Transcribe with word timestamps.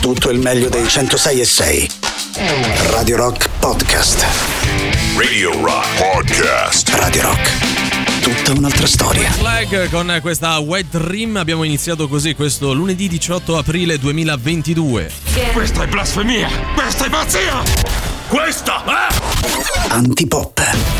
tutto 0.00 0.30
il 0.30 0.38
meglio 0.38 0.68
dei 0.68 0.88
106 0.88 1.40
e 1.40 1.44
6. 1.44 1.90
Radio 2.90 3.16
Rock 3.16 3.48
Podcast. 3.58 4.24
Radio 5.16 5.52
Rock 5.62 5.86
Podcast. 5.98 6.88
Radio 6.94 7.22
Rock. 7.22 8.22
Tutta 8.22 8.58
un'altra 8.58 8.86
storia. 8.86 9.30
Flag 9.30 9.90
con 9.90 10.18
questa 10.22 10.56
Wet 10.58 10.96
Dream 10.96 11.36
abbiamo 11.36 11.64
iniziato 11.64 12.08
così 12.08 12.34
questo 12.34 12.72
lunedì 12.72 13.08
18 13.08 13.58
aprile 13.58 13.98
2022. 13.98 15.10
Questa 15.52 15.82
è 15.82 15.86
blasfemia! 15.86 16.48
Questa 16.74 17.04
è 17.04 17.10
pazzia! 17.10 17.62
Questa 18.28 18.84
è... 18.84 19.92
Antipop. 19.92 20.99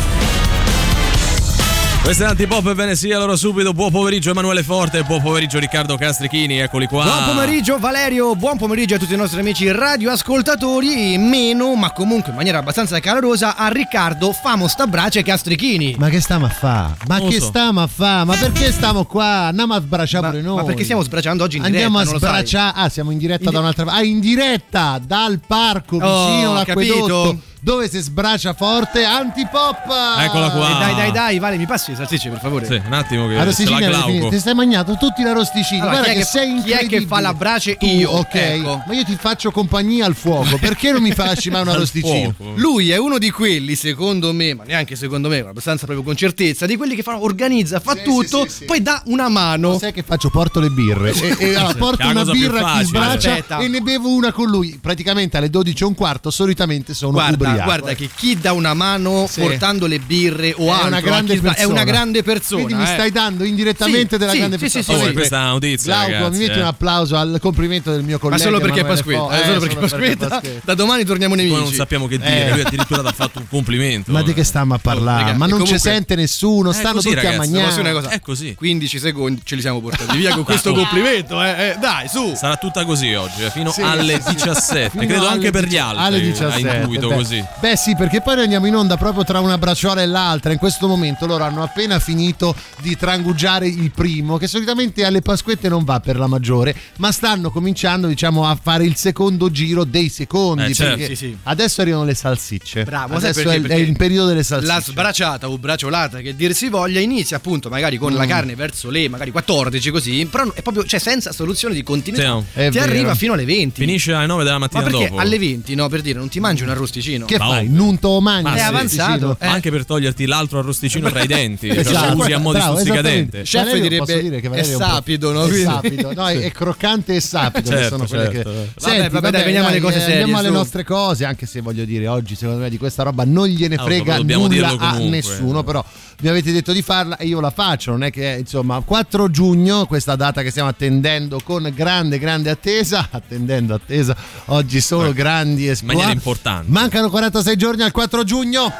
Questo 2.03 2.23
è 2.23 2.27
Antipop, 2.27 2.65
ebbene 2.65 2.95
sì, 2.95 3.11
allora 3.11 3.35
subito 3.35 3.73
buon 3.73 3.91
pomeriggio 3.91 4.31
Emanuele 4.31 4.63
Forte, 4.63 5.03
buon 5.03 5.21
pomeriggio 5.21 5.59
Riccardo 5.59 5.95
Castrichini, 5.97 6.57
eccoli 6.57 6.87
qua. 6.87 7.03
Buon 7.03 7.23
pomeriggio 7.35 7.77
Valerio, 7.77 8.35
buon 8.35 8.57
pomeriggio 8.57 8.95
a 8.95 8.97
tutti 8.97 9.13
i 9.13 9.17
nostri 9.17 9.39
amici 9.39 9.71
radioascoltatori 9.71 11.13
e 11.13 11.17
meno, 11.19 11.73
ma 11.75 11.91
comunque 11.93 12.31
in 12.31 12.35
maniera 12.37 12.57
abbastanza 12.57 12.99
calorosa, 12.99 13.55
a 13.55 13.67
Riccardo 13.69 14.33
Famo 14.33 14.67
Stabrace 14.67 15.19
e 15.19 15.23
Castrichini. 15.23 15.95
Ma 15.99 16.09
che 16.09 16.19
stiamo 16.19 16.47
a 16.47 16.49
fa? 16.49 16.95
Ma 17.07 17.19
Non 17.19 17.29
che 17.29 17.39
so. 17.39 17.45
stiamo 17.45 17.81
a 17.83 17.87
fa? 17.87 18.25
Ma 18.25 18.35
perché 18.35 18.71
stiamo 18.71 19.05
qua? 19.05 19.45
Andiamo 19.45 19.75
a 19.75 19.79
sbracciare 19.79 20.27
pure 20.29 20.41
noi. 20.41 20.55
ma 20.57 20.63
perché 20.63 20.83
stiamo 20.83 21.03
sbracciando 21.03 21.43
oggi 21.43 21.57
in 21.57 21.63
Andiamo 21.63 21.99
diretta, 21.99 22.09
a 22.09 22.13
lo 22.13 22.19
sai? 22.19 22.29
sbracciare. 22.29 22.73
Ah, 22.77 22.89
siamo 22.89 23.11
in 23.11 23.19
diretta 23.19 23.45
In 23.45 23.51
da 23.51 23.59
un'altra 23.59 23.85
parte. 23.85 23.99
Ah, 24.01 24.03
in 24.03 24.19
diretta 24.19 24.99
dal 25.05 25.39
parco 25.45 25.97
Oh, 25.97 26.25
vicino 26.31 26.51
all'acquedotto. 26.51 27.21
capito? 27.23 27.49
Dove 27.63 27.87
si 27.87 27.99
sbraccia 27.99 28.53
forte 28.55 29.03
antipop. 29.03 29.85
Eccola 30.17 30.49
qua. 30.49 30.67
Eh, 30.67 30.79
dai, 30.79 30.95
dai, 30.95 31.11
dai, 31.11 31.37
Vale, 31.37 31.57
mi 31.57 31.67
passi 31.67 31.90
le 31.91 31.95
salsicce 31.97 32.29
per 32.29 32.39
favore. 32.39 32.65
Sì, 32.65 32.81
un 32.85 32.93
attimo 32.93 33.27
che 33.27 33.33
La 33.35 33.51
se 33.51 33.69
la 33.69 33.79
glauco. 33.79 34.29
ti 34.29 34.39
stai 34.39 34.53
mangiando 34.53 34.95
tutti 34.99 35.21
la 35.23 35.33
rosticina. 35.33 35.81
Allora, 35.83 35.97
Guarda 35.99 36.13
che, 36.13 36.19
che- 36.19 36.25
sei 36.25 36.47
chi 36.63 36.71
è 36.71 36.77
che 36.77 36.81
incredibile. 36.83 37.05
fa 37.07 37.19
la 37.19 37.33
brace? 37.33 37.75
Tu, 37.77 37.85
Io, 37.85 38.09
ok. 38.11 38.35
ecco. 38.35 38.83
Ma 38.87 38.93
io 38.93 39.03
ti 39.03 39.15
faccio 39.19 39.51
compagnia 39.51 40.05
al 40.05 40.15
fuoco. 40.15 40.57
Perché 40.57 40.91
non 40.91 41.01
mi 41.01 41.11
facci 41.11 41.49
mai 41.49 41.61
una 41.61 41.73
rosticina? 41.75 42.33
fuoco. 42.35 42.53
Lui 42.55 42.91
è 42.91 42.97
uno 42.97 43.17
di 43.17 43.29
quelli, 43.29 43.75
secondo 43.75 44.31
me, 44.33 44.53
ma 44.53 44.63
neanche 44.63 44.95
secondo 44.95 45.27
me, 45.29 45.43
ma 45.43 45.49
abbastanza 45.49 45.85
proprio 45.85 46.05
con 46.05 46.15
certezza, 46.15 46.65
di 46.65 46.75
quelli 46.77 46.95
che 46.95 47.03
fanno, 47.03 47.23
organizza, 47.23 47.79
fa 47.79 47.93
Sì, 47.95 48.03
tutto, 48.03 48.43
sì, 48.43 48.49
sì, 48.49 48.55
sì. 48.59 48.65
poi 48.65 48.81
dà 48.81 49.01
una 49.05 49.27
mano. 49.29 49.77
Sai 49.77 49.91
che 49.93 50.03
faccio? 50.03 50.29
Porto 50.29 50.59
le 50.59 50.69
birre. 50.69 51.11
E, 51.13 51.35
e 51.39 51.55
allora, 51.55 51.73
porto 51.75 52.07
una 52.07 52.23
birra 52.25 52.73
a 52.73 52.77
chi 52.79 52.85
sbraccia 52.85 53.31
Aspetta. 53.33 53.57
e 53.59 53.67
ne 53.67 53.81
bevo 53.81 54.09
una 54.13 54.31
con 54.31 54.49
lui. 54.49 54.77
Praticamente 54.81 55.37
alle 55.37 55.49
12 55.49 55.83
e 55.83 55.85
un 55.85 55.95
quarto 55.95 56.29
solitamente 56.31 56.93
sono 56.93 57.11
Guarda, 57.13 57.33
ubriaco. 57.49 57.63
guarda 57.63 57.93
che 57.93 58.09
chi 58.15 58.37
dà 58.39 58.53
una 58.53 58.73
mano 58.73 59.25
Sì. 59.29 59.41
portando 59.41 59.87
le 59.87 59.99
birre 59.99 60.53
o 60.57 60.65
è 60.65 60.69
altro 60.69 60.87
una 60.87 60.99
grande 61.01 61.39
persona. 61.39 61.55
è 61.55 61.63
una 61.65 61.80
grande 61.83 62.23
persona. 62.23 62.63
Quindi 62.63 62.83
mi 62.83 62.89
eh. 62.89 62.93
stai 62.93 63.11
dando 63.11 63.43
indirettamente 63.43 64.09
Sì, 64.15 64.17
della 64.17 64.31
sì, 64.31 64.37
grande 64.37 64.55
sì, 64.57 64.61
persona. 64.61 64.83
sì, 64.83 64.91
sì, 64.91 64.99
Oh, 65.01 65.07
sì. 65.07 65.13
questa 65.13 65.35
è 65.37 65.39
una 65.41 65.49
notizia, 65.51 65.93
Glauco, 65.93 66.11
ragazzi, 66.11 66.31
mi 66.31 66.45
metti 66.45 66.57
eh. 66.57 66.61
un 66.61 66.67
applauso 66.67 67.17
al 67.17 67.37
complimento 67.41 67.91
del 67.91 68.03
mio 68.03 68.13
Ma 68.15 68.19
collega. 68.19 68.43
solo 68.43 68.59
perché 68.59 68.83
Pasquetta, 68.85 69.19
Fo- 69.21 69.31
eh, 69.31 69.43
solo 69.43 69.55
eh, 69.55 69.59
perché 69.59 69.75
è 69.75 69.79
Pasquetta. 69.79 70.41
Da 70.63 70.73
domani 70.73 71.03
torniamo 71.05 71.35
nemici. 71.35 71.53
Poi 71.55 71.63
non 71.63 71.73
sappiamo 71.73 72.07
che 72.07 72.17
dire, 72.17 72.47
Eh. 72.47 72.51
lui 72.51 72.61
addirittura 72.61 73.01
ti 73.01 73.07
ha 73.07 73.11
fatto 73.13 73.39
un 73.39 73.47
complimento. 73.47 74.11
Ma 74.11 74.21
di 74.21 74.33
che 74.33 74.43
stiamo 74.43 74.73
a 74.73 74.77
parlare? 74.77 75.23
raga, 75.23 75.37
ma 75.37 75.45
non 75.47 75.65
ci 75.65 75.77
sente 75.79 76.15
nessuno, 76.15 76.71
stanno 76.71 77.01
tutti 77.01 77.25
a 77.25 77.35
mangiare. 77.37 77.91
una? 77.91 78.09
È 78.09 78.19
così. 78.19 78.55
15 78.55 78.99
secondi 78.99 79.41
ce 79.43 79.55
li 79.55 79.61
siamo 79.61 79.79
portati 79.81 80.17
via 80.17 80.33
con 80.35 80.43
questo 80.43 80.73
complimento, 80.73 81.41
eh, 81.43 81.49
eh, 81.49 81.75
Dai, 81.79 82.07
su. 82.07 82.33
Sarà 82.35 82.55
tutta 82.57 82.85
così 82.85 83.13
oggi, 83.13 83.43
eh, 83.43 83.49
fino 83.49 83.73
alle 83.81 84.15
sì, 84.21 84.29
sì. 84.29 84.33
17. 84.35 84.89
Fino 84.91 85.05
Credo 85.05 85.27
anche 85.27 85.51
per 85.51 85.65
gli 85.65 85.77
altri. 85.77 86.03
Alle 86.03 86.19
17. 86.21 86.69
A 86.69 86.75
intuito 86.75 87.07
beh. 87.07 87.15
così. 87.15 87.43
Beh, 87.59 87.75
sì, 87.75 87.95
perché 87.95 88.21
poi 88.21 88.39
andiamo 88.41 88.67
in 88.67 88.75
onda 88.75 88.97
proprio 88.97 89.23
tra 89.23 89.39
una 89.39 89.57
bracciola 89.57 90.01
e 90.01 90.05
l'altra. 90.05 90.51
In 90.51 90.57
questo 90.59 90.87
momento 90.87 91.25
loro 91.25 91.43
hanno 91.43 91.63
appena 91.63 91.70
finito 91.99 92.55
di 92.81 92.95
trangugiare 92.97 93.67
il 93.67 93.91
primo, 93.91 94.37
che 94.37 94.47
solitamente 94.47 95.05
alle 95.05 95.21
Pasquette 95.21 95.69
non 95.69 95.83
va 95.83 95.99
per 95.99 96.17
la 96.17 96.27
maggiore, 96.27 96.75
ma 96.97 97.11
stanno 97.11 97.51
cominciando, 97.51 98.07
diciamo, 98.07 98.45
a 98.47 98.57
fare 98.61 98.85
il 98.85 98.95
secondo 98.95 99.49
giro 99.51 99.83
dei 99.83 100.09
secondi. 100.09 100.71
Eh, 100.71 100.73
certo. 100.73 100.97
perché 100.97 101.15
Sì, 101.15 101.27
sì. 101.27 101.37
adesso 101.43 101.81
arrivano 101.81 102.03
le 102.05 102.15
salsicce. 102.15 102.83
Bravo, 102.83 103.15
adesso 103.15 103.41
perché? 103.41 103.51
è, 103.51 103.55
il- 103.57 103.63
è 103.63 103.67
Perché 103.67 103.83
il 103.83 103.97
periodo 103.97 104.27
delle 104.27 104.43
salsicce. 104.43 104.73
La 104.73 104.81
sbracciata 104.81 105.49
o 105.49 105.57
braciolata 105.57 106.19
che 106.19 106.35
dir 106.35 106.53
si 106.53 106.69
voglia 106.69 106.99
inizia 106.99 107.37
appunto 107.37 107.69
magari 107.69 107.97
con 107.97 108.13
Mm. 108.13 108.17
la 108.17 108.25
carne 108.25 108.55
verso 108.55 108.89
le 108.89 109.07
magari 109.09 109.31
14 109.31 109.89
così, 109.91 110.25
però 110.29 110.51
è 110.53 110.61
proprio 110.61 110.83
cioè 110.85 110.99
senza 110.99 111.31
soluzione 111.31 111.73
di 111.73 111.83
continuità. 111.83 112.23
Sì, 112.25 112.29
no. 112.31 112.45
È 112.53 112.69
Ti 112.69 112.77
vero. 112.77 112.91
arriva 112.91 113.15
fino 113.15 113.33
alle 113.33 113.45
20. 113.45 113.79
Finisce 113.81 114.13
alle 114.13 114.25
9 114.25 114.43
della 114.43 114.57
Ma 114.57 114.67
mattina 114.71 114.83
perché 114.83 115.07
dopo. 115.09 115.19
alle 115.21 115.39
20, 115.39 115.75
no, 115.75 115.87
per 115.89 116.01
dire, 116.01 116.19
non 116.19 116.29
ti 116.29 116.39
mangi 116.39 116.63
un 116.63 116.69
arrosticino? 116.69 117.25
Che 117.25 117.37
Ma 117.37 117.47
fai? 117.47 117.69
Non 117.69 117.99
te 117.99 118.07
lo 118.07 118.19
mangi? 118.21 118.43
Ma 118.43 118.55
È 118.55 118.61
avanzato. 118.61 119.37
Ma 119.39 119.51
anche 119.51 119.69
per 119.71 119.85
toglierti 119.85 120.25
l'altro 120.25 120.59
arrosticino 120.59 121.09
tra 121.09 121.21
i 121.21 121.27
denti. 121.27 121.59
cioè, 121.69 121.79
Esatto. 121.79 122.17
usi 122.17 122.31
a 122.31 122.37
mo' 122.39 122.51
di 122.51 122.57
Bravo, 122.59 122.75
stuzzicadente. 122.75 123.41
esattamente. 123.41 123.41
Chef 123.43 123.63
Valerio, 123.63 123.81
direbbe 123.89 124.21
dire 124.21 124.41
che 124.41 124.49
è 124.49 124.63
sapido, 124.63 125.31
no? 125.31 125.45
È 125.45 125.61
sapido, 125.61 126.13
no, 126.13 126.27
è, 126.27 126.51
croccante 126.51 127.15
e 127.15 127.21
sapido. 127.21 127.69
che 127.69 127.75
Certo, 127.75 127.95
sono 127.95 128.07
quelle 128.07 128.31
certo. 128.31 128.49
che... 128.51 128.69
Vabbè, 128.79 129.09
vabbè, 129.09 129.29
dai, 129.31 129.43
veniamo 129.43 129.67
alle 129.67 129.79
cose 129.79 129.99
serie, 129.99 130.17
Andiamo 130.19 130.37
alle 130.39 130.49
nostre 130.49 130.83
cose, 130.83 131.25
anche 131.25 131.45
se 131.45 131.61
voglio 131.61 131.85
dire, 131.85 132.07
oggi 132.07 132.35
secondo 132.35 132.61
me 132.61 132.69
di 132.69 132.77
questa 132.77 133.03
roba 133.03 133.23
non 133.25 133.47
gliene 133.47 133.75
Ah, 133.75 133.83
frega 133.83 134.17
dobbiamo 134.17 134.47
nulla 134.47 134.75
a 134.77 134.97
nessuno, 134.97 135.63
però 135.63 135.83
mi 136.21 136.29
avete 136.29 136.51
detto 136.51 136.71
di 136.71 136.81
farla 136.81 137.17
e 137.17 137.25
io 137.25 137.39
la 137.39 137.49
faccio, 137.51 137.91
non 137.91 138.03
è 138.03 138.11
che 138.11 138.37
insomma 138.39 138.79
4 138.81 139.29
giugno, 139.31 139.85
questa 139.85 140.15
data 140.15 140.41
che 140.43 140.51
stiamo 140.51 140.69
attendendo 140.69 141.39
con 141.43 141.71
grande 141.73 142.19
grande 142.19 142.49
attesa, 142.51 143.07
attendendo 143.11 143.73
attesa, 143.73 144.15
oggi 144.45 144.81
sono 144.81 145.11
grandi 145.13 145.65
In 145.67 145.75
maniera 145.83 146.11
importante. 146.11 146.69
Mancano 146.69 147.09
46 147.09 147.55
giorni 147.55 147.81
al 147.83 147.91
4 147.91 148.23
giugno. 148.23 148.71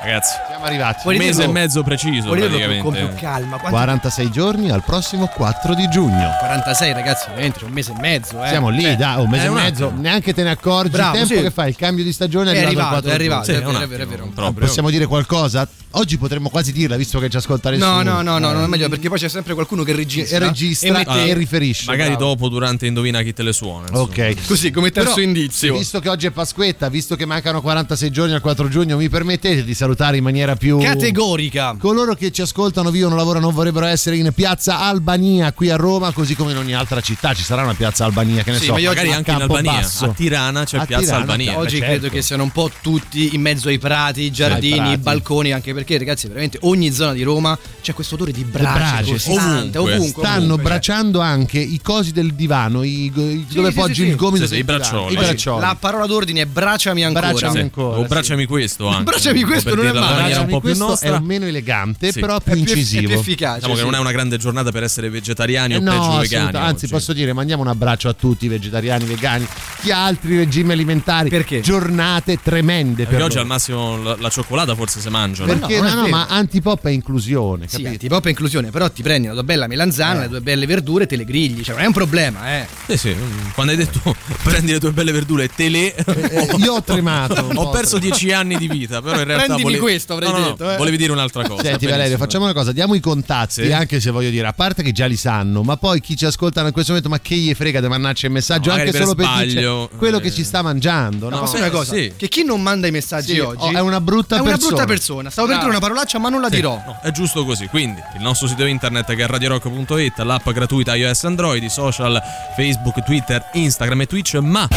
Ragazzi, 0.00 0.34
Siamo 0.48 0.64
arrivati. 0.64 1.08
un 1.08 1.16
mese 1.16 1.42
e 1.42 1.48
mezzo 1.48 1.82
preciso 1.82 2.32
dirlo 2.32 2.48
con 2.82 2.92
praticamente. 2.92 2.98
più 3.06 3.20
calma? 3.20 3.48
Quanti- 3.56 3.68
46 3.70 4.30
giorni 4.30 4.70
al 4.70 4.82
prossimo 4.84 5.26
4 5.26 5.74
di 5.74 5.88
giugno. 5.88 6.36
46 6.38 6.92
ragazzi, 6.92 7.26
veramente 7.28 7.64
un 7.64 7.72
mese 7.72 7.92
e 7.92 8.00
mezzo, 8.00 8.42
eh. 8.44 8.48
Siamo 8.48 8.68
lì, 8.68 8.82
Cioè, 8.82 8.96
dai, 8.96 9.20
un 9.22 9.28
mese 9.28 9.42
è 9.42 9.46
e 9.46 9.48
un 9.48 9.54
mezzo, 9.56 9.86
attimo. 9.86 10.00
neanche 10.00 10.32
te 10.32 10.42
ne 10.44 10.50
accorgi. 10.50 10.90
Bravo, 10.90 11.16
il 11.16 11.18
tempo 11.26 11.34
sì. 11.34 11.42
che 11.42 11.50
fai, 11.50 11.68
il 11.70 11.76
cambio 11.76 12.04
di 12.04 12.12
stagione 12.12 12.52
è, 12.52 12.54
È 12.54 12.64
arrivato, 12.64 13.06
al 13.06 13.10
arrivato, 13.10 13.10
4 13.10 13.10
è 13.10 13.14
arrivato, 13.14 13.44
Sì, 13.44 13.50
è 13.50 13.54
è 13.54 13.88
vero, 13.88 14.02
è 14.02 14.06
vero, 14.06 14.24
è 14.24 14.28
proprio. 14.28 14.66
Possiamo 14.66 14.90
dire 14.90 15.06
qualcosa? 15.06 15.68
Oggi 15.92 16.16
potremmo 16.16 16.48
quasi 16.48 16.70
dirla, 16.70 16.96
visto 16.96 17.18
che 17.18 17.28
ci 17.28 17.36
ascolta 17.38 17.70
nessuno. 17.70 18.02
No, 18.02 18.02
no, 18.02 18.22
no, 18.22 18.38
no, 18.38 18.52
non 18.52 18.62
è 18.62 18.66
meglio 18.66 18.88
perché 18.88 19.08
poi 19.08 19.18
c'è 19.18 19.28
sempre 19.28 19.54
qualcuno 19.54 19.82
che 19.82 19.94
registra. 19.94 20.36
E 20.36 20.38
registra 20.38 20.88
e 20.88 20.92
mette- 20.92 21.26
e 21.28 21.34
riferisce. 21.34 21.86
Magari 21.86 22.10
bravo. 22.10 22.24
dopo, 22.26 22.48
durante 22.48 22.86
Indovina 22.86 23.20
chi 23.22 23.32
te 23.32 23.42
le 23.42 23.52
suona. 23.52 23.86
insomma. 23.88 24.02
Ok. 24.02 24.46
Così 24.46 24.70
come 24.70 24.90
terzo 24.92 25.14
Però, 25.14 25.26
indizio. 25.26 25.76
Visto 25.76 25.98
che 25.98 26.08
oggi 26.08 26.26
è 26.26 26.30
Pasquetta, 26.30 26.88
visto 26.88 27.16
che 27.16 27.24
mancano 27.24 27.60
46 27.60 28.10
giorni 28.10 28.34
al 28.34 28.40
4 28.40 28.68
giugno, 28.68 28.96
mi 28.96 29.08
permettete 29.08 29.64
di 29.64 29.74
salutare 29.74 29.86
in 30.16 30.22
maniera 30.22 30.56
più 30.56 30.78
Categorica. 30.78 31.76
Coloro 31.78 32.14
che 32.14 32.30
ci 32.32 32.42
ascoltano, 32.42 32.90
vivono, 32.90 33.16
lavorano, 33.16 33.46
non 33.46 33.54
vorrebbero 33.54 33.86
essere 33.86 34.16
in 34.16 34.30
piazza 34.34 34.80
Albania 34.80 35.52
qui 35.52 35.70
a 35.70 35.76
Roma, 35.76 36.12
così 36.12 36.34
come 36.34 36.52
in 36.52 36.58
ogni 36.58 36.74
altra 36.74 37.00
città 37.00 37.34
ci 37.34 37.42
sarà 37.42 37.62
una 37.62 37.74
piazza 37.74 38.04
Albania, 38.04 38.42
che 38.42 38.50
ne 38.52 38.58
Sì, 38.58 38.66
so, 38.66 38.72
ma 38.72 38.78
io 38.78 38.88
Magari 38.88 39.12
anche 39.12 39.30
in 39.30 39.40
Albania. 39.40 39.70
Campobasso. 39.72 40.04
A 40.04 40.08
Tirana 40.08 40.64
c'è 40.64 40.78
A 40.78 40.84
Piazza 40.86 41.02
Tirana, 41.04 41.20
Albania. 41.20 41.58
Oggi 41.58 41.70
certo. 41.78 41.84
credo 41.86 42.08
che 42.08 42.22
siano 42.22 42.42
un 42.42 42.50
po' 42.50 42.70
tutti 42.80 43.34
in 43.34 43.40
mezzo 43.40 43.68
ai 43.68 43.78
prati, 43.78 44.30
giardini, 44.30 44.76
prati. 44.76 44.92
i 44.92 44.96
balconi, 44.98 45.52
anche 45.52 45.72
perché 45.74 45.98
ragazzi 45.98 46.26
veramente 46.28 46.58
ogni 46.62 46.92
zona 46.92 47.12
di 47.12 47.22
Roma 47.22 47.56
c'è 47.82 47.92
questo 47.94 48.14
odore 48.14 48.32
di 48.32 48.44
brace, 48.44 49.10
brace, 49.12 49.30
ovunque. 49.30 49.78
ovunque. 49.78 50.22
Stanno 50.22 50.36
ovunque, 50.36 50.54
cioè. 50.56 50.62
bracciando 50.64 51.20
anche 51.20 51.58
i 51.58 51.80
cosi 51.82 52.12
del 52.12 52.32
divano, 52.34 52.82
i, 52.82 53.04
i- 53.06 53.46
dove 53.50 53.68
sì, 53.70 53.74
poggi 53.74 53.94
sì, 53.94 54.02
il 54.02 54.10
sì. 54.10 54.16
gomito. 54.16 54.46
Sì, 54.46 54.54
sì, 54.54 54.60
i 54.60 54.64
braccioli. 54.64 55.36
Sì. 55.36 55.44
La 55.58 55.76
parola 55.78 56.06
d'ordine 56.06 56.42
è 56.42 56.46
bracciami 56.46 57.04
ancora. 57.04 57.28
Bracciami 57.28 57.52
Sì. 57.54 57.58
ancora, 57.60 57.98
O 57.98 58.02
sì. 58.02 58.08
bracciami 58.08 58.46
questo 58.46 58.86
anche. 58.88 59.02
Bracciami 59.04 59.42
questo 59.42 59.74
non 59.78 59.86
è 59.86 59.92
dirla 59.92 60.08
in 60.10 60.16
maniera 60.16 60.40
un 60.40 60.46
po' 60.48 60.60
più 60.60 60.76
nostra. 60.76 61.16
è 61.16 61.20
meno 61.20 61.46
elegante, 61.46 62.12
Sì. 62.12 62.20
però 62.20 62.36
È 62.38 62.42
più 62.42 62.52
più, 62.52 62.64
è 62.64 62.68
incisivo. 62.68 63.06
più 63.08 63.18
efficace. 63.18 63.54
Diciamo 63.56 63.72
che 63.74 63.78
sì. 63.80 63.84
non 63.86 63.94
è 63.94 63.98
una 63.98 64.12
grande 64.12 64.36
giornata 64.36 64.70
per 64.70 64.82
essere 64.82 65.08
vegetariani 65.10 65.74
Eh 65.74 65.76
o 65.76 65.80
no, 65.80 65.90
peggio 65.90 66.18
vegani. 66.20 66.56
anzi 66.56 66.84
oggi. 66.84 66.92
posso 66.94 67.12
dire 67.12 67.32
mandiamo 67.32 67.62
un 67.62 67.68
abbraccio 67.68 68.08
a 68.08 68.12
tutti 68.12 68.44
i 68.46 68.48
vegetariani, 68.48 69.04
vegani, 69.04 69.46
chi 69.80 69.90
ha 69.90 70.04
altri 70.04 70.36
regimi 70.36 70.72
alimentari. 70.72 71.28
Perché? 71.28 71.60
Giornate 71.60 72.38
tremende 72.42 73.04
Perché 73.04 73.14
per 73.14 73.22
oggi 73.24 73.34
loro. 73.36 73.40
al 73.40 73.46
massimo 73.46 74.02
la, 74.02 74.16
la 74.18 74.28
cioccolata 74.28 74.74
forse 74.74 75.00
si 75.00 75.08
mangia. 75.08 75.44
no? 75.44 75.56
Perché 75.58 75.80
no, 75.80 75.88
no, 75.94 76.00
no, 76.02 76.08
ma 76.08 76.26
antipop 76.28 76.86
è 76.86 76.90
inclusione, 76.90 77.66
Sì, 77.66 77.72
capito? 77.76 77.88
antipop 77.90 78.26
è 78.26 78.28
inclusione, 78.30 78.70
però 78.70 78.90
ti 78.90 79.02
prendi 79.02 79.26
la 79.28 79.32
tua 79.34 79.42
bella 79.44 79.66
melanzana, 79.66 80.20
le 80.20 80.28
tue 80.28 80.40
belle 80.40 80.66
verdure 80.66 81.04
e 81.04 81.06
te 81.06 81.16
le 81.16 81.24
grigli, 81.24 81.62
cioè 81.62 81.74
non 81.74 81.84
è 81.84 81.86
un 81.86 81.92
problema, 81.92 82.56
eh. 82.56 82.66
Sì, 82.88 82.96
sì, 82.96 83.16
quando 83.54 83.72
hai 83.72 83.78
detto 83.78 84.14
prendi 84.42 84.72
le 84.72 84.80
tue 84.80 84.92
belle 84.92 85.12
verdure 85.12 85.44
e 85.44 85.50
te 85.54 85.68
le. 85.68 85.94
Eh, 85.94 86.48
io 86.58 86.74
ho 86.74 86.82
tremato. 86.82 87.46
Ho 87.58 87.70
perso 87.70 87.98
dieci 87.98 88.30
anni 88.32 88.56
di 88.56 88.68
vita, 88.68 89.00
però 89.02 89.18
in 89.18 89.24
realtà. 89.24 89.46
Volevi- 89.76 89.82
questo, 89.82 90.12
avrei 90.14 90.28
No, 90.30 90.36
no, 90.38 90.44
no, 90.44 90.50
detto, 90.50 90.70
eh. 90.72 90.76
Volevi 90.76 90.96
dire 90.96 91.12
un'altra 91.12 91.42
cosa. 91.42 91.54
Senti 91.62 91.68
benissimo. 91.70 91.90
Valerio, 91.96 92.16
facciamo 92.18 92.44
una 92.44 92.52
cosa, 92.54 92.72
diamo 92.72 92.94
i 92.94 93.00
contatti, 93.00 93.64
Sì. 93.64 93.72
anche 93.72 94.00
se 94.00 94.10
voglio 94.10 94.30
dire, 94.30 94.46
a 94.46 94.52
parte 94.52 94.82
che 94.82 94.92
già 94.92 95.06
li 95.06 95.16
sanno, 95.16 95.62
ma 95.62 95.76
poi 95.76 96.00
chi 96.00 96.16
ci 96.16 96.24
ascolta 96.26 96.64
in 96.64 96.72
questo 96.72 96.92
momento, 96.92 97.10
ma 97.10 97.20
che 97.20 97.34
gli 97.36 97.52
frega 97.54 97.80
di 97.80 97.88
mandarci 97.88 98.26
il 98.26 98.32
messaggio, 98.32 98.68
No, 98.70 98.74
anche 98.76 98.86
magari 98.86 99.04
solo 99.04 99.14
per 99.14 99.26
per 99.26 99.48
sbaglio, 99.50 99.90
quello 99.96 100.16
eh. 100.18 100.20
che 100.20 100.32
ci 100.32 100.44
sta 100.44 100.62
mangiando, 100.62 101.28
no? 101.28 101.44
Dire 101.46 101.58
una 101.58 101.70
cosa? 101.70 101.94
sì. 101.94 102.12
Che 102.16 102.28
chi 102.28 102.44
non 102.44 102.60
manda 102.62 102.86
i 102.86 102.90
messaggi 102.90 103.32
Sì, 103.34 103.38
oggi 103.38 103.64
oh, 103.64 103.72
è 103.72 103.80
una 103.80 104.00
brutta 104.00 104.36
è 104.36 104.40
una 104.40 104.50
persona. 104.50 104.68
brutta 104.70 104.86
persona. 104.86 105.30
Stavo 105.30 105.48
per 105.48 105.56
dire 105.58 105.70
una 105.70 105.78
parolaccia, 105.80 106.18
ma 106.18 106.28
non 106.28 106.40
la 106.40 106.48
Sì, 106.48 106.56
dirò. 106.56 106.82
no, 106.86 106.98
è 107.02 107.10
giusto 107.10 107.44
così. 107.44 107.66
Quindi 107.66 108.00
il 108.16 108.22
nostro 108.22 108.46
sito 108.48 108.64
internet 108.64 109.14
che 109.14 109.22
è 109.22 109.26
radiorock.it, 109.26 110.18
l'app 110.18 110.48
gratuita 110.50 110.94
iOS 110.94 111.24
Android, 111.24 111.62
i 111.62 111.68
social 111.70 112.20
Facebook, 112.56 113.02
Twitter, 113.04 113.44
Instagram 113.54 114.00
e 114.02 114.06
Twitch, 114.06 114.34
ma 114.34 114.68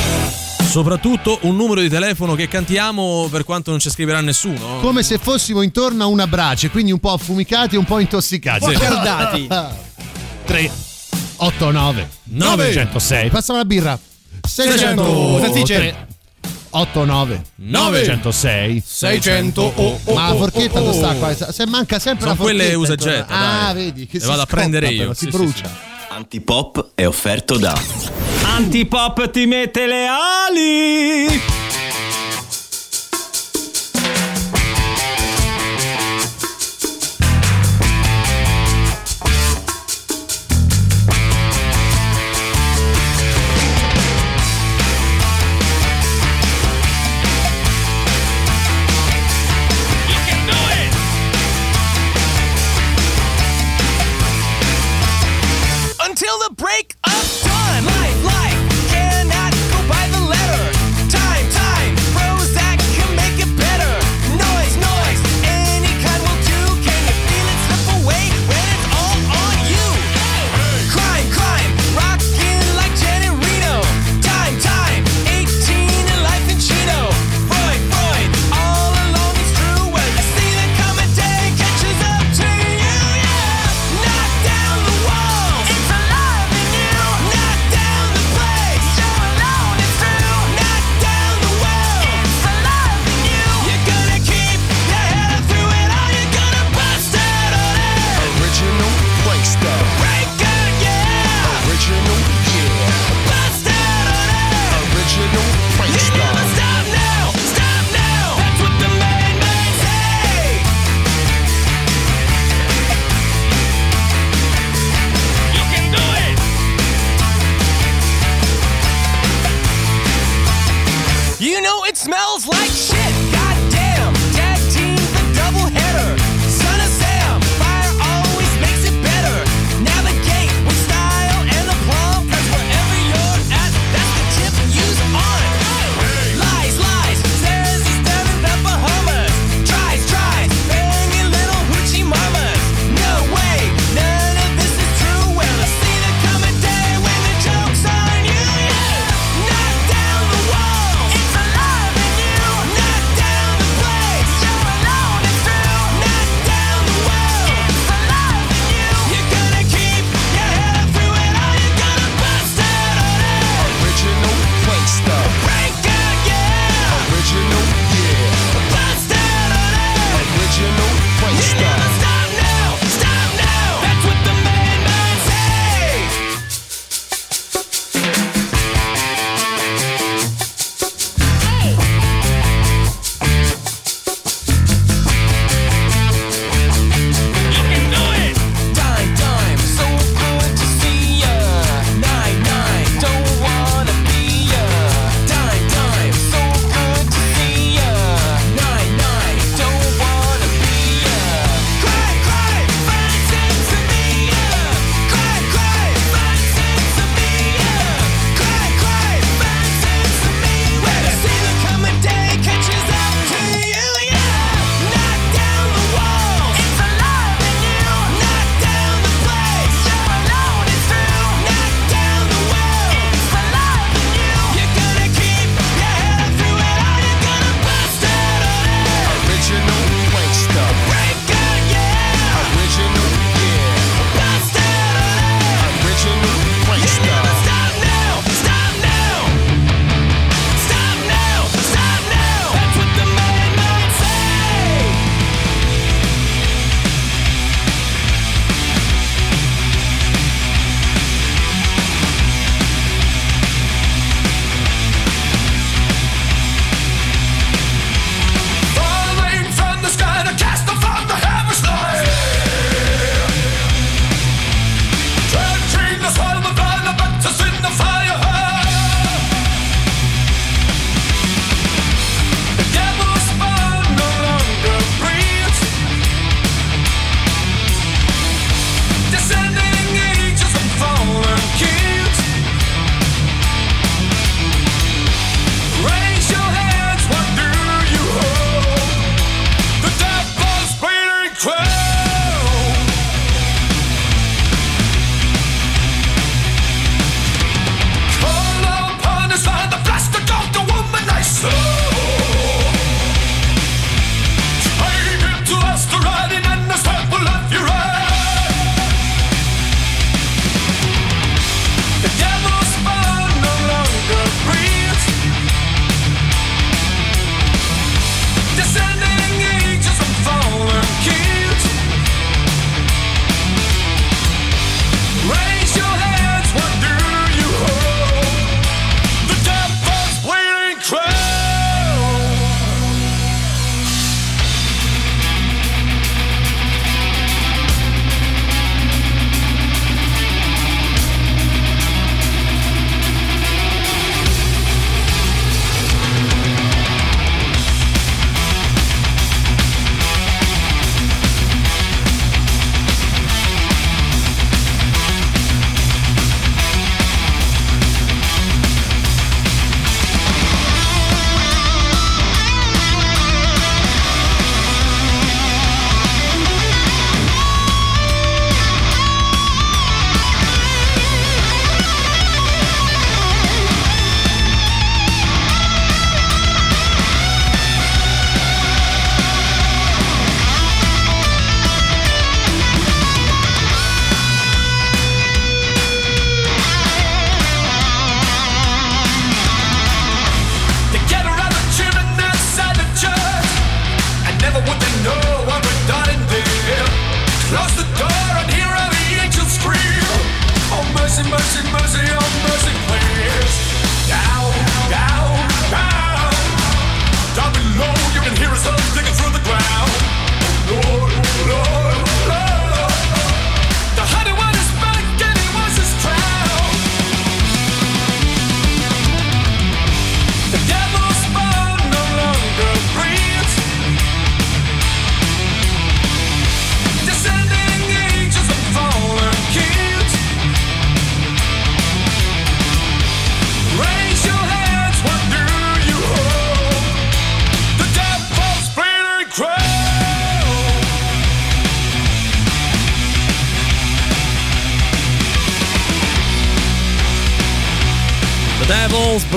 soprattutto 0.72 1.40
un 1.42 1.58
numero 1.58 1.82
di 1.82 1.90
telefono 1.90 2.34
che 2.34 2.48
cantiamo 2.48 3.28
per 3.30 3.44
quanto 3.44 3.72
non 3.72 3.80
ci 3.82 3.90
scriverà 3.90 4.22
nessuno. 4.22 4.80
Come 4.80 5.04
se 5.04 5.18
fossimo 5.18 5.62
intorno 5.62 6.04
a 6.04 6.08
una 6.08 6.28
brace, 6.28 6.70
quindi 6.70 6.94
un 6.94 7.00
po' 7.00 7.12
affumicati 7.12 7.76
e 7.76 7.78
un 7.78 7.84
po' 7.84 8.00
intossicati. 8.00 8.66
Po' 8.66 8.74
scaldati. 8.74 9.48
3 10.46 10.72
8 11.36 11.72
9 11.72 12.10
Nove. 12.24 12.64
906. 12.74 13.30
Passamo 13.30 13.58
la 13.60 13.66
birra. 13.66 14.00
600 14.48 15.40
Salsicce. 15.42 16.08
89 16.74 17.44
9 17.56 18.04
106 18.06 18.82
600 18.86 19.62
oh, 19.62 20.00
oh, 20.06 20.14
Ma 20.14 20.28
la 20.28 20.34
oh, 20.36 20.38
forchetta 20.38 20.80
oh, 20.80 20.86
dove 20.86 20.94
sta 20.96 21.12
oh. 21.12 21.16
qua? 21.18 21.52
Se 21.52 21.66
manca 21.68 22.00
sempre 22.00 22.22
Sono 22.30 22.32
la 22.32 22.38
forchetta. 22.38 22.64
quelle 22.64 22.74
usa 22.76 22.96
getta, 22.96 23.28
Ah, 23.28 23.74
dai. 23.74 23.84
vedi 23.84 24.06
che 24.08 24.14
Le 24.14 24.20
si 24.22 24.28
vado 24.28 24.42
a 24.42 24.46
prendere 24.46 24.88
io, 24.88 25.00
però, 25.02 25.14
sì, 25.14 25.26
si 25.26 25.32
sì, 25.32 25.38
brucia. 25.38 25.66
sì. 25.68 25.74
Antipop 26.14 26.90
è 26.94 27.08
offerto 27.08 27.58
da 27.58 27.74
Antipop 28.44 29.32
ti 29.32 29.46
mette 29.46 29.88
le 29.88 30.08
ali. 30.08 31.61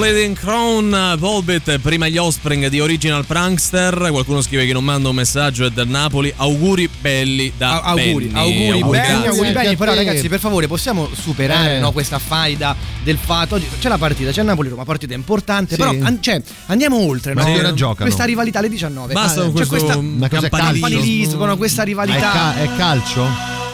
Bleeding 0.04 0.36
Crown, 0.38 1.14
Volbit, 1.18 1.78
prima 1.78 2.08
gli 2.08 2.18
Offspring 2.18 2.66
di 2.66 2.78
Original 2.78 3.24
Prankster. 3.24 4.08
Qualcuno 4.10 4.42
scrive 4.42 4.66
che 4.66 4.74
non 4.74 4.84
manda 4.84 5.08
un 5.08 5.14
messaggio, 5.14 5.64
è 5.64 5.70
da 5.70 5.84
Napoli. 5.86 6.30
Auguri 6.36 6.90
belli 7.00 7.50
da 7.56 7.80
A- 7.80 7.92
auguri, 7.92 8.26
Benny. 8.26 8.38
auguri, 8.38 8.80
belli, 8.90 8.90
grazie. 8.90 9.28
auguri 9.28 9.52
belli. 9.52 9.76
Però, 9.76 9.94
ragazzi, 9.94 10.28
per 10.28 10.40
favore, 10.40 10.66
possiamo 10.66 11.08
superare 11.18 11.76
Eh. 11.76 11.80
no, 11.80 11.90
questa 11.92 12.18
faida 12.18 12.76
del 13.02 13.16
fatto. 13.16 13.54
Oggi 13.54 13.66
c'è 13.80 13.88
la 13.88 13.96
partita, 13.96 14.30
c'è 14.30 14.42
Napoli-Roma, 14.42 14.84
partita 14.84 15.14
importante. 15.14 15.74
Sì. 15.74 15.80
Però 15.80 15.92
an- 15.98 16.18
cioè, 16.20 16.42
andiamo 16.66 16.98
oltre. 16.98 17.32
Ma 17.32 17.42
no? 17.44 17.72
giocano? 17.72 18.04
Questa 18.04 18.24
rivalità 18.24 18.58
alle 18.58 18.68
19. 18.68 19.14
Basta 19.14 19.40
Ah, 19.40 19.44
con 19.44 19.52
questo 19.54 19.70
questa 19.74 19.94
campanilismo. 19.94 20.48
campanilismo, 20.50 21.44
no, 21.46 21.56
questa 21.56 21.78
Ma 21.78 21.82
è, 21.82 21.86
rivalità. 21.86 22.30
ca- 22.30 22.56
è 22.56 22.68
calcio? 22.76 23.26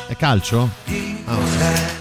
È 0.06 0.14
calcio? 0.14 0.70
Ah. 1.24 1.98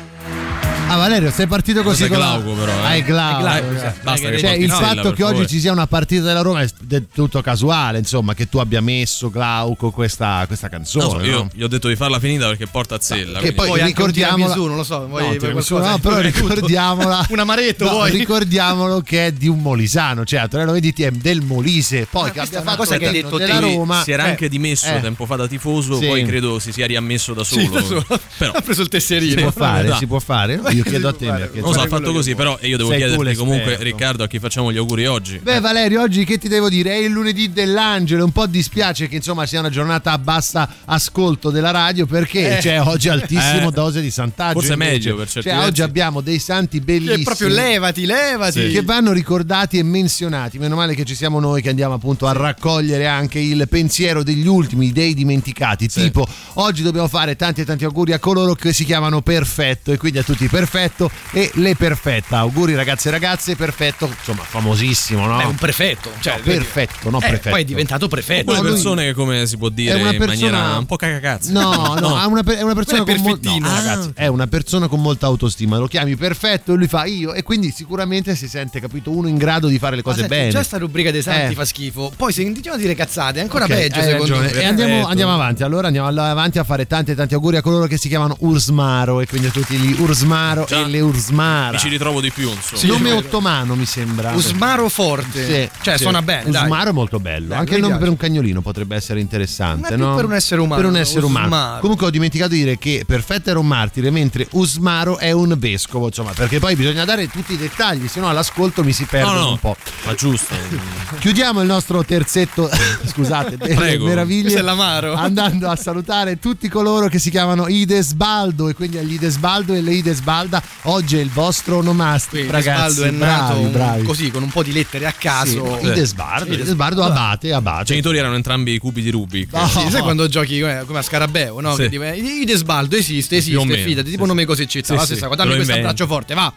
Ah, 0.89 0.97
Valerio, 0.97 1.31
sei 1.31 1.45
partito 1.47 1.83
così 1.83 2.07
con 2.07 2.17
la- 2.17 2.37
glauco, 2.39 2.53
però, 2.59 2.71
eh. 2.71 2.83
Ah, 2.85 2.95
è 2.95 3.03
glauco. 3.03 3.37
È 3.37 3.41
glauco, 3.41 3.71
eh. 3.71 3.75
esatto. 3.75 3.99
Basta 4.03 4.29
che 4.29 4.39
Cioè, 4.39 4.49
il 4.51 4.71
fatto 4.71 5.11
che 5.13 5.23
oggi 5.23 5.47
ci 5.47 5.59
sia 5.59 5.71
una 5.71 5.85
partita 5.87 6.23
della 6.23 6.41
Roma 6.41 6.61
è 6.61 6.67
del 6.81 7.05
tutto 7.13 7.41
casuale, 7.41 7.99
insomma, 7.99 8.33
che 8.33 8.49
tu 8.49 8.57
abbia 8.57 8.81
messo 8.81 9.29
Glauco 9.29 9.91
questa, 9.91 10.43
questa 10.47 10.67
canzone. 10.69 11.03
Non 11.05 11.13
so, 11.19 11.21
io 11.25 11.37
no? 11.37 11.49
gli 11.53 11.61
ho 11.63 11.67
detto 11.67 11.87
di 11.87 11.95
farla 11.95 12.19
finita 12.19 12.47
perché 12.47 12.65
porta 12.67 12.95
a 12.95 12.99
zella. 12.99 13.39
Che 13.39 13.53
quindi- 13.53 13.55
poi 13.55 13.67
Poi 13.69 13.81
ricordiamola. 13.83 14.55
non 14.55 14.75
lo 14.75 14.83
so, 14.83 15.07
vuoi- 15.07 15.27
No, 15.29 15.35
qualcosa? 15.51 15.89
no, 15.91 15.97
però 15.99 16.19
ricordiamola. 16.19 17.25
Un 17.29 17.39
amaretto, 17.39 17.83
No, 17.85 17.91
vuoi? 17.91 18.11
ricordiamolo 18.11 19.01
che 19.01 19.27
è 19.27 19.31
di 19.31 19.47
un 19.47 19.59
molisano, 19.61 20.25
cioè 20.25 20.39
Antonello 20.39 20.71
Vediti 20.71 21.03
è 21.03 21.11
del 21.11 21.41
Molise, 21.41 22.07
poi 22.09 22.23
Ma 22.23 22.27
che 22.31 22.37
questa 22.39 22.57
abbia 22.59 22.71
fatto 22.71 22.83
cosa 22.83 22.97
che 22.97 23.07
hai 23.07 23.15
il 23.15 23.21
detto 23.23 23.37
della 23.37 23.59
te. 23.59 23.59
Roma. 23.59 24.01
si 24.03 24.11
era 24.11 24.25
eh, 24.25 24.29
anche 24.29 24.49
dimesso 24.49 24.87
eh, 24.87 24.99
tempo 25.01 25.25
fa 25.25 25.35
da 25.35 25.47
tifoso, 25.47 25.99
poi 25.99 26.23
credo 26.25 26.57
si 26.59 26.71
sia 26.71 26.87
riammesso 26.87 27.33
da 27.33 27.43
solo. 27.43 28.05
Però, 28.37 28.51
ha 28.53 28.61
preso 28.61 28.81
il 28.81 28.87
Si 28.87 28.89
tesserino. 28.89 29.41
può 29.41 29.51
fare, 29.51 29.95
si 29.97 30.07
può 30.07 30.19
fare? 30.19 30.59
Io 30.79 30.83
chiedo 30.83 31.07
a 31.09 31.13
te 31.13 31.25
perché 31.27 31.59
non 31.61 31.73
so, 31.73 31.81
ha 31.81 31.87
fatto 31.87 32.11
così, 32.13 32.35
però 32.35 32.57
io 32.61 32.77
devo 32.77 32.89
chiederti 32.89 33.35
comunque, 33.35 33.77
Riccardo, 33.79 34.23
a 34.23 34.27
chi 34.27 34.39
facciamo 34.39 34.71
gli 34.71 34.77
auguri 34.77 35.05
oggi. 35.05 35.39
Beh 35.39 35.59
Valerio, 35.59 36.01
oggi 36.01 36.23
che 36.25 36.37
ti 36.37 36.47
devo 36.47 36.69
dire? 36.69 36.91
È 36.91 36.95
il 36.97 37.11
lunedì 37.11 37.51
dell'angelo, 37.51 38.23
un 38.23 38.31
po' 38.31 38.45
dispiace 38.45 39.07
che 39.07 39.17
insomma 39.17 39.45
sia 39.45 39.59
una 39.59 39.69
giornata 39.69 40.11
a 40.11 40.17
bassa 40.17 40.67
ascolto 40.85 41.49
della 41.49 41.71
radio 41.71 42.05
perché 42.05 42.57
Eh. 42.57 42.61
c'è 42.61 42.81
oggi 42.81 43.09
altissimo 43.09 43.69
Eh. 43.69 43.71
dose 43.71 44.01
di 44.01 44.09
santaggio. 44.11 44.59
Forse 44.59 44.73
è 44.73 44.75
meglio 44.77 45.15
per 45.15 45.27
certi 45.29 45.49
Cioè 45.49 45.53
versi. 45.57 45.69
oggi 45.69 45.81
abbiamo 45.81 46.21
dei 46.21 46.39
santi 46.39 46.79
bellissimi. 46.79 47.17
Che 47.17 47.23
proprio 47.23 47.47
levati, 47.49 48.05
levati. 48.05 48.69
Che 48.71 48.81
vanno 48.83 49.11
ricordati 49.11 49.77
e 49.77 49.83
menzionati. 49.83 50.57
Meno 50.59 50.75
male 50.75 50.95
che 50.95 51.05
ci 51.05 51.15
siamo 51.15 51.39
noi 51.39 51.61
che 51.61 51.69
andiamo 51.69 51.95
appunto 51.95 52.27
a 52.27 52.31
raccogliere 52.31 53.07
anche 53.07 53.39
il 53.39 53.67
pensiero 53.69 54.23
degli 54.23 54.47
ultimi, 54.47 54.91
dei 54.91 55.13
dimenticati. 55.13 55.89
Sì. 55.89 56.01
Tipo, 56.03 56.25
oggi 56.55 56.83
dobbiamo 56.83 57.07
fare 57.07 57.35
tanti 57.35 57.61
e 57.61 57.65
tanti 57.65 57.83
auguri 57.85 58.13
a 58.13 58.19
coloro 58.19 58.53
che 58.55 58.73
si 58.73 58.85
chiamano 58.85 59.21
Perfetto 59.21 59.91
e 59.91 59.97
quindi 59.97 60.17
a 60.19 60.23
tutti 60.23 60.47
Perfetto 60.69 61.09
e 61.31 61.49
le 61.55 61.75
Perfetta. 61.75 62.37
Auguri 62.39 62.75
ragazze 62.75 63.07
e 63.07 63.11
ragazze, 63.11 63.55
Perfetto, 63.55 64.05
insomma, 64.07 64.43
famosissimo, 64.43 65.25
no? 65.25 65.39
È 65.39 65.45
un 65.45 65.55
prefetto. 65.55 66.11
Cioè, 66.19 66.35
No, 66.37 66.41
perfetto, 66.43 67.09
no 67.09 67.17
Eh, 67.17 67.27
prefetto. 67.27 67.49
Poi 67.49 67.61
è 67.61 67.65
diventato 67.65 68.07
prefetto. 68.07 68.53
Lui- 68.53 68.61
persone 68.69 69.05
che, 69.05 69.13
come 69.13 69.47
si 69.47 69.57
può 69.57 69.69
dire, 69.69 69.95
una 69.99 70.11
in 70.11 70.17
persona- 70.19 70.51
maniera 70.57 70.77
un 70.77 70.85
po' 70.85 70.95
cacacazzo. 70.95 71.51
No, 71.51 71.95
no, 71.99 72.19
è 72.21 72.25
una, 72.25 72.43
è 72.43 72.61
una 72.61 72.75
persona 72.75 73.01
è 73.01 73.05
con 73.05 73.15
molta 73.21 73.49
no, 73.49 73.67
Ah. 73.67 73.75
ragazzi, 73.75 74.11
è 74.13 74.27
una 74.27 74.47
persona 74.47 74.87
con 74.87 75.01
molta 75.01 75.25
autostima. 75.25 75.77
Lo 75.77 75.87
chiami 75.87 76.15
perfetto 76.15 76.73
e 76.73 76.75
lui 76.75 76.87
fa 76.87 77.05
io 77.05 77.33
e 77.33 77.41
quindi 77.43 77.71
sicuramente 77.71 78.35
si 78.35 78.47
sente, 78.47 78.79
capito, 78.79 79.09
uno 79.11 79.27
in 79.27 79.37
grado 79.37 79.67
di 79.67 79.79
fare 79.79 79.95
le 79.95 80.01
Ma 80.05 80.11
cose 80.11 80.21
senti, 80.21 80.35
bene. 80.35 80.49
Già 80.51 80.63
sta 80.63 80.77
rubrica 80.77 81.11
dei 81.11 81.21
santi 81.23 81.51
Eh. 81.53 81.55
fa 81.55 81.65
schifo. 81.65 82.11
Poi 82.15 82.31
se 82.31 82.43
continuiamo 82.43 82.77
a 82.77 82.79
dire 82.79 82.93
cazzate, 82.95 83.39
è 83.39 83.41
ancora 83.41 83.65
Ok, 83.65 83.71
peggio 83.71 83.99
hai 83.99 84.05
secondo 84.05 84.33
ragione. 84.35 84.53
me. 84.53 84.61
E 84.61 84.65
andiamo, 84.65 85.07
andiamo 85.07 85.33
avanti. 85.33 85.63
Allora 85.63 85.87
andiamo 85.87 86.07
avanti 86.07 86.59
a 86.59 86.63
fare 86.63 86.85
tanti 86.87 87.11
e 87.11 87.15
tanti 87.15 87.33
auguri 87.33 87.57
a 87.57 87.61
coloro 87.61 87.85
che 87.87 87.97
si 87.97 88.07
chiamano 88.07 88.35
Ursmaro 88.39 89.19
e 89.21 89.27
quindi 89.27 89.47
a 89.47 89.51
tutti 89.51 89.75
gli 89.75 89.95
Ursmaro 89.99 90.58
Già. 90.67 90.79
e 90.79 90.87
le 90.87 90.99
Ursmara. 91.01 91.71
Mi 91.71 91.77
ci 91.79 91.87
ritrovo 91.89 92.21
di 92.21 92.31
più, 92.31 92.49
insomma. 92.49 92.79
Sì, 92.79 92.87
nome 92.87 93.11
ottomano 93.11 93.75
mi 93.75 93.85
sembra. 93.85 94.31
Usmaro 94.33 94.89
forte. 94.89 95.45
Sì, 95.45 95.69
cioè, 95.81 95.97
sì. 95.97 96.03
suona 96.03 96.21
bene. 96.21 96.49
dai. 96.51 96.63
Usmaro 96.63 96.89
è 96.89 96.93
molto 96.93 97.19
bello. 97.19 97.47
Dai, 97.49 97.57
Anche 97.59 97.75
il 97.75 97.81
nome 97.81 97.93
piace. 97.93 97.99
per 98.03 98.09
un 98.09 98.17
cagnolino 98.17 98.61
potrebbe 98.61 98.95
essere 98.95 99.19
interessante. 99.19 99.81
Ma 99.81 99.87
è 99.89 99.95
più 99.95 100.05
no? 100.05 100.15
per 100.15 100.25
un 100.25 100.33
essere 100.33 100.61
umano, 100.61 100.81
Per 100.81 100.89
un 100.91 100.97
essere 100.97 101.25
umano. 101.25 101.45
Usmaro. 101.45 101.79
Comunque 101.81 102.05
ho 102.07 102.09
dimenticato 102.09 102.51
di 102.51 102.57
dire 102.59 102.77
che 102.77 103.03
Perfetto 103.05 103.49
era 103.49 103.59
un 103.59 103.67
martire, 103.67 104.09
mentre 104.11 104.47
Usmaro 104.51 105.17
è 105.17 105.31
un 105.31 105.55
vescovo. 105.57 106.07
Insomma, 106.07 106.31
perché 106.33 106.59
poi 106.59 106.75
bisogna 106.75 107.05
dare 107.05 107.27
tutti 107.29 107.53
i 107.53 107.57
dettagli, 107.57 108.07
se 108.07 108.19
no 108.19 108.29
all'ascolto 108.29 108.83
mi 108.83 108.91
si 108.93 109.03
No, 109.03 109.07
perdono 109.09 109.39
no, 109.39 109.49
un 109.51 109.59
po'. 109.59 109.75
ma 110.05 110.13
giusto. 110.13 110.53
Chiudiamo 111.19 111.61
il 111.61 111.67
nostro 111.67 112.03
terzetto, 112.03 112.69
scusate, 113.05 113.57
Prego. 113.57 114.05
meraviglie. 114.05 114.41
Questo 114.43 114.59
è 114.59 114.63
l'amaro. 114.63 115.13
Andando 115.13 115.69
a 115.69 115.75
salutare 115.75 116.39
tutti 116.39 116.67
coloro 116.69 117.07
che 117.07 117.19
si 117.19 117.29
chiamano 117.29 117.67
Idesbaldo 117.67 118.69
e 118.69 118.73
quindi 118.73 118.97
agli 118.97 119.13
Idesbaldo 119.13 119.73
e 119.73 119.81
le 119.81 119.93
Idesbalda, 120.39 120.63
oggi 120.83 121.17
è 121.17 121.21
il 121.21 121.29
vostro 121.29 121.77
onomastico, 121.77 122.35
Quindi 122.35 122.51
ragazzi. 122.51 122.95
Sbaldo 122.95 123.03
è 123.03 123.11
nato 123.11 123.45
bravi, 123.53 123.63
un- 123.65 123.71
bravi. 123.71 124.03
così 124.03 124.31
con 124.31 124.43
un 124.43 124.49
po' 124.49 124.63
di 124.63 124.71
lettere 124.71 125.05
a 125.05 125.11
Sì, 125.11 125.17
caso. 125.19 125.79
Idesbaldo, 125.81 126.53
Idesbaldo 126.53 127.03
abate, 127.03 127.47
I 127.47 127.51
abate. 127.51 127.83
genitori 127.85 128.17
erano 128.17 128.35
entrambi 128.35 128.73
i 128.73 128.77
cubi 128.77 129.01
di 129.01 129.09
Rubik. 129.09 129.51
No. 129.53 129.67
Sì, 129.67 129.89
sai 129.89 130.01
quando 130.01 130.27
giochi 130.27 130.59
come, 130.61 130.83
come 130.85 130.99
a 130.99 131.01
Scarabeo, 131.01 131.59
no? 131.59 131.75
Sì. 131.75 131.89
Che 131.89 131.89
dice, 131.89 132.15
Idesbaldo 132.15 132.95
esiste, 132.95 133.41
Più 133.41 133.57
o 133.57 133.61
esiste, 133.61 133.75
meno, 133.77 133.87
fidati, 133.87 134.09
tipo 134.09 134.23
sì, 134.23 134.27
nome 134.29 134.45
cose 134.45 134.65
città, 134.67 134.87
Sì, 134.87 134.93
la 134.93 134.99
sì, 135.01 135.05
stessa 135.07 135.27
cosa. 135.27 135.43
Dammi 135.43 135.55
questo 135.55 135.73
abbraccio 135.73 136.07
forte, 136.07 136.33
va. 136.33 136.53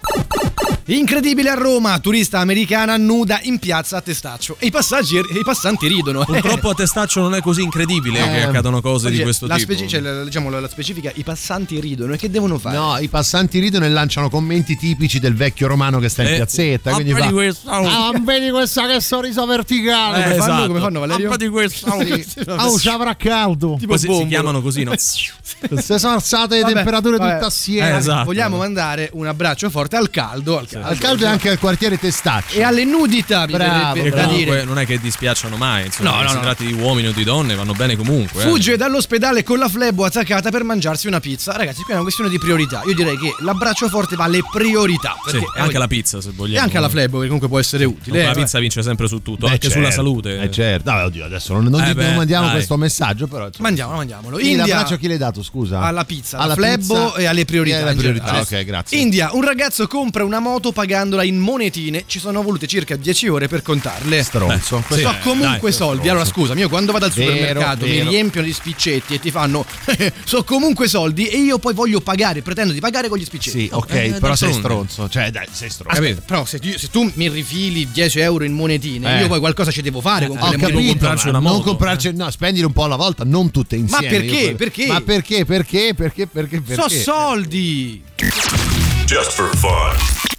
Incredibile 0.87 1.49
a 1.49 1.55
Roma, 1.55 1.97
turista 2.01 2.41
americana 2.41 2.97
nuda 2.97 3.39
in 3.45 3.61
piazza 3.61 3.99
a 3.99 4.01
testaccio 4.01 4.57
e 4.59 4.67
i, 4.67 4.71
passaggi, 4.73 5.17
i 5.17 5.43
passanti 5.45 5.87
ridono. 5.87 6.25
Purtroppo 6.27 6.71
a 6.71 6.75
testaccio 6.75 7.21
non 7.21 7.35
è 7.37 7.41
così 7.41 7.63
incredibile 7.63 8.21
che 8.21 8.39
Eh, 8.39 8.43
accadono 8.43 8.81
cose 8.81 9.09
di 9.11 9.21
questo 9.23 9.47
la 9.47 9.57
tipo. 9.57 9.73
speci- 9.75 9.89
cioè, 9.89 10.01
la- 10.01 10.25
diciamo, 10.25 10.51
la, 10.51 10.59
la 10.59 10.69
specifica, 10.69 11.13
i 11.15 11.23
passanti 11.23 11.79
ridono 11.79 12.15
e 12.15 12.17
che 12.17 12.29
devono 12.31 12.59
fare? 12.59 12.77
No, 12.77 12.99
i 12.99 13.07
passanti 13.09 13.61
ridono 13.61 13.85
e 13.85 13.91
lanciano 13.91 14.29
commenti 14.29 14.77
tipici 14.77 15.21
del 15.21 15.37
vecchio 15.37 15.69
romano 15.69 16.01
che 16.01 16.09
sta 16.09 16.23
in 16.23 16.29
Eh, 16.33 16.35
piazzetta. 16.37 16.91
ah, 16.91 16.95
Quindi 16.95 17.13
vedi 17.13 17.27
fa, 17.29 17.33
questo? 17.33 17.71
ah, 17.71 18.13
vedi 18.21 18.51
questa 18.51 18.87
che 18.89 19.01
sorriso 19.01 19.47
verticale. 19.47 20.21
come, 20.23 20.35
Eh, 20.35 20.39
fanno, 20.39 20.53
esatto. 20.53 20.67
come 20.67 20.81
fanno 20.81 20.99
Valerio? 21.01 21.31
Ah, 21.31 21.37
di 21.37 21.49
questo. 21.49 21.91
Oh, 22.49 22.79
ci 22.79 22.89
avrà 22.89 23.15
caldo. 23.15 23.77
Tipo 23.79 23.97
si 23.97 24.09
chiamano 24.27 24.61
così, 24.61 24.83
no? 24.83 24.95
Se 24.97 25.99
sono 25.99 26.15
alzate 26.15 26.57
le 26.57 26.65
temperature 26.65 27.17
vabbè. 27.19 27.33
tutte 27.35 27.45
assieme. 27.47 27.93
Eh, 27.93 27.97
esatto. 27.99 28.25
Vogliamo 28.25 28.57
mandare 28.57 29.11
un 29.13 29.27
abbraccio 29.27 29.71
forte 29.71 29.95
al 29.97 30.11
caldo, 30.11 30.59
al 30.59 30.67
caldo, 30.67 30.82
Al 30.83 30.99
caldo 30.99 31.25
e 31.25 31.29
anche 31.29 31.49
al 31.51 31.59
quartiere 31.59 31.99
Testaccio. 31.99 32.57
e 32.57 32.63
alle 32.63 32.85
nudità, 32.85 33.47
mi 33.47 33.53
Bravo, 33.53 34.03
da 34.09 34.25
comunque 34.25 34.37
dire. 34.37 34.65
non 34.65 34.79
è 34.79 34.87
che 34.87 34.99
dispiacciono 35.01 35.57
mai, 35.57 35.87
insomma, 35.87 36.11
No, 36.11 36.23
no, 36.23 36.29
si 36.29 36.35
no. 36.35 36.41
tratti 36.41 36.67
di 36.67 36.73
uomini 36.73 37.09
o 37.09 37.13
di 37.13 37.25
donne, 37.25 37.55
vanno 37.55 37.73
bene 37.75 37.97
comunque. 37.97 38.43
eh. 38.43 38.47
Fugge 38.47 38.77
dall'ospedale 38.77 39.43
con 39.43 39.59
la 39.59 39.69
flebo 39.69 40.05
attaccata 40.05 40.51
per 40.51 40.65
mangiarsi 40.65 41.07
una 41.07 41.21
pizza. 41.21 41.57
Ragazzi, 41.57 41.83
qui 41.83 41.91
è 41.93 41.95
una 41.95 42.03
questione 42.03 42.29
di 42.31 42.39
priorità. 42.39 42.83
Io 42.87 42.95
direi 42.95 43.17
che 43.19 43.35
l'abbraccio 43.41 43.89
forte 43.89 44.17
va 44.17 44.25
alle 44.25 44.41
priorità. 44.51 45.15
Sì, 45.27 45.37
anche 45.37 45.51
poi- 45.71 45.73
la 45.73 45.87
pizza 45.87 46.21
se 46.21 46.31
vogliamo. 46.35 46.59
E 46.59 46.61
anche 46.63 46.77
alla 46.77 46.89
flebo, 46.89 47.19
che 47.19 47.25
comunque 47.25 47.49
può 47.49 47.59
essere 47.59 47.85
utile. 47.85 48.23
Eh, 48.23 48.27
la 48.27 48.33
pizza 48.33 48.59
vince 48.59 48.83
sempre 48.83 49.09
su 49.09 49.23
tutto, 49.23 49.47
Beh, 49.47 49.53
anche 49.53 49.69
certo, 49.69 49.77
sulla 49.79 49.91
salute. 49.91 50.41
Eh 50.41 50.51
certo. 50.51 50.91
Vabbè, 50.91 51.05
oddio, 51.05 51.25
adesso 51.25 51.53
non, 51.55 51.65
non 51.65 51.83
Eh 51.83 51.95
beh, 51.95 52.05
non 52.07 52.15
mandiamo 52.17 52.45
dai. 52.47 52.55
questo 52.55 52.77
messaggio, 52.77 53.27
però. 53.27 53.47
insomma. 53.47 53.69
Mandiamolo, 53.69 53.97
mandiamolo. 53.99 54.35
Quindi 54.37 54.53
India 54.55 54.67
l'abbraccio 54.75 54.95
a 54.95 54.97
chi 54.99 55.07
l'hai 55.09 55.19
dato, 55.19 55.43
scusa? 55.43 55.81
alla 55.81 56.05
pizza, 56.05 56.37
alla 56.39 56.45
Alla 56.45 56.55
flebo 56.55 57.15
e 57.15 57.25
alle 57.27 57.45
priorità. 57.45 57.79
e 57.79 57.81
alle 57.83 57.91
in 57.93 57.97
priorità, 57.99 58.25
generale. 58.25 58.57
ok, 58.61 58.65
grazie. 58.65 58.99
India, 58.99 59.31
un 59.33 59.45
ragazzo 59.45 59.87
compra 59.87 60.25
una 60.25 60.39
moto 60.41 60.62
pagandola 60.71 61.25
in 61.25 61.39
monetine. 61.39 62.05
Ci 62.07 62.21
sono 62.21 62.43
volute 62.43 62.67
circa 62.69 62.95
10 62.95 63.27
ore 63.29 63.49
per 63.49 63.63
contarle. 63.63 64.23
Stronzo. 64.23 64.85
Sì. 64.91 65.01
so 65.01 65.11
Eh, 65.11 65.19
comunque 65.23 65.71
dai, 65.71 65.73
soldi. 65.73 66.09
Allora, 66.09 66.25
scusami, 66.25 66.61
io 66.61 66.69
quando 66.69 66.93
vado 66.93 67.07
al 67.07 67.11
Vero, 67.13 67.31
supermercato 67.33 67.85
vero. 67.87 68.05
mi 68.05 68.09
riempiono 68.11 68.47
di 68.47 68.53
spiccetti 68.53 69.15
e 69.15 69.19
ti 69.19 69.31
fanno. 69.33 69.65
so 70.25 70.45
comunque 70.45 70.87
soldi 70.87 71.27
e 71.27 71.39
io 71.39 71.59
poi 71.59 71.75
voglio 71.75 72.01
pagare, 72.01 72.43
pretendo 72.43 72.73
di 72.73 72.81
pagare 72.81 73.09
con 73.09 73.19
gli 73.19 73.25
spiccetti. 73.25 73.59
Sì, 73.63 73.69
ok, 73.73 73.93
Eh, 73.95 74.17
però 74.21 74.37
sei 74.37 74.53
stronzo. 74.53 75.09
Cioè, 75.09 75.31
dai, 75.31 75.47
sei 75.51 75.71
stronzo. 75.71 75.99
Aspetta, 75.99 76.21
però 76.25 76.45
se, 76.45 76.59
tu- 76.59 76.77
se 76.77 76.89
tu 76.91 77.11
mi 77.15 77.29
rifili 77.29 77.91
10 77.91 78.21
euro 78.21 78.45
in 78.45 78.53
monetine, 78.53 79.19
Eh. 79.19 79.23
io 79.23 79.29
poi 79.29 79.39
qualcosa 79.41 79.71
ci 79.71 79.81
devo 79.83 80.01
fare 80.01 80.27
con 80.29 80.37
Ho 80.37 80.41
quelle 80.41 80.57
monetine. 80.59 80.89
comprarci 80.91 81.25
ma 81.25 81.31
una 81.31 81.39
non 81.41 81.53
moto. 81.53 81.65
comprarci, 81.71 82.13
no, 82.15 82.31
spendili 82.31 82.65
un 82.65 82.73
po' 82.73 82.85
alla 82.85 82.97
volta, 82.97 83.25
non 83.25 83.51
tutte 83.51 83.77
insieme. 83.77 84.09
perché? 84.09 84.37
Io 84.37 84.55
Perché? 84.57 84.87
Ma 84.87 85.01
perché? 85.01 85.45
Perché? 85.45 85.95
Perché? 85.95 86.27
Perché? 86.27 86.61
perché? 86.61 86.83
So 86.83 86.89
soldi! 86.89 88.03
Just 89.07 89.33
for 89.33 89.51
fun. 89.57 90.32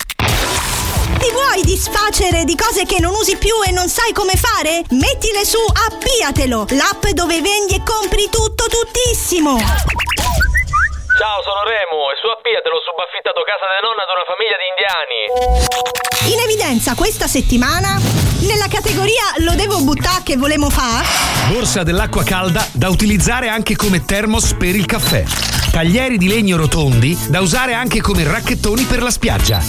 Ti 1.24 1.32
vuoi 1.32 1.64
disfacere 1.64 2.44
di 2.44 2.54
cose 2.54 2.86
che 2.86 3.00
non 3.00 3.14
usi 3.16 3.38
più 3.38 3.64
e 3.66 3.72
non 3.72 3.88
sai 3.88 4.12
come 4.12 4.34
fare? 4.36 4.84
Mettile 4.90 5.46
su 5.46 5.58
Appiatelo, 5.58 6.66
l'app 6.76 7.06
dove 7.16 7.40
vendi 7.40 7.76
e 7.76 7.82
compri 7.82 8.28
tutto 8.30 8.66
tuttissimo. 8.68 9.56
Ciao, 9.56 11.40
sono 11.48 11.64
Remo 11.64 12.12
e 12.12 12.20
su 12.20 12.28
Appiate 12.28 12.68
l'ho 12.68 12.84
subaffittato 12.84 13.40
casa 13.48 13.64
di 13.72 13.80
nonna 13.88 14.04
ad 14.04 14.12
una 14.12 14.28
famiglia 14.28 14.60
di 14.60 14.68
indiani. 14.76 16.36
In 16.36 16.44
evidenza 16.44 16.94
questa 16.94 17.28
settimana, 17.28 17.96
nella 18.42 18.68
categoria 18.68 19.24
Lo 19.48 19.56
devo 19.56 19.80
buttare 19.80 20.24
che 20.26 20.36
volemo 20.36 20.70
fa, 20.70 21.08
Borsa 21.48 21.84
dell'acqua 21.84 22.24
calda 22.24 22.68
da 22.74 22.90
utilizzare 22.90 23.48
anche 23.48 23.78
come 23.78 24.04
termos 24.04 24.52
per 24.56 24.76
il 24.76 24.86
caffè. 24.86 25.53
Taglieri 25.74 26.20
di 26.20 26.28
legno 26.28 26.56
rotondi 26.56 27.18
da 27.30 27.42
usare 27.42 27.74
anche 27.74 28.00
come 28.00 28.24
racchettoni 28.24 28.84
per 28.84 29.02
la 29.02 29.10
spiaggia. 29.10 29.60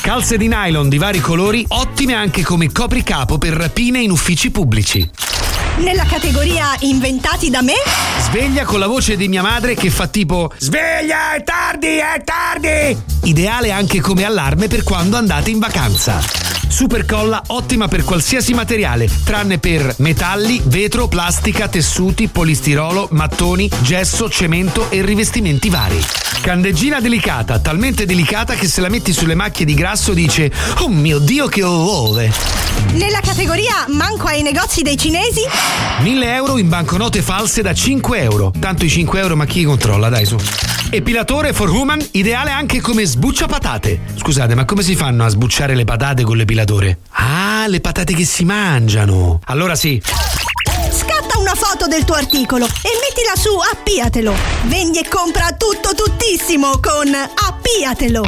Calze 0.00 0.36
di 0.36 0.48
nylon 0.48 0.88
di 0.88 0.98
vari 0.98 1.20
colori 1.20 1.64
ottime 1.68 2.14
anche 2.14 2.42
come 2.42 2.72
copricapo 2.72 3.38
per 3.38 3.52
rapine 3.52 4.00
in 4.00 4.10
uffici 4.10 4.50
pubblici. 4.50 5.08
Nella 5.76 6.02
categoria 6.02 6.74
inventati 6.80 7.48
da 7.48 7.62
me? 7.62 7.74
Sveglia 8.18 8.64
con 8.64 8.80
la 8.80 8.88
voce 8.88 9.16
di 9.16 9.28
mia 9.28 9.42
madre 9.42 9.76
che 9.76 9.88
fa 9.88 10.08
tipo 10.08 10.52
Sveglia, 10.58 11.34
è 11.34 11.44
tardi, 11.44 11.96
è 11.98 12.20
tardi! 12.24 13.00
Ideale 13.30 13.70
anche 13.70 14.00
come 14.00 14.24
allarme 14.24 14.66
per 14.66 14.82
quando 14.82 15.16
andate 15.16 15.50
in 15.50 15.60
vacanza. 15.60 16.61
Super 16.72 17.04
colla 17.04 17.42
ottima 17.48 17.86
per 17.86 18.02
qualsiasi 18.02 18.54
materiale, 18.54 19.06
tranne 19.24 19.58
per 19.58 19.94
metalli, 19.98 20.58
vetro, 20.64 21.06
plastica, 21.06 21.68
tessuti, 21.68 22.28
polistirolo, 22.28 23.08
mattoni, 23.10 23.70
gesso, 23.82 24.30
cemento 24.30 24.90
e 24.90 25.02
rivestimenti 25.02 25.68
vari. 25.68 26.02
Candeggina 26.40 26.98
delicata, 26.98 27.58
talmente 27.58 28.06
delicata 28.06 28.54
che 28.54 28.66
se 28.66 28.80
la 28.80 28.88
metti 28.88 29.12
sulle 29.12 29.34
macchie 29.34 29.66
di 29.66 29.74
grasso 29.74 30.14
dice 30.14 30.50
Oh 30.78 30.88
mio 30.88 31.18
Dio 31.18 31.46
che 31.46 31.62
orrore! 31.62 32.32
Nella 32.94 33.20
categoria 33.20 33.84
manco 33.88 34.26
ai 34.26 34.40
negozi 34.40 34.80
dei 34.80 34.96
cinesi? 34.96 35.42
1000 36.00 36.34
euro 36.34 36.56
in 36.56 36.70
banconote 36.70 37.20
false 37.20 37.60
da 37.60 37.74
5 37.74 38.18
euro. 38.18 38.50
Tanto 38.58 38.86
i 38.86 38.88
5 38.88 39.20
euro 39.20 39.36
ma 39.36 39.44
chi 39.44 39.62
controlla, 39.62 40.08
dai 40.08 40.24
su. 40.24 40.36
Epilatore 40.94 41.54
for 41.54 41.70
human, 41.70 42.06
ideale 42.10 42.50
anche 42.50 42.80
come 42.80 43.06
sbuccia 43.06 43.46
patate. 43.46 44.00
Scusate, 44.14 44.54
ma 44.54 44.66
come 44.66 44.82
si 44.82 44.94
fanno 44.94 45.24
a 45.24 45.28
sbucciare 45.28 45.74
le 45.74 45.84
patate 45.84 46.22
con 46.22 46.36
l'epilatore? 46.36 46.61
Ah, 47.10 47.66
le 47.66 47.80
patate 47.80 48.14
che 48.14 48.24
si 48.24 48.44
mangiano. 48.44 49.40
Allora 49.46 49.74
sì. 49.74 50.00
Scatta 50.02 51.38
una 51.38 51.54
foto 51.54 51.86
del 51.86 52.04
tuo 52.04 52.14
articolo 52.14 52.64
e 52.64 52.90
mettila 53.00 53.34
su 53.36 53.50
Appiatelo. 53.72 54.34
Vendi 54.64 54.98
e 54.98 55.08
compra 55.08 55.52
tutto 55.56 55.94
tuttissimo 55.94 56.78
con 56.80 57.12
Appiatelo. 57.14 58.22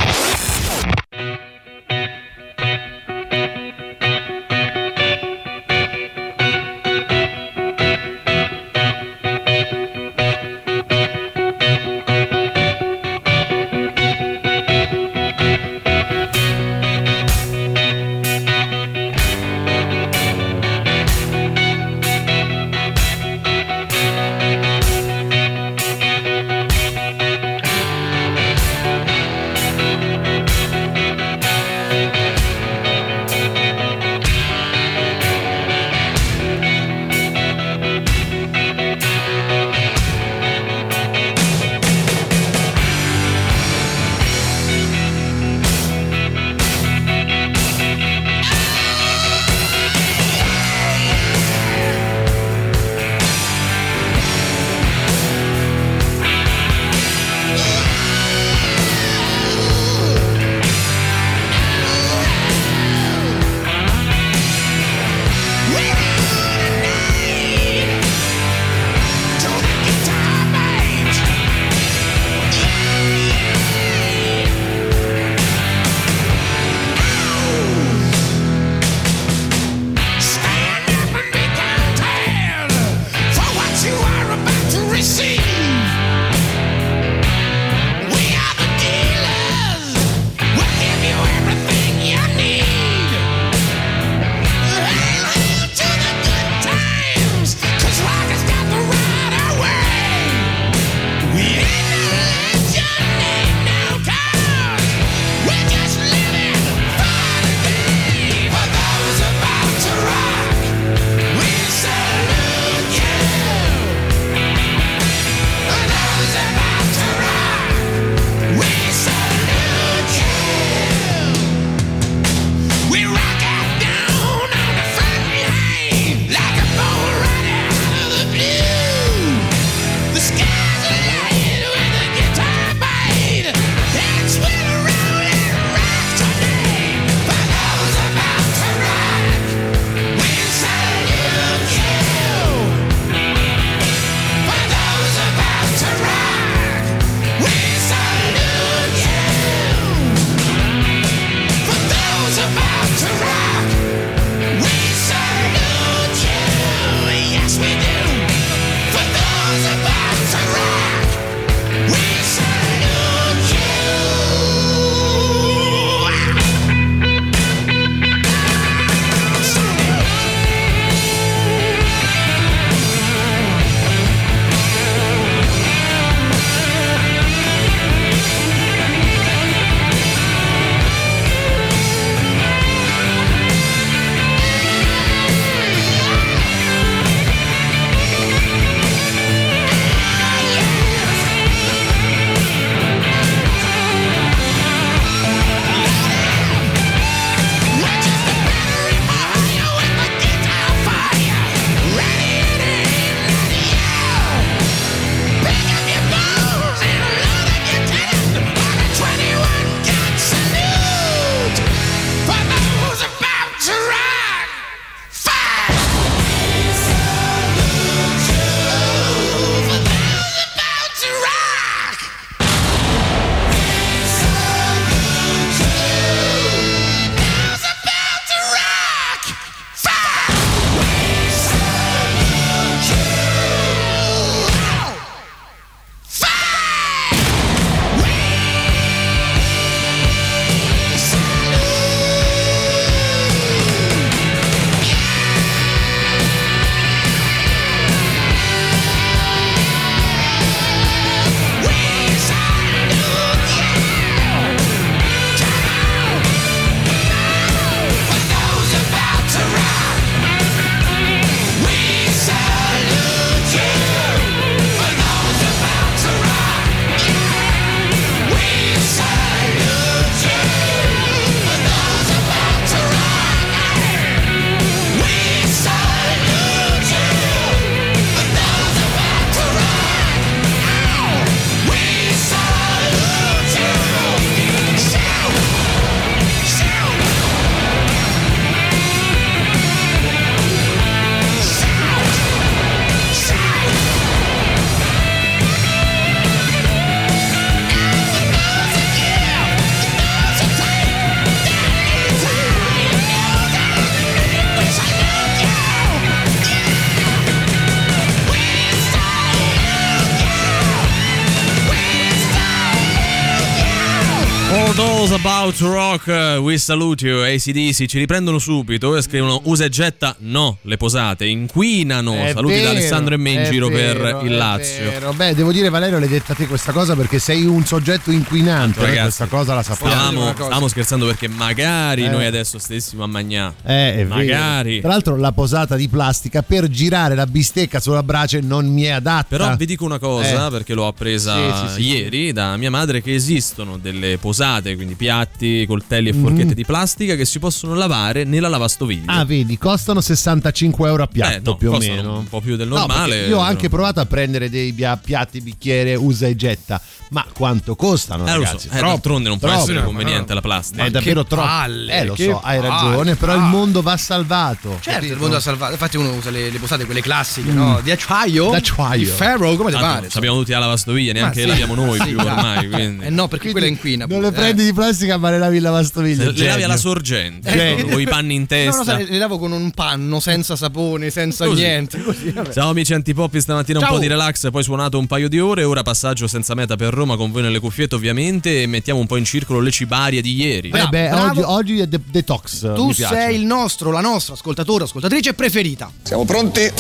To 315.53 315.73
rock, 315.73 316.07
uh, 316.07 316.41
we 316.41 316.57
salute 316.59 317.05
you. 317.07 317.23
ACDC 317.23 317.87
ci 317.87 317.99
riprendono 317.99 318.39
subito 318.39 318.97
e 318.97 319.03
scrivono 319.03 319.41
usa 319.45 319.65
e 319.65 319.69
getta. 319.69 320.15
No, 320.21 320.59
le 320.63 320.77
posate 320.77 321.27
inquinano. 321.27 322.15
È 322.15 322.33
Saluti 322.33 322.55
vero, 322.55 322.65
da 322.65 322.71
Alessandro 322.71 323.15
e 323.15 323.17
me 323.19 323.31
in 323.31 323.45
giro 323.51 323.69
vero, 323.69 324.19
per 324.21 324.27
il 324.27 324.37
Lazio. 324.37 324.85
vero. 324.91 325.13
Beh, 325.13 325.35
devo 325.35 325.53
dire, 325.53 325.69
Valerio, 325.69 325.99
l'hai 325.99 326.09
detta 326.09 326.35
te 326.35 326.47
questa 326.47 326.73
cosa 326.73 326.95
perché 326.97 327.19
sei 327.19 327.45
un 327.45 327.65
soggetto 327.65 328.11
inquinante. 328.11 328.79
Noi 328.81 328.89
Ragazzi, 328.91 329.03
questa 329.17 329.27
cosa 329.27 329.55
la 329.55 329.63
sappiamo. 329.63 330.33
Stavamo 330.33 330.69
scherzando 330.69 331.07
perché 331.07 331.29
magari 331.29 332.05
Eh. 332.05 332.09
noi 332.09 332.27
adesso 332.27 332.59
stessimo 332.59 333.05
a 333.05 333.07
Magnà. 333.07 333.53
Eh, 333.65 334.07
magari. 334.09 334.81
Tra 334.81 334.89
l'altro, 334.91 335.17
la 335.17 335.33
posata 335.33 335.77
di 335.77 335.89
plastica 335.89 336.43
per 336.43 336.69
girare 336.69 337.15
la 337.15 337.27
bistecca 337.27 337.81
sulla 337.81 338.03
brace 338.03 338.41
non 338.41 338.67
mi 338.67 338.83
è 338.83 338.91
adatta. 338.91 339.27
Però 339.37 339.57
vi 339.57 339.67
dico 339.67 339.85
una 339.85 339.99
cosa, 339.99 340.47
Eh. 340.47 340.51
perché 340.51 340.75
l'ho 340.75 340.87
appresa 340.87 341.35
Sì, 341.35 341.67
sì, 341.69 341.75
sì, 341.83 341.89
ieri 341.97 342.33
da 342.33 342.57
mia 342.57 342.71
madre, 342.71 343.03
che 343.03 343.15
esistono 343.15 343.79
delle 343.79 344.19
posate, 344.19 344.75
quindi 344.77 344.95
piatti, 344.95 345.33
coltelli 345.67 346.09
e 346.11 346.13
forchette 346.13 346.45
Mhm. 346.45 346.53
di 346.55 346.65
plastica 346.65 347.15
che 347.17 347.25
si 347.25 347.39
possono 347.39 347.75
lavare 347.75 348.25
nella 348.25 348.49
lavastoviglie. 348.49 349.05
Ah, 349.07 349.25
vedi, 349.25 349.59
costano 349.59 350.01
65 350.01 350.89
euro 350.89 351.03
a 351.03 351.07
piatto 351.07 351.35
Eh, 351.35 351.41
no, 351.45 351.57
più 351.57 351.73
o 351.73 351.79
meno. 351.79 352.19
un 352.19 352.29
po' 352.29 352.41
più 352.41 352.57
del 352.57 352.69
No, 352.69 352.77
normale. 352.79 353.15
perché 353.17 353.29
io 353.31 353.39
ho 353.39 353.43
anche 353.43 353.69
provato 353.69 354.01
a 354.01 354.07
prendere 354.07 354.49
dei 354.49 354.73
piatti, 354.73 355.41
bicchiere, 355.41 355.95
usa 355.97 356.27
e 356.27 356.37
getta. 356.37 356.81
Ma 357.11 357.25
quanto 357.33 357.77
costano, 357.77 358.27
Eh, 358.27 358.33
ragazzi? 358.33 358.69
so. 358.69 358.75
Eh, 358.77 358.81
d'altronde 358.81 359.29
non 359.29 359.39
può 359.39 359.49
Troppo. 359.49 359.63
essere 359.65 359.85
conveniente 359.85 360.35
la 360.35 360.41
plastica. 360.41 360.85
È 360.85 360.91
davvero 360.91 361.25
troppo. 361.25 361.47
palle, 361.47 361.93
eh, 362.01 362.05
lo 362.07 362.17
so, 362.17 362.41
hai 362.41 362.59
palle, 362.61 362.69
ragione, 362.69 363.15
però 363.17 363.33
il 363.35 363.39
palle. 363.41 363.51
mondo 363.51 363.83
va 363.83 363.97
salvato. 363.97 364.71
Certo, 364.81 364.91
capito? 364.91 365.13
il 365.13 365.19
mondo 365.21 365.37
ha 365.37 365.41
salvato. 365.41 365.73
Infatti 365.73 365.97
uno 365.97 366.13
usa 366.15 366.31
le, 366.31 366.51
le 366.51 366.59
posate, 366.59 366.85
quelle 366.87 367.03
classiche, 367.03 367.53
no? 367.53 367.81
Di 367.83 367.91
acciaio. 367.91 368.51
D'acciaio. 368.51 368.99
Di 368.99 369.05
ferro, 369.05 369.55
come 369.57 369.71
Tanto 369.71 369.87
pare? 369.87 370.09
ci 370.09 370.17
abbiamo 370.17 370.39
tutti 370.39 370.51
la 370.53 370.59
lavastoviglie, 370.61 371.13
neanche 371.13 371.41
sì. 371.43 371.47
l'abbiamo 371.47 371.75
noi 371.75 371.99
Sì, 372.05 372.09
più 372.09 372.19
ormai. 372.19 372.69
Quindi. 372.69 373.05
Eh 373.05 373.11
no, 373.11 373.29
perché 373.29 373.51
quella 373.53 373.67
inquina. 373.67 374.07
Non 374.07 374.21
le 374.23 374.29
pure, 374.31 374.41
prendi 374.41 374.63
eh. 374.63 374.65
di 374.67 374.73
plastica, 374.73 375.19
ma 375.25 375.31
le 375.31 375.39
lavi 375.39 375.57
in 375.57 375.63
lavastoviglie. 375.63 376.17
Le 376.17 376.25
lavi 376.25 376.37
genio. 376.37 376.65
alla 376.67 376.77
sorgente, 376.77 377.51
Genio. 377.51 377.87
con 377.89 378.01
i 378.01 378.05
panni 378.07 378.35
in 378.35 378.47
No, 378.49 378.57
no, 378.57 378.73
testa. 378.75 378.85
sai, 378.85 379.07
le 379.09 379.17
lavo 379.19 379.39
con 379.39 379.53
un 379.53 379.71
panno, 379.71 380.21
senza 380.21 380.55
sapone, 380.55 381.09
senza 381.09 381.47
Così. 381.47 381.63
niente. 381.63 382.03
Così. 382.03 382.35
Ciao 382.53 382.69
amici 382.71 382.93
antipoppi, 382.93 383.41
stamattina 383.41 383.79
un 383.79 383.85
Ciao. 383.87 383.95
po' 383.95 384.01
di 384.01 384.07
relax, 384.07 384.51
poi 384.51 384.63
suonato 384.63 384.99
un 384.99 385.07
paio 385.07 385.29
di 385.31 385.39
ore, 385.41 385.65
ora 385.65 385.83
passaggio 385.83 386.27
senza 386.27 386.55
meta 386.55 386.77
per 386.77 386.93
Roma 386.93 387.17
con 387.17 387.31
voi 387.31 387.41
nelle 387.43 387.59
cuffiette 387.59 387.95
ovviamente 387.95 388.63
e 388.63 388.67
mettiamo 388.67 389.01
un 389.01 389.07
po' 389.07 389.17
in 389.17 389.25
circolo 389.25 389.61
le 389.61 389.71
cibarie 389.71 390.21
di 390.21 390.35
ieri. 390.35 390.69
Eh 390.69 390.87
beh, 390.89 391.09
bravo. 391.09 391.31
oggi, 391.31 391.41
oggi 391.41 391.79
è 391.81 391.87
de- 391.87 392.01
detox. 392.05 392.75
Tu 392.75 392.87
mi 392.87 392.95
piace. 392.95 393.15
sei 393.15 393.37
il 393.37 393.47
nostro, 393.47 393.91
la 393.91 394.01
nostra 394.01 394.35
ascoltatore, 394.35 394.85
ascoltatrice 394.85 395.33
preferita. 395.35 395.91
Siamo 396.03 396.25
pronti? 396.27 396.71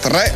3, 0.00 0.32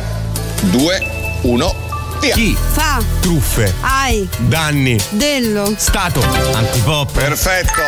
2, 0.71 1.03
1, 1.41 1.75
via. 2.19 2.33
Chi? 2.33 2.57
Fa. 2.71 3.01
Truffe. 3.21 3.73
Ai. 3.81 4.27
Danni. 4.37 4.99
Dello. 5.09 5.73
Stato. 5.77 6.21
Antipop. 6.53 7.11
Perfetto. 7.11 7.81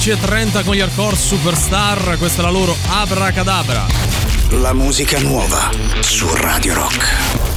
16.30 0.00 0.64
con 0.64 0.74
gli 0.74 0.80
hardcore 0.80 1.14
superstar, 1.14 2.16
questa 2.16 2.40
è 2.40 2.44
la 2.46 2.50
loro 2.50 2.74
Abracadabra. 2.88 3.84
La 4.48 4.72
musica 4.72 5.20
nuova 5.20 5.70
su 6.00 6.26
Radio 6.36 6.72
Rock. 6.72 7.49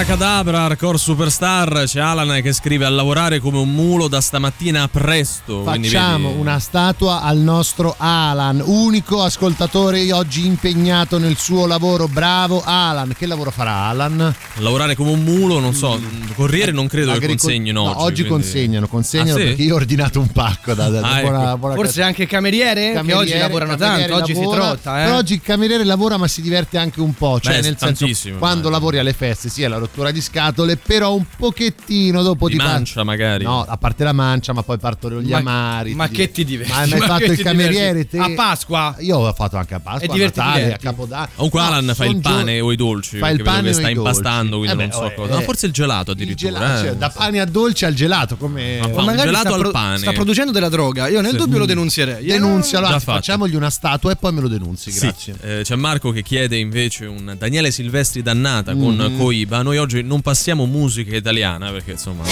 Abracadabra, 0.00 0.62
hardcore 0.62 0.96
superstar, 0.96 1.82
c'è 1.84 2.00
Alan 2.00 2.40
che 2.40 2.54
scrive 2.54 2.86
a 2.86 2.88
lavorare 2.88 3.38
come 3.38 3.58
un 3.58 3.70
mulo 3.70 4.08
da 4.08 4.22
stamattina 4.22 4.88
presto. 4.88 5.60
quindi 5.60 5.88
Facciamo 5.90 6.28
vedi, 6.28 6.40
una 6.40 6.58
statua 6.58 7.20
al 7.20 7.36
nostro 7.36 7.94
Alan, 7.98 8.62
unico 8.64 9.22
ascoltatore 9.22 10.10
oggi 10.10 10.46
impegnato 10.46 11.18
nel 11.18 11.36
suo 11.36 11.66
lavoro. 11.66 12.08
Bravo 12.08 12.62
Alan. 12.64 13.12
Che 13.14 13.26
lavoro 13.26 13.50
farà 13.50 13.88
Alan? 13.88 14.34
Lavorare 14.60 14.94
come 14.94 15.10
un 15.10 15.20
mulo, 15.22 15.58
non 15.60 15.74
so, 15.74 16.00
corriere 16.34 16.72
non 16.72 16.86
credo 16.88 17.08
che 17.10 17.16
Agricol- 17.18 17.36
consegnino 17.38 17.82
No, 17.82 17.90
oggi. 17.90 18.00
oggi 18.00 18.24
quindi- 18.24 18.28
consegnano, 18.30 18.88
consegnano 18.88 19.34
Ah, 19.36 19.38
sì? 19.38 19.44
perché 19.48 19.62
io 19.64 19.74
ho 19.74 19.76
ordinato 19.76 20.18
un 20.18 20.28
pacco 20.28 20.72
da, 20.72 20.88
da- 20.88 21.00
da 21.00 21.08
Ah, 21.16 21.20
buona- 21.20 21.48
ecco. 21.48 21.58
buona 21.58 21.74
Forse 21.74 22.02
anche 22.02 22.26
cameriere, 22.26 22.86
che 22.88 22.92
Cameriere- 22.94 23.20
oggi 23.32 23.38
lavorano 23.38 23.76
cameriere 23.76 24.08
tanto, 24.08 24.22
oggi 24.24 24.32
lavora, 24.32 24.56
si 24.56 24.60
trotta, 24.62 25.00
eh. 25.02 25.04
Però 25.04 25.16
oggi 25.18 25.34
il 25.34 25.42
cameriere 25.42 25.84
lavora 25.84 26.16
ma 26.16 26.26
si 26.26 26.40
diverte 26.40 26.78
anche 26.78 27.02
un 27.02 27.12
po', 27.12 27.38
cioè 27.38 27.56
Beh, 27.56 27.60
nel 27.60 27.76
senso 27.78 27.84
tantissimo, 28.06 28.38
quando 28.38 28.70
lavori 28.70 28.96
alle 28.98 29.12
feste 29.12 29.50
sì 29.50 29.62
è 29.62 29.68
la 29.68 29.76
rottura 29.90 30.10
di 30.12 30.20
scatole, 30.20 30.76
però 30.76 31.14
un 31.14 31.24
pochettino 31.36 32.22
dopo 32.22 32.46
Di 32.48 32.56
ti 32.56 32.62
mancia 32.64 33.02
magari. 33.02 33.44
No, 33.44 33.64
a 33.66 33.76
parte 33.76 34.04
la 34.04 34.12
mancia, 34.12 34.52
ma 34.52 34.62
poi 34.62 34.78
partono 34.78 35.20
gli 35.20 35.30
Ma- 35.30 35.38
amari. 35.38 35.94
ma 35.94 36.06
ti 36.06 36.14
che 36.14 36.30
ti 36.30 36.44
diverti? 36.44 36.72
Ma 36.72 36.78
hai 36.80 36.88
mai 36.90 36.98
Ma 37.00 37.06
fatto 37.06 37.24
il 37.32 37.38
cameriere 37.42 38.06
te? 38.08 38.18
A 38.18 38.30
Pasqua? 38.34 38.94
Io 39.00 39.18
ho 39.18 39.32
fatto 39.32 39.56
anche 39.56 39.74
a 39.74 39.80
Pasqua, 39.80 40.06
E 40.06 40.10
a 40.10 40.12
diverti, 40.12 40.38
Natale, 40.38 40.74
a. 40.74 40.76
Capodanno. 40.76 41.28
Comunque 41.34 41.60
No, 41.60 41.66
Alan 41.66 41.92
fa 41.94 42.04
il 42.06 42.12
gio- 42.14 42.20
pane 42.20 42.60
o 42.60 42.72
i 42.72 42.76
dolci. 42.76 43.18
Fa 43.18 43.28
il 43.30 43.42
pane 43.42 43.72
sta 43.72 43.90
i 43.90 43.94
dolci. 43.94 43.98
impastando, 43.98 44.58
quindi 44.58 44.74
Eh 44.74 44.78
non 44.78 44.88
beh, 44.88 44.92
so 44.94 45.00
oh, 45.02 45.12
cosa. 45.14 45.32
eh, 45.32 45.34
No, 45.36 45.40
forse 45.42 45.66
il 45.66 45.72
gelato 45.72 46.10
Il 46.12 46.16
addirittura. 46.16 46.50
gelato, 46.52 46.80
eh. 46.80 46.84
cioè, 46.88 46.96
da 46.96 47.10
pane 47.10 47.40
a 47.40 47.44
dolce 47.44 47.86
al 47.86 47.94
gelato 47.94 48.36
come 48.36 48.78
Ma 48.80 48.88
fa 48.88 48.94
O 48.94 48.98
un 49.00 49.04
magari 49.04 49.26
gelato 49.28 49.48
sta, 49.54 49.64
al 49.64 49.70
pane. 49.72 49.98
sta 49.98 50.12
producendo 50.12 50.52
della 50.52 50.68
droga. 50.68 51.08
Io 51.08 51.20
nel 51.20 51.34
dubbio 51.36 51.58
lo 51.58 51.66
denunzierei. 51.66 52.24
Denunzialo, 52.24 52.98
facciamogli 53.00 53.54
una 53.56 53.70
statua 53.70 54.12
e 54.12 54.16
poi 54.16 54.32
me 54.32 54.40
lo 54.40 54.48
denunzi, 54.48 54.92
grazie. 54.92 55.34
eh, 55.40 55.60
c'è 55.64 55.74
Marco 55.74 56.10
che 56.12 56.22
chiede 56.22 56.56
invece 56.56 57.06
un 57.06 57.34
Daniele 57.36 57.70
Silvestri 57.70 58.22
dannata 58.22 58.74
con 58.74 58.94
Mhm. 58.94 59.16
Coiba. 59.18 59.62
Noi 59.62 59.78
oggi 59.80 60.02
non 60.02 60.20
passiamo 60.20 60.66
musica 60.66 61.16
italiana 61.16 61.70
perché 61.70 61.92
insomma. 61.92 62.22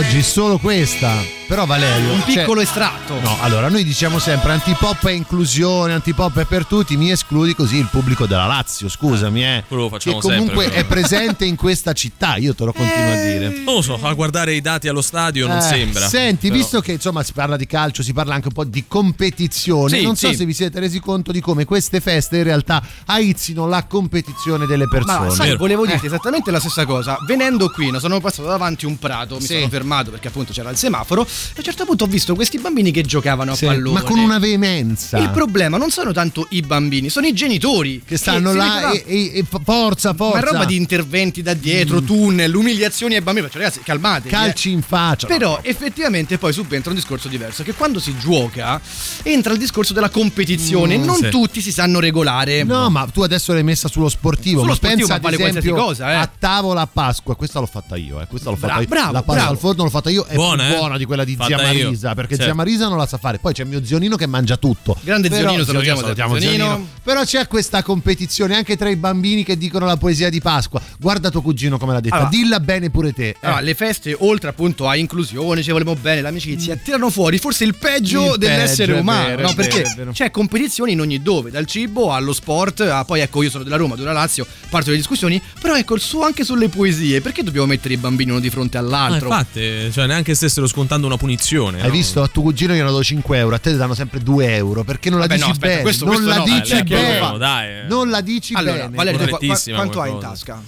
Oggi 0.00 0.22
solo 0.22 0.56
questa. 0.58 1.38
Però 1.50 1.66
Valerio, 1.66 2.12
Un 2.12 2.20
cioè- 2.20 2.34
piccolo 2.34 2.60
estratto. 2.60 3.18
No, 3.20 3.36
allora 3.40 3.68
noi 3.68 3.82
diciamo 3.82 4.20
sempre 4.20 4.52
antipop 4.52 5.04
è 5.08 5.10
inclusione, 5.10 5.92
antipop 5.94 6.38
è 6.38 6.44
per 6.44 6.64
tutti, 6.64 6.96
mi 6.96 7.10
escludi 7.10 7.56
così 7.56 7.76
il 7.76 7.88
pubblico 7.90 8.24
della 8.26 8.46
Lazio, 8.46 8.88
scusami, 8.88 9.44
eh. 9.44 9.64
quello 9.66 9.82
lo 9.82 9.88
Che 9.88 9.94
facciamo 9.98 10.20
comunque 10.20 10.62
sempre, 10.64 10.80
è 10.80 10.84
presente 10.84 11.44
in 11.46 11.56
questa 11.56 11.92
città, 11.92 12.36
io 12.36 12.54
te 12.54 12.64
lo 12.64 12.72
continuo 12.72 13.12
a 13.12 13.16
dire. 13.16 13.48
Non 13.64 13.74
lo 13.74 13.82
so, 13.82 13.98
a 14.00 14.12
guardare 14.14 14.54
i 14.54 14.60
dati 14.60 14.86
allo 14.86 15.02
stadio 15.02 15.48
non 15.48 15.56
Eh, 15.56 15.60
sembra. 15.62 16.06
Senti, 16.06 16.46
Però- 16.46 16.60
visto 16.60 16.80
che 16.80 16.92
insomma 16.92 17.24
si 17.24 17.32
parla 17.32 17.56
di 17.56 17.66
calcio, 17.66 18.04
si 18.04 18.12
parla 18.12 18.34
anche 18.34 18.46
un 18.46 18.54
po' 18.54 18.64
di 18.64 18.84
competizione, 18.86 19.98
Sì, 19.98 20.04
non 20.04 20.14
so 20.14 20.28
sì. 20.28 20.36
se 20.36 20.44
vi 20.44 20.54
siete 20.54 20.78
resi 20.78 21.00
conto 21.00 21.32
di 21.32 21.40
come 21.40 21.64
queste 21.64 22.00
feste 22.00 22.36
in 22.36 22.44
realtà 22.44 22.80
aizzino 23.06 23.66
la 23.66 23.84
competizione 23.86 24.66
delle 24.66 24.86
persone. 24.86 25.26
Ma 25.26 25.34
sai, 25.34 25.56
volevo 25.56 25.84
dirti 25.84 26.04
Eh. 26.04 26.08
esattamente 26.08 26.52
la 26.52 26.60
stessa 26.60 26.84
cosa. 26.86 27.18
Venendo 27.26 27.70
qui, 27.70 27.90
no, 27.90 27.98
sono 27.98 28.20
passato 28.20 28.46
davanti 28.46 28.86
un 28.86 29.00
prato, 29.00 29.34
mi 29.34 29.40
Sì. 29.40 29.54
sono 29.54 29.68
fermato 29.68 29.88
perché 30.10 30.28
appunto 30.28 30.52
c'era 30.52 30.70
il 30.70 30.76
semaforo. 30.76 31.22
E 31.22 31.26
a 31.26 31.52
un 31.58 31.62
certo 31.64 31.84
punto 31.84 32.04
ho 32.04 32.06
visto 32.06 32.34
questi 32.34 32.58
bambini 32.58 32.90
che 32.90 33.02
giocavano 33.02 33.54
Sì, 33.54 33.66
a 33.66 33.68
pallone. 33.72 34.00
ma 34.00 34.02
con 34.02 34.18
una 34.18 34.38
veemenza. 34.38 35.18
Il 35.18 35.30
problema 35.30 35.76
non 35.76 35.90
sono 35.90 36.12
tanto 36.12 36.46
i 36.50 36.60
bambini, 36.60 37.08
sono 37.08 37.26
i 37.26 37.32
genitori 37.32 38.02
che 38.06 38.16
stanno 38.16 38.50
si 38.52 38.56
là 38.56 38.90
e, 38.92 39.04
e- 39.06 39.32
e 39.38 39.44
forza, 39.64 40.14
forza. 40.14 40.40
Ma 40.40 40.46
è 40.46 40.50
roba 40.52 40.64
di 40.64 40.76
interventi 40.76 41.42
da 41.42 41.54
dietro, 41.54 42.00
tunnel, 42.02 42.54
umiliazioni 42.54 43.14
ai 43.14 43.20
bambini. 43.20 43.46
Faccio, 43.46 43.58
ragazzi, 43.58 43.80
calmatevi. 43.80 44.28
eh. 44.28 44.30
calci 44.38 44.70
in 44.70 44.82
faccia. 44.82 45.26
Però 45.26 45.58
effettivamente 45.62 46.38
poi 46.38 46.52
subentra 46.52 46.90
un 46.90 46.96
discorso 46.96 47.28
diverso, 47.28 47.62
che 47.62 47.74
quando 47.74 47.98
si 47.98 48.16
gioca 48.18 48.80
entra 49.22 49.52
il 49.52 49.58
discorso 49.58 49.92
della 49.92 50.10
competizione, 50.10 50.96
Mm, 50.98 51.04
non 51.04 51.16
sì. 51.16 51.28
tutti 51.30 51.60
si 51.60 51.72
sanno 51.72 52.00
regolare. 52.00 52.62
No, 52.64 52.88
ma 52.90 53.06
tu 53.12 53.22
adesso 53.22 53.52
l'hai 53.52 53.62
messa 53.62 53.88
sullo 53.88 54.08
sportivo. 54.08 54.60
Sullo 54.60 54.70
ma 54.70 54.74
sportivo, 54.76 55.06
pensa 55.06 55.12
ma 55.22 55.28
ad 55.28 55.36
vale 55.36 55.48
esempio 55.50 55.74
cosa, 55.74 56.10
eh. 56.12 56.14
a 56.14 56.30
tavola 56.38 56.80
a 56.82 56.86
Pasqua. 56.86 57.34
Questa 57.36 57.58
l'ho 57.60 57.66
fatta 57.66 57.96
io, 57.96 58.20
eh. 58.20 58.26
Questa 58.26 58.50
l'ho 58.50 58.56
fatta 58.56 58.80
io. 58.80 58.86
bravo, 58.86 59.12
la 59.12 59.22
pasta 59.22 59.32
bravo. 59.40 59.50
al 59.52 59.58
forno 59.58 59.79
l'ho 59.84 59.90
fatta 59.90 60.10
io. 60.10 60.24
È 60.24 60.34
Buona, 60.34 60.64
più 60.66 60.74
eh? 60.74 60.76
buona 60.78 60.96
di 60.98 61.04
quella 61.04 61.24
di 61.24 61.36
Fatta 61.36 61.56
zia 61.58 61.70
io. 61.70 61.82
Marisa. 61.84 62.14
Perché 62.14 62.30
Certo. 62.34 62.44
zia 62.44 62.54
Marisa 62.54 62.88
non 62.88 62.96
la 62.98 63.06
sa 63.06 63.18
fare. 63.18 63.38
Poi 63.38 63.52
c'è 63.52 63.64
mio 63.64 63.84
zionino 63.84 64.16
che 64.16 64.26
mangia 64.26 64.56
tutto. 64.56 64.96
Grande 65.02 65.28
Però- 65.28 65.42
zionino, 65.42 65.64
salutiamo, 65.64 66.00
salutiamo 66.00 66.38
zionino. 66.38 66.86
Però 67.02 67.24
c'è 67.24 67.46
questa 67.46 67.82
competizione 67.82 68.54
anche 68.56 68.76
tra 68.76 68.88
i 68.88 68.96
bambini 68.96 69.44
che 69.44 69.56
dicono 69.56 69.86
la 69.86 69.96
poesia 69.96 70.28
di 70.30 70.40
Pasqua. 70.40 70.80
Guarda 70.98 71.30
tuo 71.30 71.42
cugino 71.42 71.78
come 71.78 71.92
l'ha 71.92 72.00
detta. 72.00 72.14
Allora- 72.16 72.30
Dilla 72.30 72.60
bene 72.60 72.90
pure 72.90 73.12
te. 73.12 73.28
eh. 73.28 73.36
Allora, 73.40 73.60
le 73.60 73.74
feste, 73.74 74.14
oltre 74.18 74.48
appunto 74.50 74.86
a 74.88 74.96
inclusione, 74.96 75.62
ci 75.62 75.70
volevo 75.70 75.94
bene, 75.94 76.20
l'amicizia, 76.20 76.76
tirano 76.76 77.10
fuori 77.10 77.38
forse 77.38 77.64
il 77.64 77.74
peggio 77.76 78.34
Il 78.34 78.38
dell'essere 78.38 78.92
peggio, 78.92 79.00
umano, 79.02 79.26
vero, 79.28 79.42
no? 79.42 79.54
Perché 79.54 79.92
vero, 79.96 80.12
c'è 80.12 80.30
competizioni 80.30 80.92
in 80.92 81.00
ogni 81.00 81.20
dove, 81.22 81.50
dal 81.50 81.66
cibo 81.66 82.12
allo 82.12 82.32
sport, 82.32 82.80
a 82.80 83.04
poi 83.04 83.20
ecco 83.20 83.42
io 83.42 83.50
sono 83.50 83.64
della 83.64 83.76
Roma, 83.76 83.96
della 83.96 84.12
Lazio, 84.12 84.46
parto 84.68 84.86
delle 84.86 84.98
discussioni, 84.98 85.40
però 85.60 85.76
ecco 85.76 85.94
il 85.94 86.00
suo 86.00 86.22
anche 86.24 86.44
sulle 86.44 86.68
poesie, 86.68 87.20
perché 87.20 87.42
dobbiamo 87.42 87.66
mettere 87.66 87.94
i 87.94 87.96
bambini 87.96 88.30
uno 88.30 88.40
di 88.40 88.50
fronte 88.50 88.78
all'altro? 88.78 89.28
infatti, 89.28 89.59
cioè, 89.92 90.06
neanche 90.06 90.34
stessero 90.34 90.66
scontando 90.66 91.06
una 91.06 91.16
punizione. 91.16 91.80
Hai 91.80 91.86
no? 91.86 91.92
visto? 91.92 92.22
A 92.22 92.28
tuo 92.28 92.42
cugino 92.42 92.74
gli 92.74 92.78
hanno 92.78 92.90
dato 92.90 93.04
5 93.04 93.38
euro, 93.38 93.54
a 93.54 93.58
te 93.58 93.70
ti 93.72 93.76
danno 93.76 93.94
sempre 93.94 94.20
2 94.20 94.54
euro. 94.54 94.84
Perché 94.84 95.10
non 95.10 95.18
la 95.18 95.26
Vabbè, 95.26 95.36
dici 95.38 95.46
no, 95.48 95.52
aspetta, 95.54 95.68
bene? 95.72 95.82
questo- 95.82 96.04
non 96.04 96.14
questo 96.14 96.30
la 96.30 96.36
no, 96.36 96.44
dici 96.44 96.72
eh, 96.72 96.82
dai, 96.82 96.84
bene. 96.84 97.82
eh. 97.82 97.86
Non 97.88 98.08
la 98.10 98.20
dici 98.20 98.54
allora, 98.54 98.88
bene. 98.88 98.96
Valerio, 98.96 99.38
quanto 99.74 100.00
hai 100.00 100.10
in 100.12 100.18
tasca? 100.18 100.62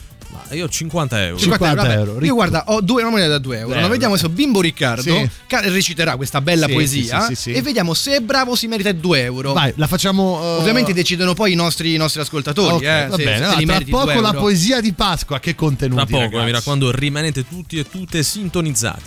Io 0.55 0.65
ho 0.65 0.69
50 0.69 1.25
euro. 1.27 1.39
50 1.39 1.75
vabbè. 1.75 1.93
euro, 1.95 2.13
ricco. 2.15 2.25
Io 2.25 2.35
guarda, 2.35 2.65
ho 2.69 2.81
due, 2.81 3.03
una 3.03 3.11
moneta 3.11 3.29
da 3.29 3.39
2 3.39 3.59
euro. 3.59 3.69
No, 3.75 3.81
euro. 3.81 3.93
vediamo 3.93 4.17
se 4.17 4.29
Bimbo 4.29 4.61
Riccardo 4.61 5.03
Sì. 5.03 5.31
reciterà 5.49 6.17
questa 6.17 6.41
bella 6.41 6.67
Sì, 6.67 6.73
poesia 6.73 7.21
sì, 7.23 7.27
sì, 7.29 7.35
sì, 7.35 7.51
sì. 7.53 7.53
e 7.53 7.63
vediamo 7.63 7.95
se 7.95 8.17
è 8.17 8.21
bravo 8.21 8.55
si 8.55 8.67
merita 8.67 8.93
2 8.93 9.23
euro. 9.23 9.53
Vai, 9.53 9.73
la 9.77 9.87
facciamo. 9.87 10.41
eh, 10.43 10.61
Ovviamente 10.61 10.93
decidono 10.93 11.35
poi 11.35 11.53
i 11.53 11.55
nostri, 11.55 11.95
i 11.95 11.97
nostri 11.97 12.21
ascoltatori, 12.21 12.75
ok, 12.77 12.83
eh, 12.83 13.07
va 13.09 13.17
se, 13.17 13.25
bene. 13.25 13.37
se 13.39 13.43
Allora, 13.45 13.59
li 13.59 13.67
tra 13.67 13.79
poco 13.89 14.13
2 14.13 14.21
la 14.21 14.33
poesia 14.35 14.81
di 14.81 14.93
Pasqua. 14.93 15.41
Che 15.41 15.55
contenuti. 15.55 15.97
Tra 16.07 16.07
poco, 16.07 16.23
ragazzi. 16.25 16.45
mi 16.45 16.51
raccomando, 16.53 16.91
rimanete 16.93 17.47
tutti 17.49 17.79
e 17.79 17.89
tutte 17.89 18.23
sintonizzati. 18.23 19.03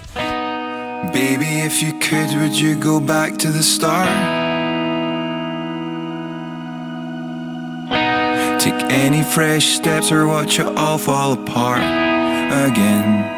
Baby, 1.11 1.63
if 1.65 1.81
you 1.81 1.95
could, 1.99 2.33
would 2.35 2.55
you 2.55 2.77
go 2.77 2.99
back 2.99 3.35
to 3.37 3.51
the 3.51 3.61
start? 3.61 4.44
Any 8.95 9.23
fresh 9.23 9.75
steps 9.75 10.11
or 10.11 10.25
watch 10.25 10.57
it 10.59 10.65
all 10.65 10.97
fall 10.97 11.33
apart 11.33 11.81
again. 11.81 13.34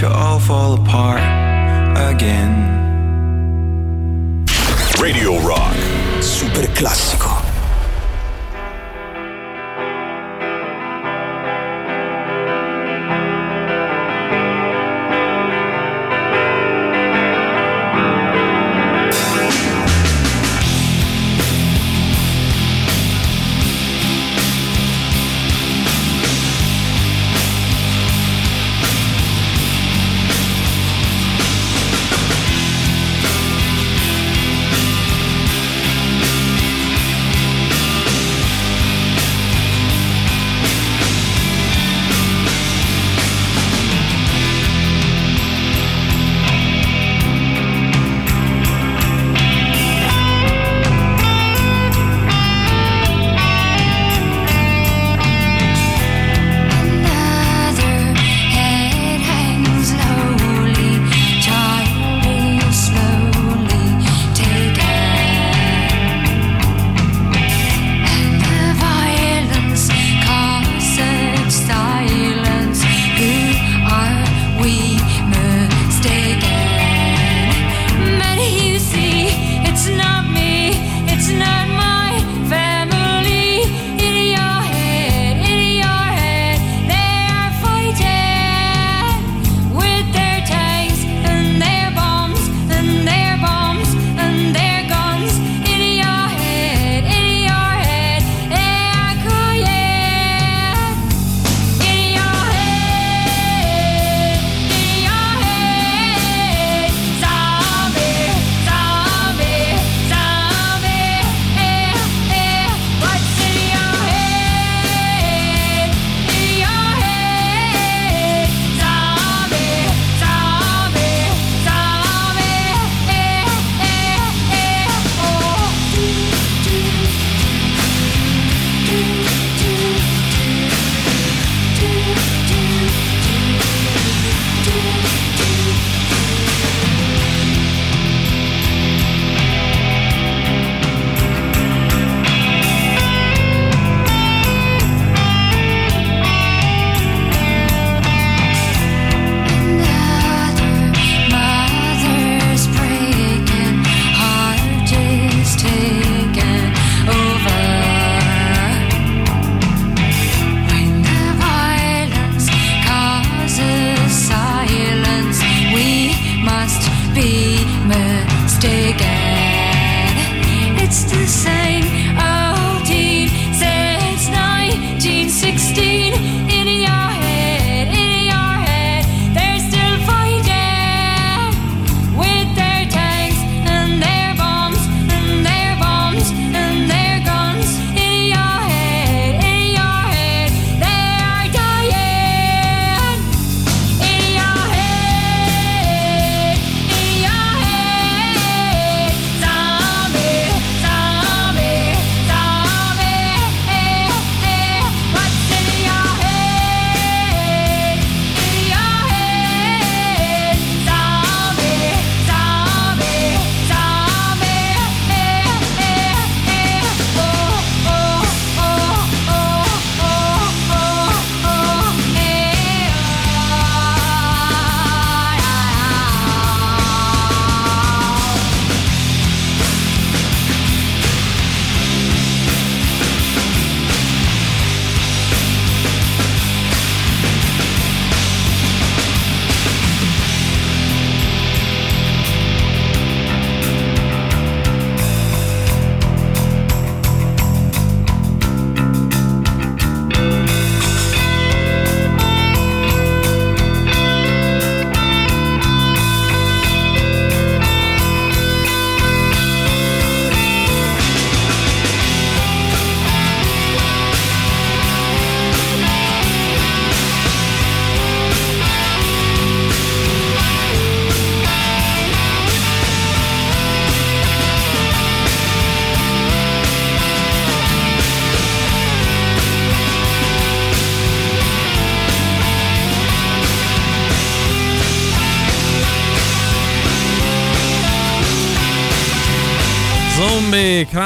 you 0.00 0.08
all 0.08 0.40
fall 0.40 0.74
apart. 0.74 1.03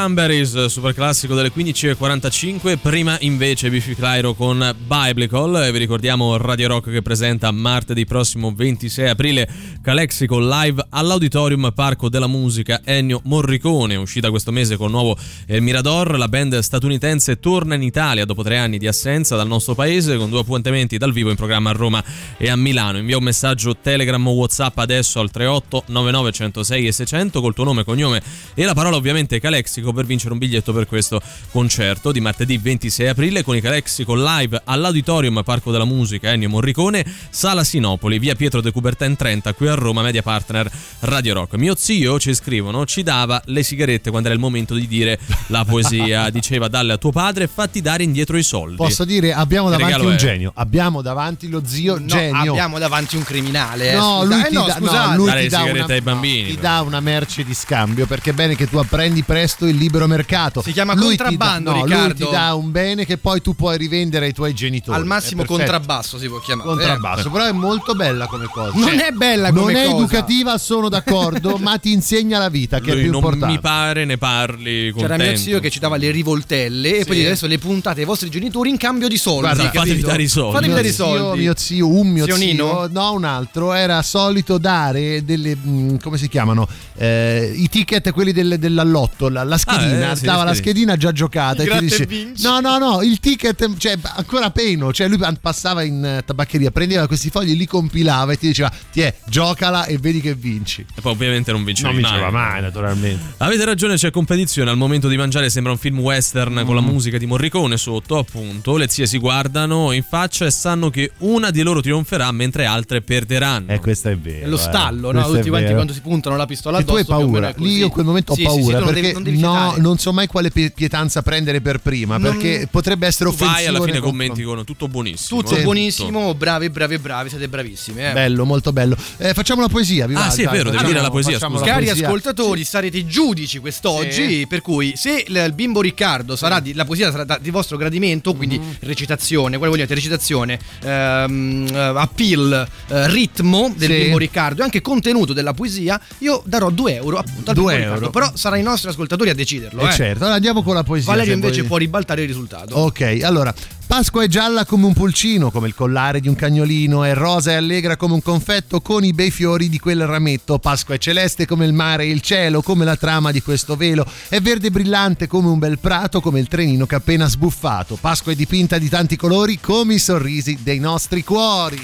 Cranberries, 0.08 0.64
super 0.66 0.94
classico 0.94 1.34
delle 1.34 1.52
15.45. 1.54 2.78
Prima 2.80 3.18
invece 3.20 3.68
Biffy 3.68 3.94
Clyro 3.94 4.32
con 4.32 4.74
Biblical. 4.86 5.64
E 5.64 5.70
vi 5.70 5.76
ricordiamo 5.76 6.38
Radio 6.38 6.68
Rock 6.68 6.90
che 6.90 7.02
presenta 7.02 7.50
martedì 7.50 8.06
prossimo 8.06 8.50
26 8.54 9.06
aprile 9.06 9.46
Calexico 9.82 10.38
live 10.38 10.86
all'Auditorium 10.88 11.72
Parco 11.74 12.08
della 12.08 12.26
Musica 12.26 12.80
Ennio 12.84 13.20
Morricone. 13.24 13.96
Uscita 13.96 14.30
questo 14.30 14.50
mese 14.50 14.78
con 14.78 14.86
il 14.86 14.92
nuovo 14.92 15.18
Mirador. 15.46 16.16
La 16.16 16.28
band 16.28 16.58
statunitense 16.58 17.38
torna 17.38 17.74
in 17.74 17.82
Italia 17.82 18.24
dopo 18.24 18.42
tre 18.42 18.56
anni 18.56 18.78
di 18.78 18.86
assenza 18.86 19.36
dal 19.36 19.46
nostro 19.46 19.74
paese 19.74 20.16
con 20.16 20.30
due 20.30 20.40
appuntamenti 20.40 20.96
dal 20.96 21.12
vivo 21.12 21.28
in 21.28 21.36
programma 21.36 21.68
a 21.68 21.74
Roma 21.74 22.02
e 22.38 22.48
a 22.48 22.56
Milano. 22.56 22.96
Invia 22.96 23.18
un 23.18 23.24
messaggio 23.24 23.76
Telegram 23.76 24.26
o 24.26 24.32
WhatsApp 24.32 24.78
adesso 24.78 25.20
al 25.20 25.30
38 25.30 25.82
99 25.88 26.32
106 26.32 26.86
e 26.86 26.92
600 26.92 27.42
col 27.42 27.52
tuo 27.52 27.64
nome, 27.64 27.84
cognome 27.84 28.22
e 28.54 28.64
la 28.64 28.72
parola 28.72 28.96
ovviamente 28.96 29.38
Calexico 29.38 29.96
per 29.98 30.06
vincere 30.06 30.32
un 30.32 30.38
biglietto 30.38 30.72
per 30.72 30.86
questo 30.86 31.20
concerto 31.50 32.12
di 32.12 32.20
martedì 32.20 32.56
26 32.56 33.08
aprile 33.08 33.42
con 33.42 33.56
i 33.56 33.60
Calexico 33.60 34.14
live 34.14 34.60
all'Auditorium 34.64 35.42
Parco 35.44 35.72
della 35.72 35.84
Musica 35.84 36.30
Ennio 36.30 36.48
Morricone, 36.48 37.04
Sala 37.30 37.64
Sinopoli, 37.64 38.20
via 38.20 38.36
Pietro 38.36 38.60
de 38.60 38.70
Coubertin 38.70 39.16
30 39.16 39.52
qui 39.54 39.66
a 39.66 39.74
Roma, 39.74 40.02
media 40.02 40.22
partner 40.22 40.70
Radio 41.00 41.34
Rock. 41.34 41.54
Mio 41.56 41.74
zio, 41.74 42.20
ci 42.20 42.32
scrivono, 42.32 42.86
ci 42.86 43.02
dava 43.02 43.42
le 43.46 43.64
sigarette 43.64 44.10
quando 44.10 44.28
era 44.28 44.36
il 44.36 44.40
momento 44.40 44.74
di 44.74 44.86
dire 44.86 45.18
la 45.48 45.64
poesia, 45.64 46.30
diceva 46.30 46.68
dalle 46.68 46.92
a 46.92 46.96
tuo 46.96 47.10
padre 47.10 47.48
fatti 47.48 47.80
dare 47.80 48.04
indietro 48.04 48.36
i 48.36 48.44
soldi. 48.44 48.76
Posso 48.76 49.04
dire, 49.04 49.32
abbiamo 49.32 49.68
davanti 49.68 50.04
un 50.06 50.12
è? 50.12 50.16
genio. 50.16 50.52
Abbiamo 50.54 51.02
davanti 51.02 51.48
lo 51.48 51.62
zio 51.66 51.98
No, 51.98 52.06
genio. 52.06 52.50
abbiamo 52.52 52.78
davanti 52.78 53.16
un 53.16 53.24
criminale. 53.24 53.90
eh, 53.90 53.96
No, 53.96 54.22
lui 54.24 54.40
Eh, 54.42 54.48
ti 54.48 54.54
no, 54.54 54.64
dà, 54.66 54.78
no, 54.78 55.16
lui 55.16 55.26
Dare 55.26 55.38
ti 55.38 55.44
le 55.44 55.50
dà 55.50 55.58
sigarette 55.58 55.84
una, 55.84 55.94
ai 55.94 56.00
bambini, 56.02 56.48
ti 56.50 56.56
dà 56.60 56.80
una 56.82 57.00
merce 57.00 57.42
di 57.44 57.54
scambio 57.54 58.06
perché 58.06 58.30
è 58.30 58.32
bene 58.32 58.54
che 58.54 58.68
tu 58.68 58.76
apprendi 58.76 59.22
presto 59.22 59.66
il 59.66 59.74
libero 59.88 60.06
mercato. 60.06 60.62
Si 60.62 60.72
chiama 60.72 60.94
lui 60.94 61.16
contrabbando, 61.16 61.72
ti 61.72 61.78
dà, 61.78 61.80
no, 61.80 61.84
Riccardo. 61.84 62.06
Lui 62.24 62.26
ti 62.26 62.30
dà 62.36 62.54
un 62.54 62.70
bene 62.70 63.04
che 63.06 63.16
poi 63.18 63.40
tu 63.40 63.54
puoi 63.54 63.76
rivendere 63.78 64.26
ai 64.26 64.32
tuoi 64.32 64.54
genitori. 64.54 64.96
Al 64.98 65.06
massimo 65.06 65.42
È 65.42 65.46
contrabbasso 65.46 66.18
si 66.18 66.28
può 66.28 66.38
chiamare. 66.38 66.68
Contrabbasso, 66.68 67.28
eh. 67.28 67.30
però 67.30 67.44
è 67.46 67.52
molto 67.52 67.94
bella 67.94 68.26
come 68.26 68.46
cosa. 68.46 68.72
Non 68.74 68.88
Cioè, 68.88 69.06
è 69.06 69.10
bella 69.12 69.50
Non 69.50 69.64
come 69.64 69.82
è 69.82 69.84
cosa. 69.86 69.96
educativa, 69.96 70.58
sono 70.58 70.88
d'accordo, 70.88 71.56
ma 71.60 71.78
ti 71.78 71.92
insegna 71.92 72.38
la 72.38 72.48
vita, 72.48 72.80
che 72.80 72.90
Lui 72.90 72.98
è 73.00 73.02
più 73.02 73.10
non 73.12 73.20
importante. 73.22 73.46
mi 73.54 73.60
pare 73.60 74.04
ne 74.04 74.18
parli 74.18 74.92
C'era 74.94 75.08
contento. 75.08 75.24
mio 75.24 75.36
zio 75.36 75.60
che 75.60 75.70
ci 75.70 75.78
dava 75.78 75.96
le 75.96 76.10
rivoltelle 76.10 76.98
e 76.98 77.04
poi 77.04 77.16
dice, 77.16 77.26
adesso 77.28 77.46
le 77.46 77.58
puntate 77.58 78.00
ai 78.00 78.06
vostri 78.06 78.28
genitori 78.30 78.70
in 78.70 78.76
cambio 78.76 79.08
di 79.08 79.16
soldi. 79.16 79.40
Guarda, 79.40 79.62
capito? 79.64 79.78
fatevi 79.80 80.02
dare 80.02 80.22
i 80.22 80.28
soldi. 80.28 80.52
Fatevi 80.52 80.66
mio 80.72 80.76
dare 80.76 80.88
i 80.88 80.92
zio, 80.92 81.04
soldi. 81.04 81.40
mio 81.40 81.52
zio, 81.56 81.88
un 81.88 82.08
mio 82.08 82.24
Zio 82.24 82.36
zio, 82.36 82.88
no, 82.90 83.12
un 83.12 83.24
altro, 83.24 83.72
era 83.72 84.02
solito 84.02 84.58
dare 84.58 85.24
delle, 85.24 85.56
mh, 85.56 85.98
come 86.00 86.18
si 86.18 86.28
chiamano, 86.28 86.66
Eh, 87.00 87.52
i 87.54 87.68
ticket, 87.68 88.10
quelli 88.12 88.32
del, 88.32 88.56
dell'allotto, 88.58 89.28
la, 89.28 89.44
la 89.44 89.56
schedina, 89.74 90.12
eh, 90.12 90.16
sì, 90.16 90.24
dava 90.24 90.42
le 90.44 90.48
la 90.50 90.54
schedina 90.54 90.96
già 90.96 91.12
giocata. 91.12 91.62
Il 91.62 91.68
e 91.68 91.72
ti 91.72 91.76
e 91.78 91.80
dice, 91.80 92.06
vinci. 92.06 92.42
no, 92.42 92.60
no, 92.60 92.78
no, 92.78 93.02
il 93.02 93.20
ticket, 93.20 93.76
cioè 93.78 93.98
ancora 94.16 94.50
peno, 94.50 94.92
cioè 94.92 95.08
lui 95.08 95.18
passava 95.40 95.82
in 95.82 96.04
eh, 96.04 96.22
tabaccheria, 96.24 96.70
prendeva 96.70 97.06
questi 97.06 97.30
fogli, 97.30 97.56
li 97.56 97.66
compilava 97.66 98.32
e 98.32 98.38
ti 98.38 98.46
diceva, 98.48 98.72
ti 98.92 99.00
è, 99.00 99.14
giocala 99.26 99.84
e 99.86 99.98
vedi 99.98 100.20
che 100.20 100.34
vinci. 100.34 100.84
E 100.94 101.00
poi 101.00 101.12
ovviamente 101.12 101.52
non 101.52 101.64
vincevi 101.64 102.00
mai. 102.00 102.60
naturalmente. 102.60 103.34
Avete 103.38 103.64
ragione, 103.64 103.96
c'è 103.96 104.10
competizione. 104.10 104.70
Al 104.70 104.76
momento 104.76 105.08
di 105.08 105.16
mangiare 105.16 105.50
sembra 105.50 105.72
un 105.72 105.78
film 105.78 105.98
western 105.98 106.62
con 106.64 106.74
la 106.74 106.80
musica 106.80 107.18
di 107.18 107.26
Morricone 107.26 107.76
sotto, 107.76 108.18
appunto. 108.18 108.76
Le 108.76 108.88
zie 108.88 109.06
si 109.06 109.18
guardano 109.18 109.92
in 109.92 110.02
faccia 110.02 110.46
e 110.46 110.50
sanno 110.50 110.90
che 110.90 111.12
una 111.18 111.50
di 111.50 111.62
loro 111.62 111.80
trionferà 111.80 112.30
mentre 112.32 112.66
altre 112.66 113.00
perderanno. 113.02 113.72
Eh, 113.72 113.78
questo 113.80 114.08
è 114.08 114.16
vero. 114.16 114.46
È 114.46 114.48
lo 114.48 114.56
eh. 114.56 114.60
stallo, 114.60 115.12
no? 115.12 115.20
Questo 115.20 115.32
è 115.34 115.36
Tutti 115.38 115.50
quanti 115.50 115.72
quando 115.72 115.92
si 115.92 116.00
puntano 116.00 116.36
la 116.36 116.46
pistola 116.46 116.78
E 116.78 116.84
tu 116.84 116.94
addosso. 116.94 117.14
hai 117.14 117.20
paura, 117.20 117.52
lì 117.56 117.76
io 117.76 117.84
in 117.86 117.90
quel 117.90 118.04
momento 118.04 118.34
Sì, 118.34 118.44
ho 118.44 118.50
sì, 118.50 118.62
sì, 118.62 118.70
paura 118.70 118.78
tu 118.78 118.84
non 118.84 118.92
perché 118.92 119.00
devi- 119.00 119.14
non 119.14 119.22
devi 119.22 119.38
no, 119.38 119.52
non 119.78 119.98
so 119.98 120.12
mai 120.12 120.26
quale 120.26 120.50
pie- 120.50 120.70
pietanza 120.70 121.22
prendere 121.22 121.60
per 121.60 121.78
prima 121.80 122.16
Non- 122.16 122.32
perché 122.32 122.68
potrebbe 122.70 123.06
essere 123.06 123.28
offensivo. 123.28 123.50
vai 123.52 123.66
alla 123.66 123.80
fine 123.82 123.98
commenti 124.00 124.42
con 124.42 124.64
tutto 124.64 124.88
buonissimo. 124.88 125.40
Tutto 125.42 125.56
eh, 125.56 125.62
buonissimo, 125.62 126.34
bravi, 126.34 126.70
bravi, 126.70 126.98
bravi, 126.98 127.28
siete 127.28 127.48
bravissimi. 127.48 128.04
Eh. 128.06 128.12
Bello, 128.12 128.44
molto 128.44 128.72
bello. 128.72 128.96
Eh, 129.18 129.34
facciamo 129.34 129.60
la 129.60 129.68
poesia, 129.68 130.06
vi 130.06 130.14
Ah, 130.14 130.24
va? 130.24 130.30
sì, 130.30 130.42
è 130.42 130.48
vero, 130.48 130.70
devi 130.70 130.84
dire 130.84 131.00
la 131.00 131.10
poesia, 131.10 131.38
scusa. 131.38 131.64
Cari 131.64 131.84
poesia. 131.86 132.06
ascoltatori, 132.06 132.64
sarete 132.64 133.06
giudici 133.06 133.58
quest'oggi, 133.58 134.46
per 134.48 134.60
cui 134.60 134.94
se 134.96 135.24
il 135.26 135.52
bimbo 135.54 135.80
Riccardo 135.80 136.36
sarà 136.36 136.60
di, 136.60 136.74
la 136.74 136.84
poesia 136.84 137.10
sarà 137.10 137.38
di 137.40 137.50
vostro 137.50 137.76
gradimento, 137.76 138.34
quindi 138.34 138.58
Mm-hmm. 138.58 138.70
recitazione, 138.80 139.56
quale 139.56 139.70
vogliate, 139.72 139.94
recitazione, 139.94 140.58
ehm, 140.82 141.66
eh, 141.72 141.78
appeal, 141.78 142.68
eh, 142.88 143.08
ritmo 143.10 143.72
del 143.76 143.90
Sì. 143.90 143.96
bimbo 144.02 144.18
Riccardo 144.18 144.60
e 144.62 144.64
anche 144.64 144.80
contenuto 144.80 145.32
della 145.32 145.52
poesia, 145.54 146.00
io 146.18 146.42
darò 146.44 146.70
2 146.70 146.94
euro 146.96 147.18
appunto 147.18 147.50
al 147.50 147.56
Due 147.56 147.74
bimbo 147.74 147.84
euro. 147.94 147.94
Riccardo, 148.06 148.10
però 148.10 148.30
saranno 148.36 148.60
i 148.60 148.64
nostri 148.64 148.88
ascoltatori 148.90 149.30
a 149.30 149.34
deciderlo. 149.48 149.82
Eh, 149.82 149.88
eh. 149.88 149.92
certo, 149.92 150.18
allora 150.18 150.34
andiamo 150.34 150.62
con 150.62 150.74
la 150.74 150.82
poesia. 150.82 151.10
Valerio 151.10 151.34
invece 151.34 151.56
vuoi- 151.56 151.66
può 151.66 151.76
ribaltare 151.78 152.22
il 152.22 152.28
risultato. 152.28 152.76
Ok, 152.76 153.20
allora. 153.22 153.54
Pasqua 153.88 154.22
è 154.22 154.26
gialla 154.26 154.66
come 154.66 154.84
un 154.84 154.92
pulcino, 154.92 155.50
come 155.50 155.66
il 155.66 155.74
collare 155.74 156.20
di 156.20 156.28
un 156.28 156.34
cagnolino, 156.34 157.04
è 157.04 157.14
rosa 157.14 157.52
e 157.52 157.54
allegra 157.54 157.96
come 157.96 158.12
un 158.12 158.20
confetto 158.20 158.82
con 158.82 159.02
i 159.02 159.14
bei 159.14 159.30
fiori 159.30 159.70
di 159.70 159.78
quel 159.78 160.06
rametto. 160.06 160.58
Pasqua 160.58 160.94
è 160.94 160.98
celeste 160.98 161.46
come 161.46 161.64
il 161.64 161.72
mare 161.72 162.04
e 162.04 162.10
il 162.10 162.20
cielo, 162.20 162.60
come 162.60 162.84
la 162.84 162.96
trama 162.96 163.30
di 163.32 163.40
questo 163.40 163.76
velo, 163.76 164.04
è 164.28 164.40
verde 164.42 164.70
brillante 164.70 165.26
come 165.26 165.48
un 165.48 165.58
bel 165.58 165.78
prato, 165.78 166.20
come 166.20 166.38
il 166.38 166.48
trenino 166.48 166.84
che 166.84 166.96
ha 166.96 166.98
appena 166.98 167.28
sbuffato. 167.28 167.96
Pasqua 167.98 168.32
è 168.32 168.34
dipinta 168.34 168.76
di 168.76 168.90
tanti 168.90 169.16
colori 169.16 169.58
come 169.58 169.94
i 169.94 169.98
sorrisi 169.98 170.58
dei 170.62 170.80
nostri 170.80 171.24
cuori. 171.24 171.80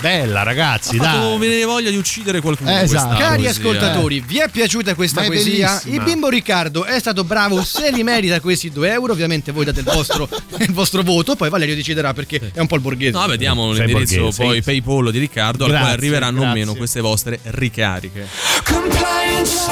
Bella 0.00 0.44
ragazzi, 0.44 0.96
fatto 0.96 1.28
dai. 1.30 1.38
venire 1.38 1.64
voglia 1.64 1.90
di 1.90 1.96
uccidere 1.96 2.40
qualcuno. 2.40 2.70
Eh, 2.70 2.82
esatto. 2.82 3.06
questa 3.08 3.24
Cari 3.24 3.42
poesia. 3.42 3.50
ascoltatori, 3.50 4.20
vi 4.26 4.38
è 4.38 4.48
piaciuta 4.48 4.94
questa 4.94 5.20
Ma 5.20 5.26
è 5.26 5.28
poesia? 5.28 5.66
bellissima. 5.66 5.94
Il 5.94 6.02
bimbo 6.02 6.28
Riccardo 6.28 6.84
è 6.84 6.98
stato 7.00 7.24
bravo, 7.24 7.64
se 7.64 7.90
li 7.90 8.02
merita 8.04 8.40
questi 8.40 8.70
2 8.70 8.90
euro, 8.92 9.12
ovviamente 9.12 9.50
voi 9.50 9.64
date 9.64 9.80
il 9.80 9.86
vostro, 9.92 10.28
il 10.58 10.72
vostro 10.72 11.02
voto, 11.02 11.34
poi 11.34 11.50
Valerio 11.50 11.74
deciderà 11.74 12.12
perché 12.14 12.52
è 12.54 12.60
un 12.60 12.66
po' 12.68 12.76
il 12.76 12.80
borghese. 12.80 13.10
No, 13.18 13.26
vediamo 13.26 13.74
Sei 13.74 13.86
l'indirizzo 13.86 14.20
borghese, 14.20 14.42
poi 14.42 14.54
sì. 14.56 14.62
PayPal 14.62 15.10
di 15.10 15.18
Riccardo, 15.18 15.64
al 15.64 15.70
quale 15.70 15.84
Grazie, 15.84 15.98
arriveranno 15.98 16.38
o 16.38 16.42
grazie. 16.42 16.58
meno 16.60 16.74
queste 16.74 17.00
vostre 17.00 17.40
ricariche. 17.42 18.26
Compliance. 18.64 19.66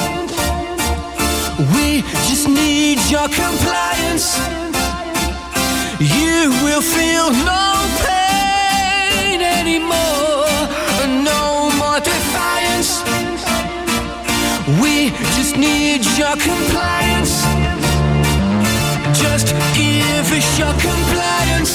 We 1.72 2.02
just 2.26 2.46
need 2.48 2.98
your 3.08 3.28
compliance. 3.30 4.36
You 5.98 6.50
will 6.62 6.82
feel 6.82 7.30
no 7.44 7.74
pain 8.02 8.25
anymore. 9.66 10.46
No 11.30 11.70
more 11.80 12.00
defiance. 12.00 13.02
We 14.80 15.10
just 15.36 15.56
need 15.56 16.04
your 16.20 16.36
compliance. 16.50 17.34
Just 19.22 19.48
give 19.74 20.26
us 20.38 20.48
your 20.60 20.74
compliance. 20.88 21.74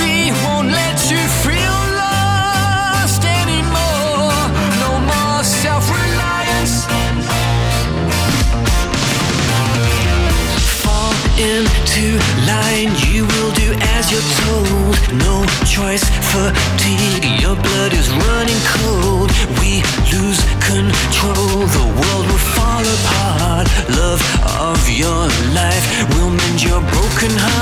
We 0.00 0.14
won't 0.42 0.70
let 0.80 0.98
you 1.10 1.22
feel 1.44 1.78
lost 2.04 3.22
anymore. 3.40 4.36
No 4.84 4.92
more 5.10 5.42
self 5.42 5.84
reliance. 6.00 6.74
Fall 10.82 11.14
into 11.50 12.06
line, 12.50 12.92
you 13.06 13.24
will 13.32 13.43
you're 14.14 14.30
told. 14.46 14.96
No 15.26 15.34
choice, 15.66 16.04
fatigue, 16.30 17.24
your 17.42 17.56
blood 17.56 17.92
is 17.92 18.08
running 18.26 18.62
cold. 18.78 19.30
We 19.58 19.82
lose 20.14 20.40
control, 20.70 21.66
the 21.78 21.86
world 21.98 22.26
will 22.30 22.44
fall 22.54 22.84
apart. 22.96 23.66
Love 24.00 24.22
of 24.70 24.78
your 24.88 25.22
life 25.58 25.84
will 26.14 26.30
mend 26.30 26.62
your 26.62 26.80
broken 26.80 27.32
heart. 27.34 27.53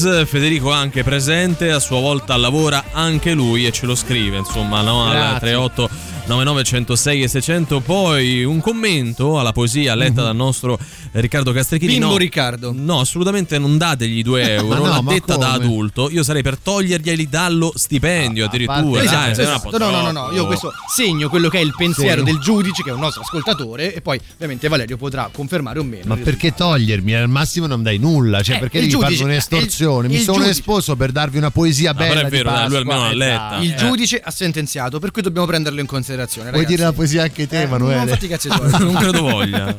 Muse, 0.00 0.24
Federico 0.24 0.72
anche 0.72 1.04
presente, 1.04 1.70
a 1.70 1.78
sua 1.78 2.00
volta 2.00 2.34
lavora 2.38 2.84
anche 2.92 3.34
lui 3.34 3.66
e 3.66 3.70
ce 3.70 3.84
lo 3.84 3.94
scrive, 3.94 4.38
insomma, 4.38 4.80
no? 4.80 5.04
al 5.04 5.12
Grazie. 5.12 5.38
38 5.40 5.90
99 6.24 6.64
106 6.64 7.22
e 7.22 7.28
600. 7.28 7.80
Poi 7.80 8.44
un 8.44 8.60
commento 8.60 9.38
alla 9.38 9.52
poesia 9.52 9.94
letta 9.94 10.22
dal 10.22 10.34
nostro 10.34 10.78
Riccardo 11.12 11.52
Castrechini. 11.52 11.92
Bimbo 11.94 12.06
no, 12.10 12.16
Riccardo. 12.16 12.72
No, 12.74 13.00
assolutamente 13.00 13.58
non 13.58 13.76
dategli 13.76 14.22
2 14.22 14.54
euro. 14.54 14.68
Ma 14.68 14.76
no, 14.94 15.02
ma 15.02 15.12
detta 15.12 15.36
da 15.36 15.52
adulto. 15.52 16.08
Io 16.10 16.22
sarei 16.22 16.42
per 16.42 16.56
toglierglieli 16.56 17.28
dallo 17.28 17.72
stipendio 17.74 18.46
addirittura. 18.46 18.80
parte- 18.80 19.04
Dai, 19.04 19.30
Esatto, 19.30 19.42
no 19.42 19.56
esatto. 19.56 19.78
No, 19.78 19.90
no, 19.90 20.00
no, 20.02 20.10
no, 20.28 20.32
io 20.32 20.46
questo 20.46 20.72
segno 20.94 21.28
quello 21.28 21.48
che 21.48 21.58
è 21.58 21.62
il 21.62 21.74
pensiero 21.76 22.20
Sì. 22.24 22.26
del 22.30 22.38
giudice, 22.38 22.82
che 22.82 22.90
è 22.90 22.92
un 22.92 23.00
nostro 23.00 23.22
ascoltatore, 23.22 23.92
e 23.94 24.00
poi 24.00 24.20
ovviamente 24.34 24.68
Valerio 24.68 24.96
potrà 24.96 25.28
confermare 25.32 25.78
o 25.80 25.84
meno. 25.84 26.04
Ma 26.06 26.16
perché 26.16 26.54
togliermi? 26.54 27.14
Al 27.14 27.28
massimo 27.28 27.66
non 27.66 27.82
dai 27.82 27.98
nulla. 27.98 28.42
Cioè, 28.42 28.56
Eh, 28.56 28.58
perché 28.60 28.78
devi 28.78 28.90
giudice- 28.90 29.16
farmi 29.16 29.32
un'estorsione? 29.32 30.06
il- 30.06 30.12
Mi 30.12 30.18
il 30.18 30.22
sono 30.24 30.36
giudice- 30.38 30.58
esposto 30.58 30.94
per 30.96 31.10
darvi 31.12 31.38
una 31.38 31.50
poesia 31.50 31.90
Ah, 31.90 31.94
però 31.94 32.14
bella. 32.14 32.26
è 32.26 32.30
vero, 32.30 32.48
di 32.50 32.54
dai, 32.54 32.68
lui 32.68 32.84
Pasqua. 32.84 32.94
almeno 32.94 33.02
l'ha 33.02 33.10
Eh, 33.10 33.28
letta. 33.28 33.58
Il 33.64 33.72
Eh. 33.72 33.76
giudice 33.76 34.20
ha 34.22 34.30
sentenziato, 34.30 34.98
per 35.00 35.10
cui 35.10 35.22
dobbiamo 35.22 35.46
prenderlo 35.46 35.80
in 35.80 35.86
considerazione. 35.86 36.50
Vuoi 36.52 36.64
dire 36.66 36.84
la 36.84 36.92
poesia 36.92 37.22
anche 37.24 37.46
te, 37.48 37.58
Eh, 37.58 37.62
Emanuele? 37.62 37.96
Non 37.98 38.08
fatti 38.08 38.28
cazzi 38.28 38.48
tuoi. 38.48 38.70
non 38.78 38.94
credo 38.94 39.22
voglia. 39.22 39.76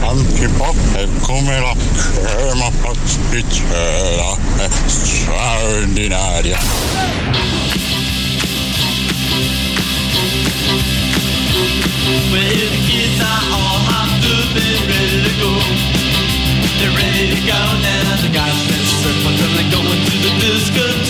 Antipop 0.00 0.73
è 0.92 1.06
come 1.20 1.60
la 1.60 1.74
crema 1.76 2.70
pasticcera, 2.80 4.36
è 4.58 4.68
straordinaria. 4.86 6.58
Well, 12.30 12.68
the 12.70 12.80
kids 12.86 13.20
are 13.20 13.44
all 13.52 13.78
hopped 13.88 14.24
up 14.26 14.56
and 14.56 14.86
ready 14.90 15.22
to 15.22 15.32
go. 15.40 15.50
They're 16.78 16.90
ready 16.90 17.30
to 17.30 17.40
go 17.46 17.60
now. 17.80 18.20
They 18.20 18.32
got 18.32 18.50
that 18.50 18.84
surf 19.00 19.24
until 19.26 19.50
they're 19.54 19.70
going 19.70 20.02
to 20.04 20.14
the 20.18 20.32
discotheque 20.40 21.03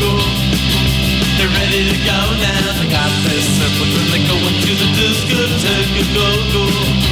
go. 0.00 0.12
They're 1.36 1.48
ready 1.48 1.82
to 1.90 1.96
go 2.08 2.20
now. 2.40 2.72
They 2.80 2.88
got 2.88 3.12
their 3.24 3.42
circles 3.42 3.92
and 4.00 4.08
they're 4.12 4.28
going 4.28 4.56
to 4.64 4.72
the 4.80 4.88
discotheque 4.96 5.92
to 5.98 6.04
go 6.14 6.28
go. 6.52 7.11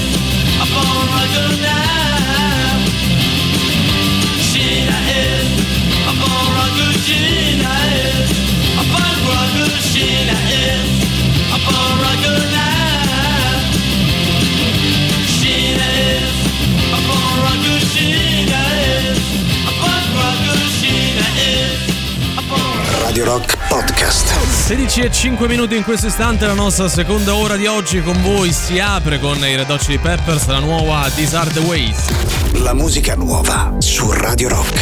Radio 23.11 23.25
Rock 23.25 23.57
Podcast. 23.69 24.50
16 24.71 25.01
e 25.01 25.11
5 25.11 25.47
minuti 25.49 25.75
in 25.75 25.83
questo 25.83 26.07
istante, 26.07 26.45
la 26.45 26.53
nostra 26.53 26.87
seconda 26.87 27.35
ora 27.35 27.57
di 27.57 27.67
oggi 27.67 28.01
con 28.01 28.21
voi 28.21 28.53
si 28.53 28.79
apre 28.79 29.19
con 29.19 29.35
i 29.39 29.53
Red 29.57 29.69
Hot 29.69 29.81
Chili 29.81 29.97
Peppers, 29.97 30.45
la 30.45 30.59
nuova 30.59 31.09
These 31.13 31.35
Are 31.35 31.51
The 31.51 31.59
Ways. 31.59 32.05
La 32.53 32.73
musica 32.73 33.15
nuova 33.15 33.75
su 33.79 34.09
Radio 34.09 34.47
Rock. 34.47 34.81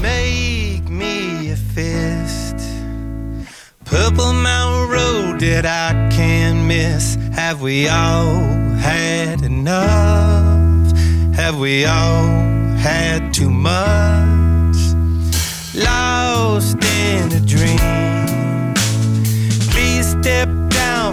Make 0.00 0.84
me 0.88 1.52
a 1.52 1.56
fist. 1.74 2.54
Purple 3.84 4.32
Mountain 4.32 4.88
Road 4.88 5.40
that 5.40 5.66
I 5.66 6.08
can't 6.16 6.64
miss. 6.64 7.18
Have 7.34 7.60
we 7.60 7.86
all 7.90 8.42
had 8.80 9.42
enough? 9.42 10.92
Have 11.36 11.58
we 11.58 11.84
all 11.84 12.26
had 12.78 13.34
too 13.34 13.50
much? 13.50 14.78
Lost 15.74 16.82
in 16.82 17.30
a 17.32 17.40
dream. 17.40 18.27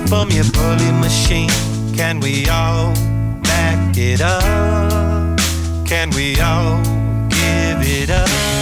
From 0.08 0.30
your 0.30 0.46
bully 0.52 0.92
machine. 0.92 1.50
Can 1.96 2.20
we 2.20 2.48
all 2.48 2.94
back 3.42 3.98
it 3.98 4.22
up? 4.22 5.40
Can 5.86 6.10
we 6.12 6.40
all 6.40 6.82
give 7.30 7.82
it 7.82 8.10
up? 8.10 8.55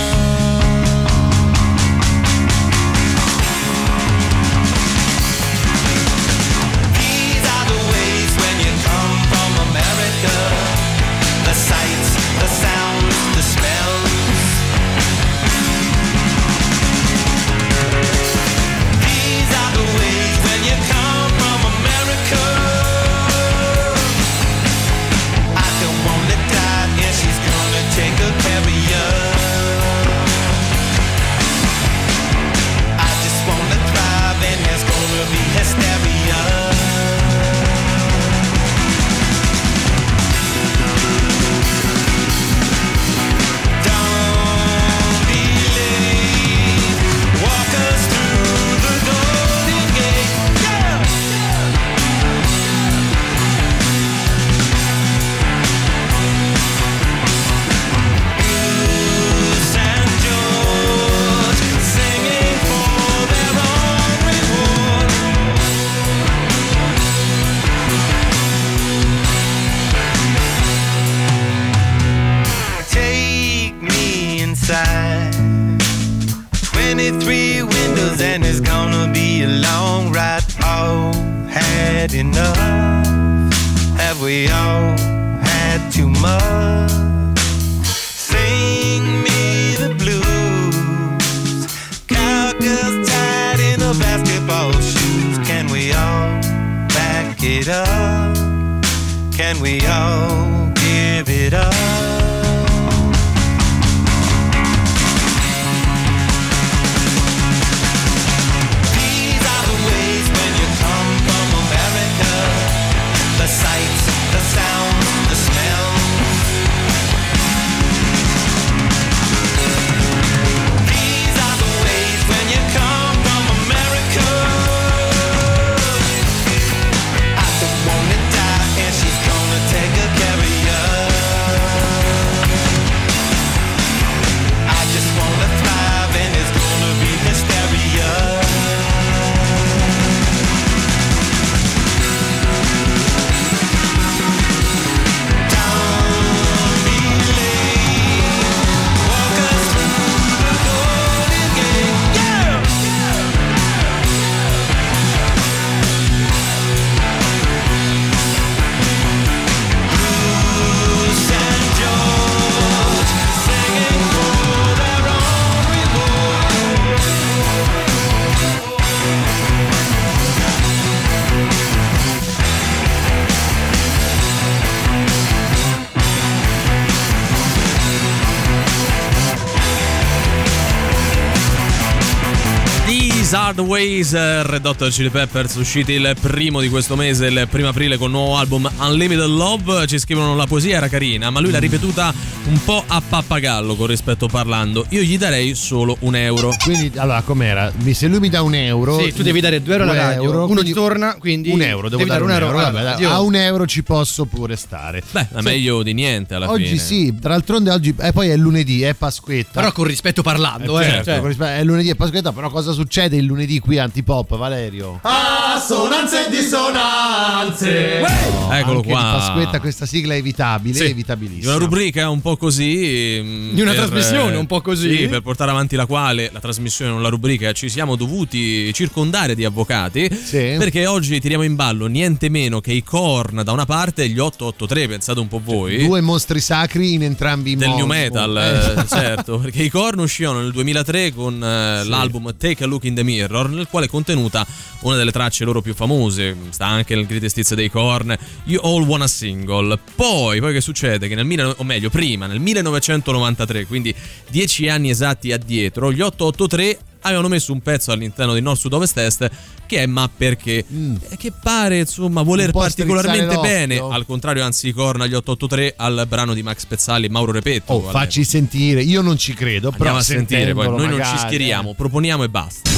The 183.52 183.62
ways, 183.62 184.14
eh, 184.14 184.42
Red 184.44 184.66
Hot 184.66 184.88
Chili 184.90 185.10
Peppers 185.10 185.56
usciti 185.56 185.92
il 185.92 186.16
primo 186.20 186.60
di 186.62 186.70
questo 186.70 186.96
mese, 186.96 187.28
il 187.28 187.46
primo 187.52 187.68
aprile 187.68 187.98
con 187.98 188.08
il 188.08 188.14
nuovo 188.14 188.38
album 188.38 188.68
Unlimited 188.80 189.28
Love, 189.28 189.86
ci 189.86 190.00
scrivono 190.00 190.34
la 190.36 190.48
poesia 190.48 190.78
era 190.78 190.88
carina, 190.88 191.30
ma 191.30 191.40
lui 191.40 191.52
l'ha 191.52 191.60
ripetuta 191.60 192.12
un 192.46 192.64
po' 192.64 192.84
a 192.88 193.00
pappagallo 193.08 193.76
con 193.76 193.88
rispetto 193.88 194.28
parlando, 194.28 194.86
io 194.90 195.02
gli 195.02 195.18
darei 195.20 195.54
solo 195.54 195.98
un 196.00 196.16
euro. 196.16 196.56
Quindi, 196.64 196.94
allora, 196.96 197.22
com'era? 197.22 197.72
Se 197.92 198.08
lui 198.08 198.20
mi 198.20 198.30
dà 198.30 198.42
un 198.42 198.56
euro. 198.56 198.98
Sì, 199.00 199.14
tu 199.14 199.22
devi 199.22 199.40
dare 199.40 199.62
due 199.62 199.74
euro 199.74 199.84
alla 199.84 199.94
radio, 199.94 200.24
euro, 200.24 200.38
uno 200.38 200.46
quindi 200.48 200.64
ti 200.66 200.74
torna, 200.74 201.16
quindi 201.20 201.50
un 201.52 201.62
euro, 201.62 201.90
devo 201.90 201.98
devi 201.98 202.10
dare 202.10 202.24
un 202.24 202.32
euro. 202.32 202.48
Allora, 202.50 202.72
Vabbè, 202.72 203.02
io- 203.02 203.12
A 203.12 203.22
un 203.22 203.36
euro 203.36 203.68
ci 203.68 203.84
posso 203.84 204.26
pure 204.26 204.56
stare. 204.56 205.04
Beh, 205.12 205.28
è 205.36 205.42
meglio 205.42 205.84
di 205.84 205.94
niente 205.94 206.34
alla 206.34 206.50
Oggi 206.50 206.66
fine. 206.66 206.80
sì, 206.80 207.16
tra 207.22 207.32
l'altro 207.32 207.58
oggi 207.58 207.94
e 208.00 208.12
poi 208.14 208.30
è 208.30 208.36
lunedì, 208.38 208.82
è 208.82 208.94
Pasquetta. 208.96 209.60
Però 209.60 209.72
con 209.74 209.84
rispetto 209.86 210.24
parlando, 210.24 210.80
Eh, 210.80 210.86
eh. 210.86 211.04
certo, 211.04 211.34
cioè. 211.34 211.58
è 211.60 211.64
lunedì 211.64 211.90
e 211.90 211.96
Pasquetta, 211.96 212.32
però 212.32 212.50
cosa 212.50 212.72
succede 212.72 213.16
il 213.18 213.26
lunedì 213.26 213.32
qui 213.60 213.78
a 213.80 213.84
Antipop, 213.84 214.38
Valerio? 214.38 215.00
Assonanze 215.02 216.28
e 216.28 216.30
dissonanze. 216.30 218.00
Eccolo 218.00 218.78
Anche 218.78 218.90
qua. 218.90 219.02
Pasquetta 219.02 219.60
questa 219.60 219.86
sigla 219.86 220.14
è 220.14 220.18
evitabile, 220.18 220.76
Sì, 220.78 220.84
evitabilissima. 220.86 221.52
Una 221.56 221.64
rubrica 221.64 222.10
un 222.10 222.22
po' 222.22 222.38
così. 222.38 223.20
mm, 223.22 223.54
Di 223.54 223.62
una 223.62 223.72
per, 223.74 223.86
trasmissione 223.88 224.36
un 224.36 224.46
po' 224.46 224.62
così. 224.62 224.96
Sì, 224.98 225.08
per 225.08 225.22
portare 225.22 225.52
avanti 225.52 225.76
la 225.76 225.86
quale, 225.86 226.30
la 226.32 226.40
trasmissione, 226.40 226.92
non 226.92 227.02
la 227.02 227.10
rubrica, 227.10 227.52
ci 227.54 227.70
siamo 227.70 227.96
dovuti 227.96 228.72
circondare 228.74 229.36
di 229.36 229.46
avvocati. 229.46 230.10
Sì. 230.14 230.56
Perché 230.58 230.86
oggi 230.86 231.20
tiriamo 231.20 231.44
in 231.44 231.56
ballo 231.56 231.88
niente 231.88 232.30
meno 232.30 232.60
che 232.62 232.72
i 232.74 232.84
Korn 232.84 233.42
da 233.44 233.52
una 233.52 233.66
parte 233.66 234.04
e 234.04 234.10
gli 234.10 234.20
883, 234.20 234.88
pensate 234.88 235.20
un 235.20 235.28
po' 235.28 235.42
voi. 235.44 235.86
Due 235.86 236.02
mostri 236.02 236.40
sacri 236.40 236.94
in 236.94 237.04
entrambi 237.04 237.52
i 237.52 237.56
del 237.56 237.70
modi. 237.70 237.80
new 237.82 237.88
metal, 237.90 238.38
Eh. 238.38 238.82
eh, 238.82 238.86
certo, 238.88 239.38
perché 239.40 239.64
i 239.64 239.70
Korn 239.70 240.00
uscirono 240.00 240.42
nel 240.42 240.52
2003 240.52 241.14
con 241.14 241.36
eh, 241.44 241.84
l'album 241.86 242.36
Take 242.38 242.64
a 242.64 242.68
Look 242.68 242.84
in 242.86 242.96
the 242.96 243.04
Mirror, 243.04 243.23
nel 243.32 243.68
quale 243.70 243.86
è 243.86 243.90
contenuta 243.90 244.46
una 244.82 244.96
delle 244.96 245.12
tracce 245.12 245.44
loro 245.46 245.62
più 245.62 245.74
famose, 245.74 246.36
sta 246.50 246.66
anche 246.68 246.96
nel 246.96 247.06
greatest 247.06 247.38
hits 247.38 247.54
dei 247.54 247.70
Korn, 247.70 248.16
You 248.46 248.62
All 248.64 248.84
Wanna 248.86 249.08
Single. 249.08 249.80
Poi, 249.96 250.40
poi 250.40 250.54
che 250.54 250.62
succede? 250.62 251.08
Che 251.08 251.16
nel 251.16 251.26
19 251.28 251.56
o 251.60 251.64
meglio, 251.64 251.90
prima, 251.90 252.26
nel 252.28 252.40
1993, 252.40 253.66
quindi 253.66 253.94
dieci 254.30 254.68
anni 254.70 254.90
esatti 254.90 255.32
addietro, 255.32 255.92
gli 255.92 256.02
883 256.02 256.78
avevano 257.06 257.28
messo 257.28 257.52
un 257.52 257.60
pezzo 257.60 257.92
all'interno 257.92 258.34
di 258.34 258.40
Nord 258.40 258.58
Sud 258.58 258.72
Ovest 258.74 258.98
Est 258.98 259.30
che 259.66 259.80
è 259.80 259.86
Ma 259.88 260.10
perché? 260.16 260.60
Eh, 260.60 261.18
Che 261.18 261.34
pare 261.42 261.80
insomma 261.80 262.22
voler 262.22 262.50
Mm. 262.50 262.52
Particolarmente 262.52 263.38
bene, 263.40 263.78
l'occhio. 263.78 263.96
al 263.96 264.06
contrario 264.06 264.44
anzi 264.46 264.72
corna 264.72 265.06
gli 265.06 265.14
883 265.14 265.74
al 265.78 266.06
brano 266.08 266.34
di 266.34 266.44
Max 266.44 266.66
Pezzali 266.66 267.08
e 267.08 267.10
Mauro 267.10 267.32
Repetto. 267.34 267.74
Oh, 267.74 267.82
facci 267.90 268.24
sentire, 268.24 268.82
io 268.84 269.02
non 269.02 269.18
ci 269.18 269.34
credo, 269.34 269.70
Andiamo 269.70 269.78
però 269.78 269.96
a 269.98 270.02
sentire 270.04 270.54
poi, 270.54 270.68
noi 270.68 270.78
non 270.78 270.92
ci 270.92 270.98
magari, 270.98 271.18
schieriamo, 271.18 271.74
proponiamo 271.74 272.24
e 272.24 272.30
basta. 272.30 272.70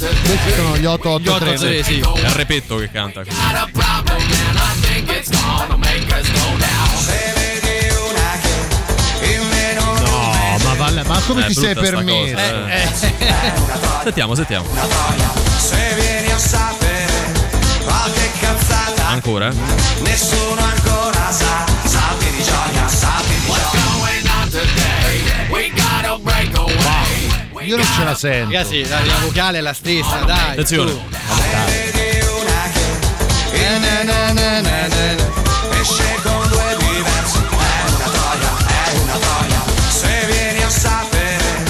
Questi 0.00 0.52
sono 0.54 0.76
gli 0.78 0.86
883. 0.86 1.50
Gli 1.56 1.60
883, 1.60 1.82
sì. 1.82 2.00
È 2.00 2.26
il 2.28 2.34
Repetto 2.34 2.76
che 2.76 2.90
canta. 2.90 3.22
No, 9.20 10.58
ma, 10.64 10.74
vale- 10.74 11.02
ma 11.04 11.20
come 11.26 11.44
È 11.44 11.46
ti 11.46 11.54
sei 11.54 11.74
permesso? 11.74 12.34
cosa, 12.34 12.68
eh. 12.72 12.88
Sentiamo, 14.02 14.34
sentiamo. 14.34 14.66
Se 15.58 15.94
vieni 15.94 16.30
a 16.32 16.38
sapere 16.38 17.12
qualche 17.84 18.30
cazzata 18.40 19.06
Ancora? 19.08 19.48
eh? 19.50 19.54
Nessuno 20.00 20.60
ancora 20.62 21.30
sa 21.30 21.64
Salti 21.84 22.30
di 22.30 22.42
gioia, 22.42 22.79
Io 27.62 27.76
non 27.76 27.84
ce 27.84 28.04
la 28.04 28.14
sento. 28.14 28.52
Ragazzi, 28.52 28.88
la, 28.88 29.04
la 29.04 29.18
vocale 29.22 29.58
è 29.58 29.60
la 29.60 29.72
stessa, 29.72 30.16
dai. 30.24 30.50
Attenzione. 30.52 30.90
su. 30.90 31.00
Vedi 31.66 32.26
una 32.26 32.70
che 32.72 33.68
Na, 33.68 33.78
na, 33.78 34.02
na, 34.02 34.32
na, 34.32 34.60
na, 34.60 34.86
na. 34.88 35.78
esce 35.80 36.18
con 36.22 36.48
due 36.48 36.76
diversi 36.78 37.38
È 37.38 37.88
una 37.92 38.04
gioia, 38.12 38.50
è 38.66 38.98
una 38.98 39.18
gioia 39.18 39.62
Se 39.90 40.26
vieni 40.26 40.62
a 40.62 40.68
sapere 40.70 41.64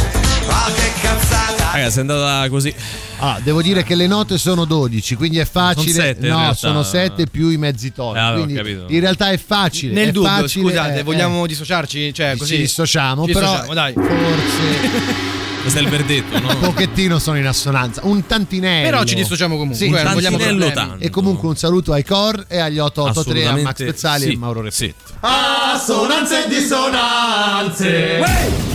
qualche 0.45 0.93
cazzata 1.03 1.71
Ragazzi, 1.73 1.99
è 1.99 2.01
andata 2.01 2.49
così. 2.49 2.75
Ah, 3.23 3.39
devo 3.43 3.61
dire 3.61 3.83
che 3.83 3.95
le 3.97 4.07
note 4.07 4.39
sono 4.39 4.65
12, 4.65 5.15
quindi 5.17 5.39
è 5.39 5.45
facile. 5.45 5.93
Sono 5.93 6.05
sette, 6.07 6.27
in 6.27 6.33
no, 6.33 6.39
realtà. 6.39 6.55
sono 6.57 6.83
7 6.83 7.27
più 7.27 7.49
i 7.51 7.59
mezzi 7.59 7.93
toni. 7.93 8.19
Eh, 8.19 8.55
capito. 8.55 8.85
in 8.89 9.01
realtà 9.01 9.31
è 9.31 9.37
facile. 9.39 9.93
Nel 9.93 10.09
è 10.09 10.13
dubbio, 10.13 10.31
facile, 10.31 10.65
scusate, 10.65 10.99
eh, 11.01 11.03
vogliamo 11.03 11.47
dissociarci? 11.47 12.15
Cioè, 12.15 12.31
eh, 12.31 12.37
così. 12.39 12.55
ci 12.55 12.61
dissociamo, 12.63 13.27
Ci 13.27 13.33
però 13.33 13.47
dissociamo, 13.51 13.75
dai. 13.75 13.93
forse 13.93 15.39
Questo 15.61 15.79
è 15.79 15.83
il 15.83 15.89
verdetto, 15.89 16.37
un 16.37 16.43
no? 16.43 16.57
pochettino 16.59 17.19
sono 17.19 17.37
in 17.39 17.47
assonanza, 17.47 18.01
un 18.05 18.25
tantinello. 18.27 18.89
Però 18.89 19.05
ci 19.05 19.15
dissociamo 19.15 19.57
comunque, 19.57 19.77
Sì, 19.87 19.93
eh, 19.93 20.05
vogliamo 20.13 20.39
tanto. 20.39 20.97
E 20.99 21.11
comunque 21.11 21.49
un 21.49 21.57
saluto 21.57 21.93
ai 21.93 22.05
Core 22.05 22.45
e 22.49 22.59
agli 22.59 22.79
883 22.79 23.47
a 23.47 23.53
Max 23.53 23.59
Assolutamente 23.59 23.85
Pezzali 23.85 24.25
sì, 24.25 24.33
e 24.33 24.37
Mauro 24.37 24.61
Repetto. 24.63 24.75
sì. 24.77 24.95
Assonanze 25.21 26.45
e 26.45 26.49
dissonanze. 26.49 28.19
Love 28.19 28.71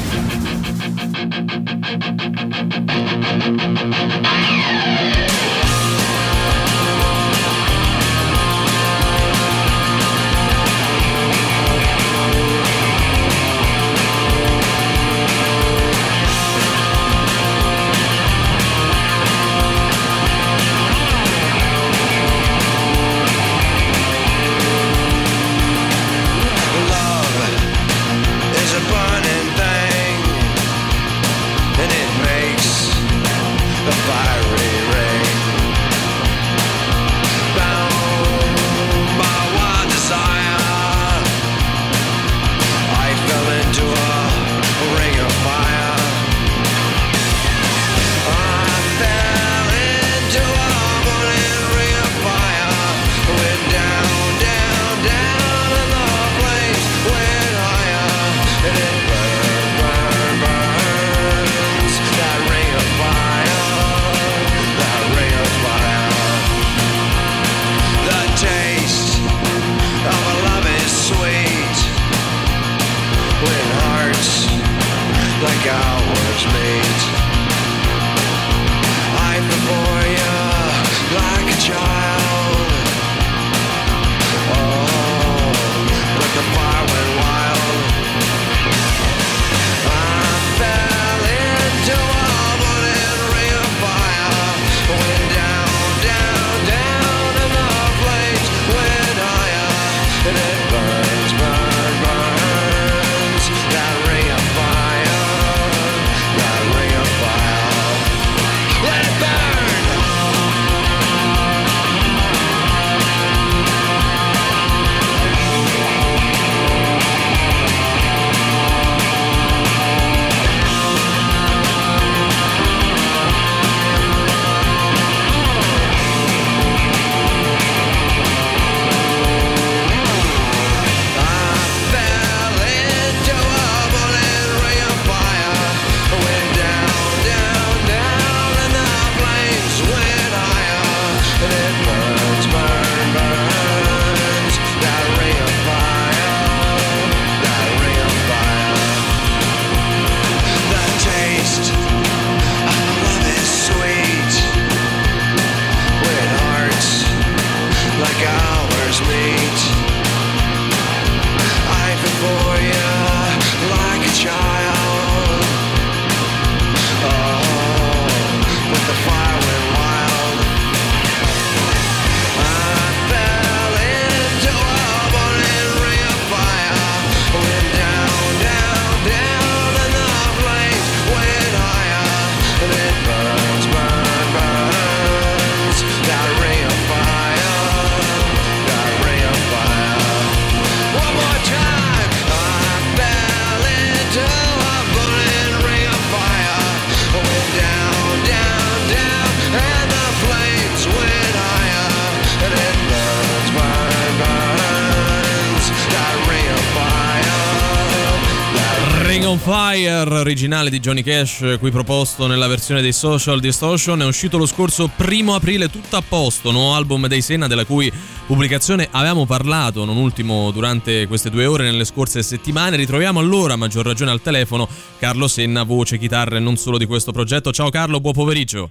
on 209.35 209.39
Fire, 209.39 210.19
originale 210.19 210.69
di 210.69 210.79
Johnny 210.79 211.01
Cash, 211.01 211.57
qui 211.59 211.69
proposto 211.69 212.27
nella 212.27 212.47
versione 212.47 212.81
dei 212.81 212.93
Social 212.93 213.39
Distortion, 213.39 214.01
è 214.01 214.05
uscito 214.05 214.37
lo 214.37 214.45
scorso 214.45 214.89
primo 214.95 215.35
aprile, 215.35 215.69
tutto 215.69 215.97
a 215.97 216.03
posto, 216.07 216.51
nuovo 216.51 216.73
album 216.73 217.07
dei 217.07 217.21
Senna, 217.21 217.47
della 217.47 217.65
cui 217.65 217.91
pubblicazione 218.25 218.87
avevamo 218.91 219.25
parlato, 219.25 219.83
non 219.83 219.97
ultimo 219.97 220.51
durante 220.51 221.07
queste 221.07 221.29
due 221.29 221.45
ore 221.45 221.63
nelle 221.63 221.85
scorse 221.85 222.23
settimane. 222.23 222.77
Ritroviamo 222.77 223.19
allora, 223.19 223.53
a 223.53 223.57
maggior 223.57 223.85
ragione 223.85 224.11
al 224.11 224.21
telefono, 224.21 224.67
Carlo 224.99 225.27
Senna, 225.27 225.63
voce, 225.63 225.97
chitarra 225.97 226.37
e 226.37 226.39
non 226.39 226.55
solo 226.55 226.77
di 226.77 226.85
questo 226.85 227.11
progetto. 227.11 227.51
Ciao 227.51 227.69
Carlo, 227.69 227.99
buon 227.99 228.13
pomeriggio. 228.13 228.69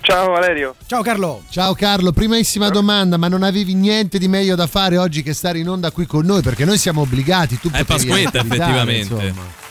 Ciao 0.00 0.30
Valerio. 0.32 0.74
Ciao 0.86 1.02
Carlo. 1.02 1.42
Ciao 1.50 1.74
Carlo, 1.74 2.12
primissima 2.12 2.68
domanda, 2.68 3.16
ma 3.16 3.28
non 3.28 3.42
avevi 3.42 3.74
niente 3.74 4.18
di 4.18 4.28
meglio 4.28 4.54
da 4.56 4.66
fare 4.66 4.98
oggi 4.98 5.22
che 5.22 5.34
stare 5.34 5.58
in 5.58 5.68
onda 5.68 5.90
qui 5.90 6.06
con 6.06 6.24
noi? 6.26 6.42
Perché 6.42 6.64
noi 6.64 6.78
siamo 6.78 7.02
obbligati, 7.02 7.58
tu 7.60 7.70
È 7.70 7.84
Pasquetta, 7.84 8.38
effettivamente. 8.38 9.14
insomma. 9.14 9.62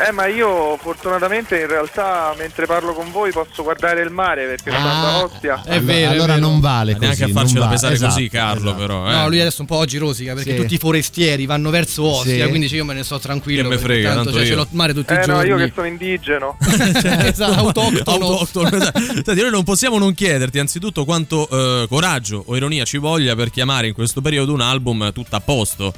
Eh, 0.00 0.12
ma 0.12 0.26
io 0.26 0.76
fortunatamente 0.80 1.58
in 1.60 1.66
realtà 1.66 2.32
mentre 2.38 2.66
parlo 2.66 2.92
con 2.94 3.10
voi 3.10 3.32
posso 3.32 3.64
guardare 3.64 4.00
il 4.02 4.10
mare 4.10 4.46
perché 4.46 4.70
sono 4.70 4.84
Ah, 4.88 5.08
a 5.16 5.24
Ostia. 5.24 5.62
È 5.64 5.80
vero, 5.80 6.12
allora 6.12 6.36
non 6.36 6.60
vale 6.60 6.92
Ma 6.92 6.98
neanche 6.98 7.22
così, 7.22 7.30
a 7.30 7.34
farcela 7.34 7.64
va- 7.64 7.70
pesare 7.72 7.94
esatto, 7.94 8.14
così, 8.14 8.28
Carlo, 8.28 8.60
esatto. 8.70 8.74
però. 8.80 9.08
Eh. 9.08 9.12
No, 9.12 9.28
lui 9.28 9.40
adesso 9.40 9.60
un 9.62 9.66
po' 9.66 9.76
oggi 9.76 9.98
rosica 9.98 10.34
perché 10.34 10.50
Sì. 10.52 10.56
tutti 10.56 10.74
i 10.74 10.78
forestieri 10.78 11.46
vanno 11.46 11.70
verso 11.70 12.04
Ostia, 12.04 12.44
Sì. 12.44 12.48
quindi 12.48 12.72
io 12.72 12.84
me 12.84 12.94
ne 12.94 13.02
sto 13.02 13.18
tranquillo. 13.18 13.62
Che 13.62 13.68
me 13.68 13.78
frega, 13.78 14.08
tanto, 14.14 14.24
tanto 14.30 14.38
cioè, 14.38 14.42
io. 14.42 14.48
ce 14.48 14.54
l'ho 14.54 14.62
il 14.62 14.68
mare 14.76 14.94
tutti 14.94 15.12
i 15.12 15.16
Eh 15.16 15.18
no, 15.18 15.24
giorni. 15.24 15.48
io 15.48 15.56
che 15.56 15.72
sono 15.74 15.86
indigeno. 15.88 16.56
esatto, 16.62 17.58
autoctono. 17.58 18.26
Autoctono, 18.26 18.68
esatto. 18.76 19.00
Senti, 19.00 19.40
noi 19.42 19.50
non 19.50 19.64
possiamo 19.64 19.98
non 19.98 20.14
chiederti 20.14 20.58
anzitutto 20.60 21.04
quanto 21.04 21.48
eh, 21.50 21.86
coraggio 21.88 22.42
o 22.46 22.56
ironia 22.56 22.84
ci 22.84 22.98
voglia 22.98 23.34
per 23.34 23.50
chiamare 23.50 23.88
in 23.88 23.94
questo 23.94 24.20
periodo 24.20 24.52
un 24.52 24.60
album 24.60 25.12
tutto 25.12 25.34
a 25.34 25.40
posto. 25.40 25.92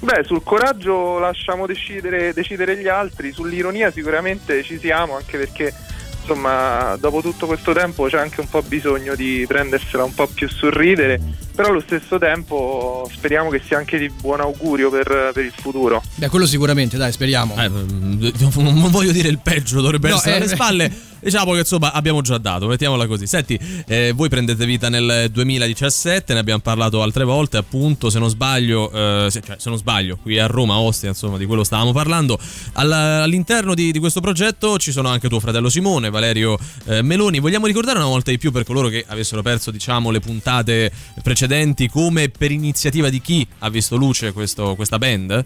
Beh, 0.00 0.24
sul 0.24 0.42
coraggio 0.42 1.18
lasciamo 1.18 1.66
decidere, 1.66 2.32
decidere 2.32 2.78
gli 2.78 2.88
altri, 2.88 3.32
sull'ironia 3.32 3.90
sicuramente 3.90 4.62
ci 4.62 4.78
siamo, 4.78 5.14
anche 5.14 5.36
perché 5.36 5.74
insomma 6.20 6.96
dopo 6.98 7.20
tutto 7.20 7.46
questo 7.46 7.72
tempo 7.72 8.06
c'è 8.06 8.18
anche 8.18 8.40
un 8.40 8.48
po' 8.48 8.62
bisogno 8.62 9.14
di 9.14 9.44
prendersela 9.46 10.04
un 10.04 10.14
po' 10.14 10.26
più 10.26 10.48
sul 10.48 10.70
ridere, 10.72 11.20
però 11.54 11.68
allo 11.68 11.80
stesso 11.80 12.18
tempo 12.18 13.06
speriamo 13.12 13.50
che 13.50 13.60
sia 13.66 13.76
anche 13.76 13.98
di 13.98 14.08
buon 14.08 14.40
augurio 14.40 14.88
per, 14.90 15.32
per 15.34 15.44
il 15.44 15.52
futuro. 15.54 16.02
Beh, 16.14 16.28
quello 16.28 16.46
sicuramente, 16.46 16.96
dai, 16.96 17.12
speriamo. 17.12 17.54
Eh, 17.62 17.68
non 17.68 18.90
voglio 18.90 19.12
dire 19.12 19.28
il 19.28 19.38
peggio, 19.38 19.82
dovrebbe 19.82 20.08
No, 20.08 20.16
essere 20.16 20.32
eh, 20.32 20.36
alle 20.38 20.48
spalle. 20.48 20.92
Diciamo 21.22 21.52
che 21.52 21.58
insomma 21.60 21.92
abbiamo 21.92 22.22
già 22.22 22.38
dato, 22.38 22.66
mettiamola 22.66 23.06
così. 23.06 23.26
Senti, 23.26 23.58
eh, 23.86 24.12
voi 24.14 24.28
prendete 24.28 24.64
vita 24.64 24.88
nel 24.88 25.28
2017, 25.30 26.32
ne 26.32 26.38
abbiamo 26.40 26.60
parlato 26.60 27.02
altre 27.02 27.24
volte, 27.24 27.58
appunto, 27.58 28.08
se 28.10 28.18
non 28.18 28.28
sbaglio, 28.30 28.90
eh, 28.90 29.30
cioè, 29.30 29.56
se 29.58 29.68
non 29.68 29.76
sbaglio, 29.78 30.16
qui 30.16 30.38
a 30.38 30.46
Roma, 30.46 30.78
Ostia, 30.78 31.08
insomma, 31.08 31.36
di 31.36 31.44
quello 31.44 31.62
stavamo 31.62 31.92
parlando. 31.92 32.38
All- 32.72 32.92
all'interno 32.92 33.74
di, 33.74 33.92
di 33.92 33.98
questo 33.98 34.20
progetto 34.20 34.78
ci 34.78 34.92
sono 34.92 35.08
anche 35.08 35.28
tuo 35.28 35.40
fratello 35.40 35.68
Simone, 35.68 36.10
Valerio 36.10 36.58
eh, 36.86 37.02
Meloni. 37.02 37.38
Vogliamo 37.38 37.66
ricordare 37.66 37.98
una 37.98 38.08
volta 38.08 38.30
di 38.30 38.38
più 38.38 38.50
per 38.50 38.64
coloro 38.64 38.88
che 38.88 39.04
avessero 39.06 39.42
perso, 39.42 39.70
diciamo, 39.70 40.10
le 40.10 40.20
puntate 40.20 40.90
precedenti, 41.22 41.88
come 41.88 42.28
per 42.30 42.50
iniziativa 42.50 43.08
di 43.10 43.20
chi 43.20 43.46
ha 43.58 43.68
visto 43.68 43.96
luce 43.96 44.32
questo- 44.32 44.74
questa 44.74 44.98
band? 44.98 45.44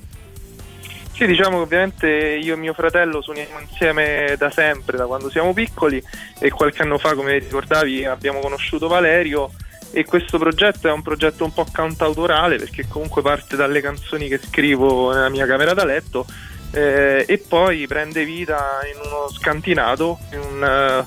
Sì, 1.15 1.27
diciamo 1.27 1.59
che 1.59 1.63
ovviamente 1.63 2.09
io 2.09 2.55
e 2.55 2.57
mio 2.57 2.75
fratello 2.75 3.23
suoniamo 3.23 3.61
insieme 3.61 4.35
da 4.37 4.51
sempre, 4.51 4.97
da 4.97 5.07
quando 5.07 5.31
siamo 5.31 5.53
piccoli 5.53 6.03
e 6.41 6.51
qualche 6.51 6.83
anno 6.83 6.99
fa, 6.99 7.15
come 7.15 7.39
ricordavi, 7.39 8.05
abbiamo 8.05 8.41
conosciuto 8.41 8.89
Valerio 8.89 9.49
e 9.93 10.05
questo 10.05 10.39
progetto 10.39 10.89
è 10.89 10.93
un 10.93 11.03
progetto 11.03 11.45
un 11.45 11.53
po' 11.53 11.67
cantautorale 11.71 12.57
perché 12.57 12.89
comunque 12.89 13.23
parte 13.23 13.55
dalle 13.55 13.81
canzoni 13.81 14.27
che 14.27 14.41
scrivo 14.43 15.13
nella 15.13 15.29
mia 15.29 15.47
camera 15.47 15.73
da 15.73 15.85
letto 15.85 16.27
eh, 16.73 17.25
e 17.29 17.39
poi 17.39 17.87
prende 17.87 18.25
vita 18.25 18.81
in 18.93 19.09
uno 19.09 19.29
scantinato, 19.31 20.19
in 20.33 20.41
un, 20.41 21.07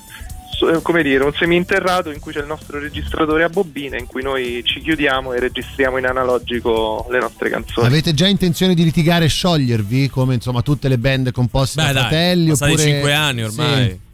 come 0.82 1.02
dire, 1.02 1.24
un 1.24 1.32
seminterrato 1.34 2.10
in 2.10 2.18
cui 2.20 2.32
c'è 2.32 2.40
il 2.40 2.46
nostro 2.46 2.78
registratore 2.78 3.44
a 3.44 3.48
bobine 3.48 3.98
in 3.98 4.06
cui 4.06 4.22
noi 4.22 4.62
ci 4.64 4.80
chiudiamo 4.80 5.32
e 5.32 5.40
registriamo 5.40 5.98
in 5.98 6.06
analogico 6.06 7.06
le 7.10 7.18
nostre 7.20 7.48
canzoni. 7.50 7.86
Avete 7.86 8.12
già 8.14 8.26
intenzione 8.26 8.74
di 8.74 8.84
litigare 8.84 9.26
e 9.26 9.28
sciogliervi, 9.28 10.08
come 10.08 10.34
insomma 10.34 10.62
tutte 10.62 10.88
le 10.88 10.98
band 10.98 11.30
composte 11.32 11.80
Beh, 11.80 11.86
da 11.88 11.92
dai, 11.92 12.02
fratelli? 12.02 12.48
passati 12.50 12.72
oppure... 12.72 12.88
cinque 12.88 13.12
anni 13.12 13.42
ormai. 13.44 13.88
Sì. 13.88 14.06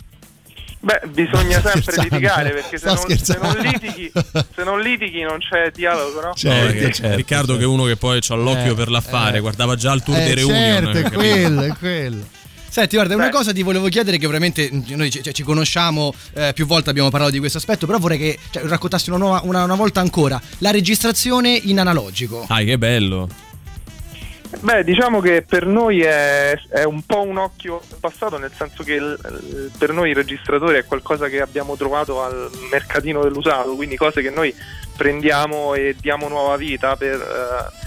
Beh, 0.81 1.01
bisogna 1.09 1.59
Sto 1.61 1.69
sempre 1.71 2.03
litigare 2.03 2.51
perché 2.51 2.77
se 2.77 2.87
non, 2.87 2.99
se, 2.99 3.39
non 3.41 3.57
litighi, 3.57 4.13
se 4.55 4.65
non 4.65 4.81
litighi 4.83 5.23
non 5.23 5.39
c'è 5.39 5.71
dialogo, 5.71 6.21
no? 6.21 6.33
Certo, 6.35 6.77
Eh, 6.87 6.93
certo, 6.93 7.17
Riccardo 7.17 7.47
certo. 7.53 7.59
che 7.59 7.65
è 7.65 7.67
uno 7.67 7.85
che 7.85 7.97
poi 7.97 8.19
ha 8.27 8.35
l'occhio 8.35 8.73
Eh, 8.73 8.75
per 8.75 8.91
l'affare, 8.91 9.39
eh. 9.39 9.41
guardava 9.41 9.77
già 9.77 9.93
il 9.95 10.03
tour 10.03 10.19
Eh, 10.19 10.27
di 10.27 10.35
Reunion. 10.35 10.93
certo, 10.93 10.99
è 10.99 11.11
quello, 11.11 11.63
è 11.63 11.75
quello. 11.79 12.25
Senti, 12.75 12.97
guarda, 12.97 13.15
una 13.15 13.27
Beh. 13.27 13.31
cosa 13.31 13.53
ti 13.53 13.63
volevo 13.63 13.87
chiedere 13.87 14.19
che 14.19 14.27
veramente 14.27 14.69
mm, 14.69 14.83
noi 14.97 15.09
ci, 15.09 15.23
cioè, 15.23 15.33
ci 15.33 15.45
conosciamo, 15.45 16.13
eh, 16.33 16.51
più 16.53 16.67
volte 16.67 16.91
abbiamo 16.91 17.09
parlato 17.09 17.31
di 17.31 17.39
questo 17.39 17.59
aspetto, 17.59 17.87
però 17.87 17.99
vorrei 18.01 18.19
che 18.19 18.37
cioè, 18.51 18.65
raccontassi 18.65 19.11
una, 19.11 19.19
nuova- 19.19 19.43
una- 19.45 19.63
una 19.63 19.77
volta 19.77 20.01
ancora 20.01 20.41
la 20.59 20.73
registrazione 20.73 21.51
in 21.51 21.79
analogico. 21.79 22.45
Dai, 22.49 22.65
che 22.65 22.77
bello. 22.77 23.29
Beh, 24.59 24.83
diciamo 24.83 25.21
che 25.21 25.43
per 25.43 25.67
noi 25.67 26.01
è, 26.01 26.59
è 26.69 26.83
un 26.83 27.03
po' 27.07 27.21
un 27.23 27.39
occhio 27.39 27.81
passato, 28.01 28.39
nel 28.39 28.51
senso 28.59 28.83
che 28.83 28.95
il- 28.95 29.71
per 29.79 29.93
noi 29.93 30.11
il 30.11 30.17
registratore 30.17 30.79
è 30.79 30.85
qualcosa 30.85 31.29
che 31.29 31.41
abbiamo 31.41 31.77
trovato 31.77 32.25
al 32.25 32.51
mercatino 32.73 33.23
dell'usato, 33.23 33.77
quindi 33.77 33.95
cose 33.97 34.21
che 34.21 34.31
noi 34.31 34.53
prendiamo 34.97 35.75
e 35.75 35.95
diamo 36.01 36.27
nuova 36.29 36.57
vita 36.57 36.97
per, 36.97 37.15
eh, 37.21 37.83
per- 37.83 37.84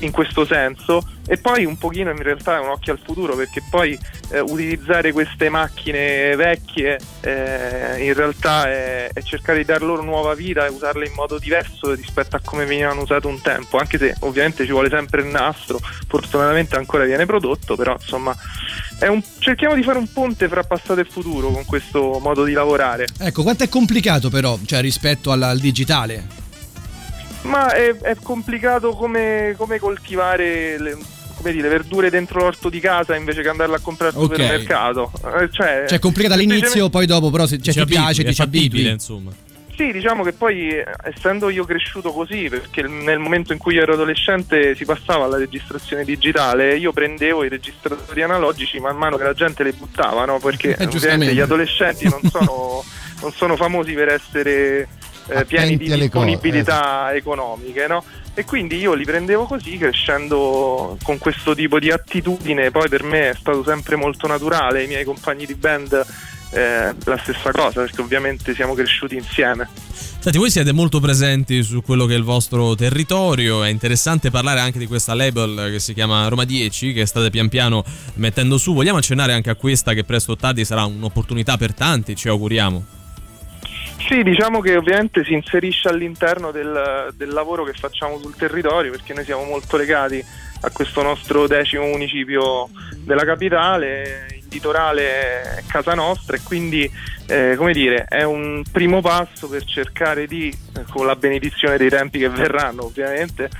in 0.00 0.10
questo 0.10 0.44
senso. 0.44 1.06
E 1.26 1.36
poi 1.36 1.64
un 1.64 1.78
pochino 1.78 2.10
in 2.10 2.22
realtà 2.22 2.56
è 2.56 2.60
un 2.60 2.70
occhio 2.70 2.92
al 2.92 3.00
futuro, 3.04 3.36
perché 3.36 3.62
poi 3.70 3.96
eh, 4.30 4.40
utilizzare 4.40 5.12
queste 5.12 5.48
macchine 5.48 6.34
vecchie 6.34 6.98
eh, 7.20 8.04
in 8.04 8.14
realtà 8.14 8.68
è, 8.68 9.10
è 9.12 9.22
cercare 9.22 9.58
di 9.58 9.64
dar 9.64 9.82
loro 9.82 10.02
nuova 10.02 10.34
vita 10.34 10.66
e 10.66 10.70
usarle 10.70 11.06
in 11.06 11.12
modo 11.14 11.38
diverso 11.38 11.94
rispetto 11.94 12.34
a 12.34 12.40
come 12.44 12.64
venivano 12.64 13.02
usate 13.02 13.28
un 13.28 13.40
tempo, 13.40 13.78
anche 13.78 13.96
se 13.96 14.16
ovviamente 14.20 14.64
ci 14.64 14.72
vuole 14.72 14.88
sempre 14.88 15.20
il 15.20 15.28
nastro, 15.28 15.78
fortunatamente 16.08 16.76
ancora 16.76 17.04
viene 17.04 17.26
prodotto, 17.26 17.76
però 17.76 17.96
insomma 18.00 18.34
un- 19.08 19.22
cerchiamo 19.38 19.74
di 19.74 19.82
fare 19.82 19.98
un 19.98 20.12
ponte 20.12 20.48
fra 20.48 20.62
passato 20.62 21.00
e 21.00 21.04
futuro 21.04 21.50
con 21.50 21.64
questo 21.64 22.18
modo 22.20 22.44
di 22.44 22.52
lavorare. 22.52 23.06
Ecco, 23.18 23.42
quanto 23.42 23.64
è 23.64 23.68
complicato 23.68 24.30
però, 24.30 24.58
cioè 24.66 24.80
rispetto 24.80 25.30
al, 25.30 25.42
al 25.42 25.58
digitale? 25.58 26.39
Ma 27.42 27.72
è, 27.72 27.94
è 27.96 28.16
complicato 28.22 28.90
come, 28.90 29.54
come 29.56 29.78
coltivare 29.78 30.78
le, 30.78 30.96
come 31.36 31.52
dire, 31.52 31.68
verdure 31.68 32.10
dentro 32.10 32.40
l'orto 32.40 32.68
di 32.68 32.80
casa 32.80 33.16
invece 33.16 33.40
che 33.42 33.48
andarle 33.48 33.76
a 33.76 33.80
comprare 33.80 34.14
al 34.14 34.22
Ok. 34.22 34.32
supermercato. 34.34 35.10
Eh, 35.24 35.48
Cioè, 35.50 35.84
Cioè 35.86 35.96
è 35.96 35.98
complicato 35.98 36.34
all'inizio, 36.34 36.90
poi 36.90 37.06
dopo 37.06 37.30
però 37.30 37.46
se 37.46 37.58
cioè, 37.60 37.72
ti 37.72 37.80
abitui, 37.80 38.02
piace, 38.02 38.22
è 38.22 38.24
ti 38.26 38.34
ci 38.34 38.42
abitui. 38.42 38.86
insomma. 38.88 39.30
Sì, 39.74 39.92
diciamo 39.92 40.22
che 40.22 40.34
poi 40.34 40.68
eh, 40.68 40.84
essendo 41.04 41.48
io 41.48 41.64
cresciuto 41.64 42.12
così, 42.12 42.50
perché 42.50 42.82
nel 42.82 43.18
momento 43.18 43.54
in 43.54 43.58
cui 43.58 43.76
io 43.76 43.80
ero 43.82 43.94
adolescente 43.94 44.74
si 44.74 44.84
passava 44.84 45.24
alla 45.24 45.38
registrazione 45.38 46.04
digitale, 46.04 46.76
io 46.76 46.92
prendevo 46.92 47.44
i 47.44 47.48
registratori 47.48 48.22
analogici 48.22 48.78
man 48.78 48.96
mano 48.98 49.16
che 49.16 49.22
la 49.24 49.32
gente 49.32 49.64
li 49.64 49.72
buttava, 49.72 50.26
no? 50.26 50.38
perché 50.38 50.76
Eh, 50.78 50.84
ovviamente 50.84 51.32
gli 51.34 51.40
adolescenti 51.40 52.06
non 52.10 52.20
sono, 52.30 52.84
non 53.22 53.32
sono 53.32 53.56
famosi 53.56 53.94
per 53.94 54.08
essere 54.08 54.86
eh, 55.30 55.44
pieni 55.44 55.76
di 55.76 55.84
Attenti 55.84 55.92
alle 55.92 56.08
cose, 56.08 56.26
disponibilità 56.26 57.14
economiche, 57.14 57.86
no? 57.86 58.04
E 58.34 58.44
quindi 58.44 58.76
io 58.76 58.94
li 58.94 59.04
prendevo 59.04 59.44
così, 59.44 59.76
crescendo 59.76 60.96
con 61.02 61.18
questo 61.18 61.54
tipo 61.54 61.78
di 61.78 61.90
attitudine, 61.90 62.70
poi 62.70 62.88
per 62.88 63.02
me 63.02 63.30
è 63.30 63.34
stato 63.34 63.64
sempre 63.64 63.96
molto 63.96 64.26
naturale, 64.26 64.84
i 64.84 64.86
miei 64.86 65.04
compagni 65.04 65.46
di 65.46 65.54
band 65.54 66.06
eh, 66.50 66.94
la 67.04 67.18
stessa 67.18 67.50
cosa, 67.50 67.80
perché 67.80 68.00
ovviamente 68.00 68.54
siamo 68.54 68.74
cresciuti 68.74 69.16
insieme. 69.16 69.68
Senti, 70.20 70.38
voi 70.38 70.50
siete 70.50 70.72
molto 70.72 71.00
presenti 71.00 71.62
su 71.62 71.82
quello 71.82 72.06
che 72.06 72.14
è 72.14 72.16
il 72.16 72.24
vostro 72.24 72.74
territorio, 72.74 73.62
è 73.62 73.68
interessante 73.68 74.30
parlare 74.30 74.60
anche 74.60 74.78
di 74.78 74.86
questa 74.86 75.14
label 75.14 75.70
che 75.70 75.80
si 75.80 75.94
chiama 75.94 76.28
Roma 76.28 76.44
10, 76.44 76.92
che 76.92 77.06
state 77.06 77.30
pian 77.30 77.48
piano 77.48 77.84
mettendo 78.14 78.58
su. 78.58 78.74
Vogliamo 78.74 78.98
accennare 78.98 79.32
anche 79.32 79.50
a 79.50 79.54
questa 79.54 79.92
che 79.94 80.04
presto 80.04 80.32
o 80.32 80.36
tardi 80.36 80.64
sarà 80.64 80.84
un'opportunità 80.84 81.56
per 81.56 81.72
tanti, 81.72 82.16
ci 82.16 82.28
auguriamo. 82.28 82.98
Sì, 84.08 84.22
diciamo 84.22 84.60
che 84.60 84.76
ovviamente 84.76 85.22
si 85.24 85.34
inserisce 85.34 85.88
all'interno 85.88 86.50
del, 86.50 87.12
del 87.14 87.28
lavoro 87.28 87.64
che 87.64 87.74
facciamo 87.74 88.18
sul 88.18 88.34
territorio 88.34 88.90
perché 88.90 89.14
noi 89.14 89.24
siamo 89.24 89.44
molto 89.44 89.76
legati 89.76 90.24
a 90.62 90.70
questo 90.70 91.02
nostro 91.02 91.46
decimo 91.46 91.84
municipio 91.84 92.68
della 93.04 93.24
capitale, 93.24 94.39
litorale 94.50 95.62
casa 95.66 95.94
nostra 95.94 96.36
e 96.36 96.40
quindi 96.42 96.90
eh, 97.30 97.54
come 97.56 97.72
dire 97.72 98.04
è 98.08 98.24
un 98.24 98.62
primo 98.70 99.00
passo 99.00 99.48
per 99.48 99.64
cercare 99.64 100.26
di, 100.26 100.48
eh, 100.48 100.82
con 100.90 101.06
la 101.06 101.14
benedizione 101.14 101.76
dei 101.76 101.88
tempi 101.88 102.18
che 102.18 102.28
verranno 102.28 102.84
ovviamente, 102.86 103.50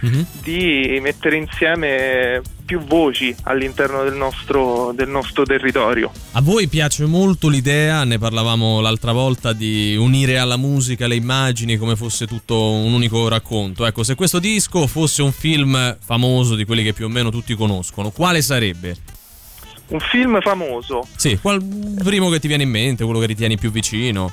di 0.43 0.99
mettere 1.01 1.37
insieme 1.37 2.43
più 2.65 2.81
voci 2.81 3.35
all'interno 3.45 4.03
del 4.03 4.15
nostro, 4.15 4.93
del 4.95 5.09
nostro 5.09 5.45
territorio. 5.45 6.11
A 6.33 6.41
voi 6.41 6.69
piace 6.69 7.05
molto 7.05 7.49
l'idea, 7.49 8.05
ne 8.05 8.19
parlavamo 8.19 8.81
l'altra 8.81 9.13
volta, 9.13 9.53
di 9.53 9.97
unire 9.97 10.39
alla 10.39 10.57
musica 10.57 11.07
le 11.07 11.17
immagini 11.17 11.77
come 11.77 11.97
fosse 11.97 12.27
tutto 12.27 12.73
un 12.73 12.93
unico 12.93 13.29
racconto. 13.29 13.87
Ecco, 13.87 14.03
se 14.03 14.15
questo 14.15 14.39
disco 14.39 14.87
fosse 14.87 15.23
un 15.23 15.33
film 15.33 15.97
famoso 16.05 16.55
di 16.55 16.65
quelli 16.65 16.83
che 16.83 16.93
più 16.93 17.07
o 17.07 17.09
meno 17.09 17.31
tutti 17.31 17.55
conoscono, 17.55 18.11
quale 18.11 18.43
sarebbe? 18.43 19.19
Un 19.91 20.01
film 20.01 20.41
famoso. 20.41 21.07
Sì, 21.17 21.39
qual 21.41 21.63
primo 22.03 22.29
che 22.31 22.39
ti 22.41 22.49
viene 22.49 22.63
in 22.63 22.71
mente, 22.71 23.05
quello 23.05 23.19
che 23.19 23.27
ritieni 23.27 23.57
più 23.57 23.71
vicino? 23.71 24.33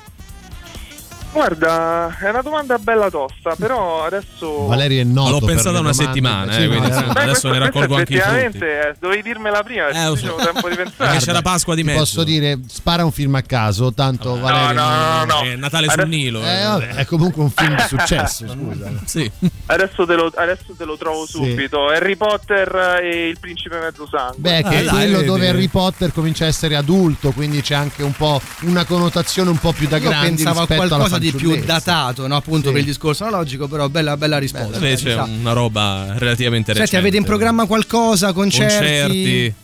Guarda, 1.38 2.16
è 2.20 2.30
una 2.30 2.42
domanda 2.42 2.78
bella 2.78 3.08
tosta, 3.10 3.54
però 3.56 4.04
adesso... 4.04 4.66
Valerio 4.66 5.00
è 5.02 5.04
noto. 5.04 5.38
L'ho 5.38 5.46
pensata 5.46 5.78
una 5.78 5.92
settimana, 5.92 6.56
eh, 6.56 6.66
quindi. 6.66 6.88
Beh, 6.88 6.94
adesso 6.96 7.12
questo- 7.22 7.50
ne 7.52 7.58
raccolgo 7.60 7.94
anche 7.94 8.14
i 8.14 8.18
frutti. 8.18 8.34
effettivamente, 8.38 8.88
eh, 8.88 8.94
dovevi 8.98 9.22
dirmela 9.22 9.62
prima, 9.62 9.86
Eh, 9.88 10.16
so. 10.16 10.34
tempo 10.34 10.68
di 10.68 10.74
Perché 10.74 10.90
pensare. 10.96 11.18
c'era 11.20 11.40
Pasqua 11.40 11.76
di 11.76 11.84
mezzo. 11.84 11.98
posso 12.00 12.24
dire, 12.24 12.58
spara 12.66 13.04
un 13.04 13.12
film 13.12 13.36
a 13.36 13.42
caso, 13.42 13.92
tanto 13.94 14.34
No, 14.34 14.40
Valerio. 14.40 14.80
no, 14.82 14.88
no, 14.88 15.24
no. 15.26 15.40
È 15.42 15.54
Natale 15.54 15.88
sul 15.90 16.08
Nilo. 16.08 16.40
Eh, 16.40 16.62
vabbè, 16.64 16.88
è 16.96 17.04
comunque 17.04 17.40
un 17.44 17.50
film 17.50 17.76
di 17.76 17.82
successo, 17.86 18.44
scusa. 18.50 18.90
Sì. 19.04 19.30
Adesso 19.66 20.06
te, 20.06 20.14
lo, 20.16 20.32
adesso 20.34 20.74
te 20.76 20.84
lo 20.84 20.96
trovo 20.96 21.24
Sì. 21.24 21.34
subito. 21.34 21.86
Harry 21.86 22.16
Potter 22.16 22.98
e 23.00 23.28
il 23.28 23.38
principe 23.38 23.78
mezzo 23.78 24.08
sangue. 24.10 24.38
Beh, 24.38 24.62
che 24.68 24.74
Ah, 24.76 24.80
è 24.80 24.82
dai, 24.82 24.88
quello 24.94 25.16
vedi. 25.18 25.26
dove 25.28 25.48
Harry 25.48 25.68
Potter 25.68 26.12
comincia 26.12 26.46
a 26.46 26.48
essere 26.48 26.74
adulto, 26.74 27.30
quindi 27.30 27.60
c'è 27.62 27.76
anche 27.76 28.02
un 28.02 28.12
po' 28.12 28.40
una 28.62 28.84
connotazione 28.84 29.50
un 29.50 29.58
po' 29.58 29.70
più 29.72 29.86
da 29.86 29.98
Io 29.98 30.10
a 30.10 30.22
rispetto 30.22 30.48
alla 30.50 30.66
qualcosa 30.66 31.18
di 31.18 31.27
più 31.30 31.50
fanciullezza. 31.50 31.72
datato, 31.90 32.26
no? 32.26 32.36
appunto 32.36 32.66
Sì. 32.66 32.72
per 32.72 32.80
il 32.80 32.86
discorso 32.86 33.24
analogico, 33.24 33.68
però 33.68 33.88
bella, 33.88 34.16
bella 34.16 34.38
risposta. 34.38 34.76
Invece 34.76 35.12
è 35.12 35.20
una 35.20 35.52
roba 35.52 36.14
relativamente 36.16 36.72
recente. 36.72 36.90
Senti, 36.90 36.96
avete 36.96 37.16
in 37.16 37.24
programma 37.24 37.66
qualcosa, 37.66 38.32
concerti? 38.32 38.74
Concerti. 38.76 39.54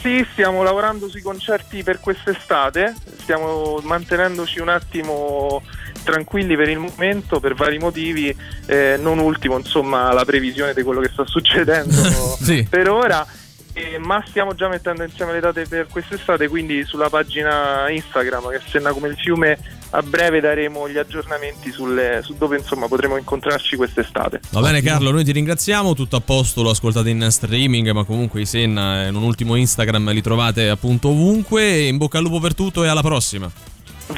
Sì, 0.00 0.26
stiamo 0.32 0.62
lavorando 0.62 1.08
sui 1.08 1.22
concerti 1.22 1.82
per 1.82 1.98
quest'estate. 1.98 2.94
Stiamo 3.22 3.80
mantenendoci 3.82 4.60
un 4.60 4.68
attimo 4.68 5.62
tranquilli 6.02 6.56
per 6.56 6.68
il 6.68 6.78
momento, 6.78 7.40
per 7.40 7.54
vari 7.54 7.78
motivi. 7.78 8.34
eh, 8.66 8.98
non 9.00 9.18
ultimo, 9.18 9.56
insomma, 9.56 10.12
la 10.12 10.24
previsione 10.26 10.74
di 10.74 10.82
quello 10.82 11.00
che 11.00 11.08
sta 11.10 11.24
succedendo 11.26 11.92
Sì. 12.40 12.66
per 12.68 12.90
ora. 12.90 13.26
eh, 13.72 13.98
ma 13.98 14.22
stiamo 14.28 14.54
già 14.54 14.68
mettendo 14.68 15.02
insieme 15.04 15.32
le 15.32 15.40
date 15.40 15.66
per 15.66 15.86
quest'estate, 15.90 16.48
quindi 16.48 16.84
sulla 16.84 17.08
pagina 17.08 17.88
Instagram 17.90 18.50
che 18.50 18.60
senna 18.68 18.92
come 18.92 19.08
il 19.08 19.16
fiume 19.16 19.58
a 19.94 20.02
breve 20.02 20.40
daremo 20.40 20.88
gli 20.88 20.98
aggiornamenti 20.98 21.70
sulle- 21.70 22.20
su 22.24 22.34
dove 22.36 22.58
insomma 22.58 22.88
potremo 22.88 23.16
incontrarci 23.16 23.76
quest'estate. 23.76 24.40
Va 24.50 24.60
bene 24.60 24.82
Carlo, 24.82 25.12
noi 25.12 25.22
ti 25.24 25.30
ringraziamo, 25.30 25.94
tutto 25.94 26.16
a 26.16 26.20
posto, 26.20 26.62
lo 26.62 26.70
ascoltate 26.70 27.10
in 27.10 27.26
streaming, 27.30 27.90
ma 27.92 28.04
comunque 28.04 28.40
i 28.40 28.46
Senna 28.46 29.06
in 29.06 29.14
un 29.14 29.22
ultimo 29.22 29.54
Instagram 29.54 30.10
li 30.10 30.22
trovate 30.22 30.68
appunto 30.68 31.08
ovunque. 31.08 31.82
In 31.82 31.96
bocca 31.96 32.18
al 32.18 32.24
lupo 32.24 32.40
per 32.40 32.54
tutto 32.54 32.82
e 32.82 32.88
alla 32.88 33.02
prossima. 33.02 33.50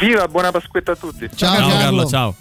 Viva, 0.00 0.26
buona 0.28 0.50
Pasquetta 0.50 0.92
a 0.92 0.96
tutti! 0.96 1.28
ciao 1.34 1.68
Carlo, 1.68 2.06
ciao. 2.06 2.34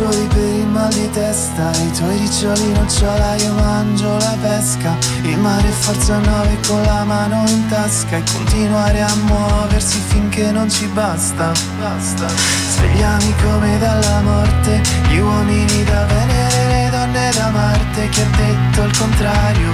Spiccioli 0.00 0.26
per 0.28 0.54
il 0.54 0.66
mal 0.66 0.88
di 0.94 1.10
testa, 1.10 1.70
i 1.72 1.90
tuoi 1.92 2.16
riccioli 2.16 2.72
nocciola, 2.72 3.34
io 3.34 3.52
mangio 3.52 4.16
la 4.16 4.34
pesca. 4.40 4.96
Il 5.24 5.36
mare 5.36 5.68
forza 5.68 6.16
9 6.16 6.58
con 6.66 6.80
la 6.84 7.04
mano 7.04 7.44
in 7.46 7.66
tasca 7.68 8.16
e 8.16 8.22
continuare 8.32 9.02
a 9.02 9.14
muoversi 9.26 9.98
finché 10.08 10.52
non 10.52 10.70
ci 10.70 10.86
basta. 10.86 11.52
Basta. 11.78 12.28
Svegliami 12.28 13.34
come 13.42 13.78
dalla 13.78 14.22
morte, 14.22 14.80
gli 15.10 15.18
uomini 15.18 15.84
da 15.84 16.06
Venere, 16.06 16.66
le 16.66 16.88
donne 16.90 17.30
da 17.34 17.50
Marte. 17.50 18.08
Chi 18.08 18.20
ha 18.22 18.28
detto 18.36 18.82
il 18.82 18.96
contrario? 18.96 19.72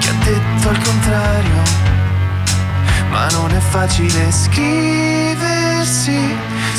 Chi 0.00 0.08
ha 0.08 0.14
detto 0.22 0.68
il 0.68 0.82
contrario? 0.84 1.88
ma 3.10 3.26
non 3.32 3.50
è 3.50 3.58
facile 3.58 4.30
scriversi 4.30 6.18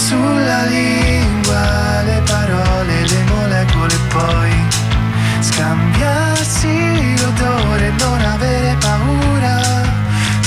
sulla 0.08 0.64
lingua 0.64 2.02
le 2.02 2.22
parole, 2.26 3.06
le 3.06 3.24
molecole 3.34 3.96
poi 4.10 4.52
scambiarsi 5.40 7.16
l'odore, 7.22 7.92
non 8.00 8.20
avere 8.22 8.76
paura. 8.80 9.60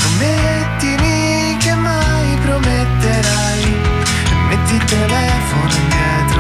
Promettimi 0.01 1.57
che 1.59 1.75
mai 1.75 2.37
prometterai 2.45 3.65
metti 4.49 4.75
il 4.75 4.85
telefono 4.85 5.73
indietro 5.83 6.34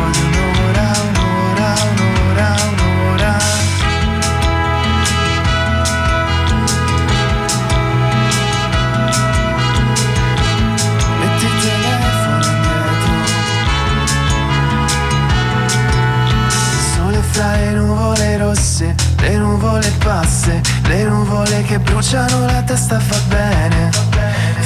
rosse 18.64 18.94
Le 19.20 19.36
nuvole 19.36 19.90
basse 20.02 20.60
Le 20.88 21.04
nuvole 21.04 21.62
che 21.64 21.78
bruciano 21.78 22.46
la 22.46 22.62
testa 22.62 22.98
fa 22.98 23.18
bene 23.28 23.90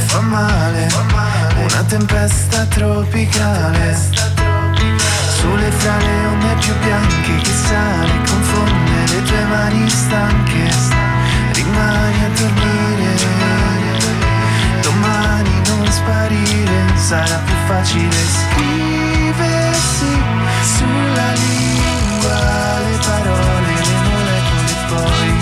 fa 0.07 0.21
male. 0.21 0.87
Una 1.57 1.83
tempesta 1.83 2.65
tropicale 2.67 3.97
Sole 5.37 5.71
fra 5.71 5.97
le 5.99 6.27
onde 6.27 6.55
più 6.61 6.73
bianche 6.79 7.37
Che 7.43 7.51
sale 7.51 8.13
confonde 8.27 9.13
le 9.13 9.23
tue 9.23 9.45
mani 9.45 9.91
stanche. 9.91 10.71
Rimani 11.53 12.25
a 12.25 12.29
dormire 12.39 13.17
Domani 14.81 15.61
non 15.67 15.87
sparire 15.91 16.97
sarà 16.97 17.39
più 17.45 17.55
facile 17.67 18.17
scriversi 18.39 20.07
sulla 20.63 21.33
lingua 21.33 22.79
le 22.79 22.99
parole, 23.05 23.58
le 25.07 25.38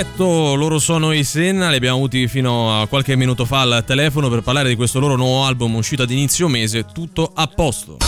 Letto, 0.00 0.54
loro 0.54 0.78
sono 0.78 1.12
i 1.12 1.24
Senna, 1.24 1.68
li 1.68 1.76
abbiamo 1.76 1.96
avuti 1.96 2.26
fino 2.26 2.80
a 2.80 2.86
qualche 2.86 3.16
minuto 3.16 3.44
fa 3.44 3.60
al 3.60 3.84
telefono 3.86 4.30
per 4.30 4.40
parlare 4.40 4.70
di 4.70 4.74
questo 4.74 4.98
loro 4.98 5.14
nuovo 5.14 5.44
album 5.44 5.74
uscito 5.74 6.04
ad 6.04 6.10
inizio 6.10 6.48
mese, 6.48 6.86
tutto 6.90 7.30
a 7.34 7.46
posto. 7.46 7.98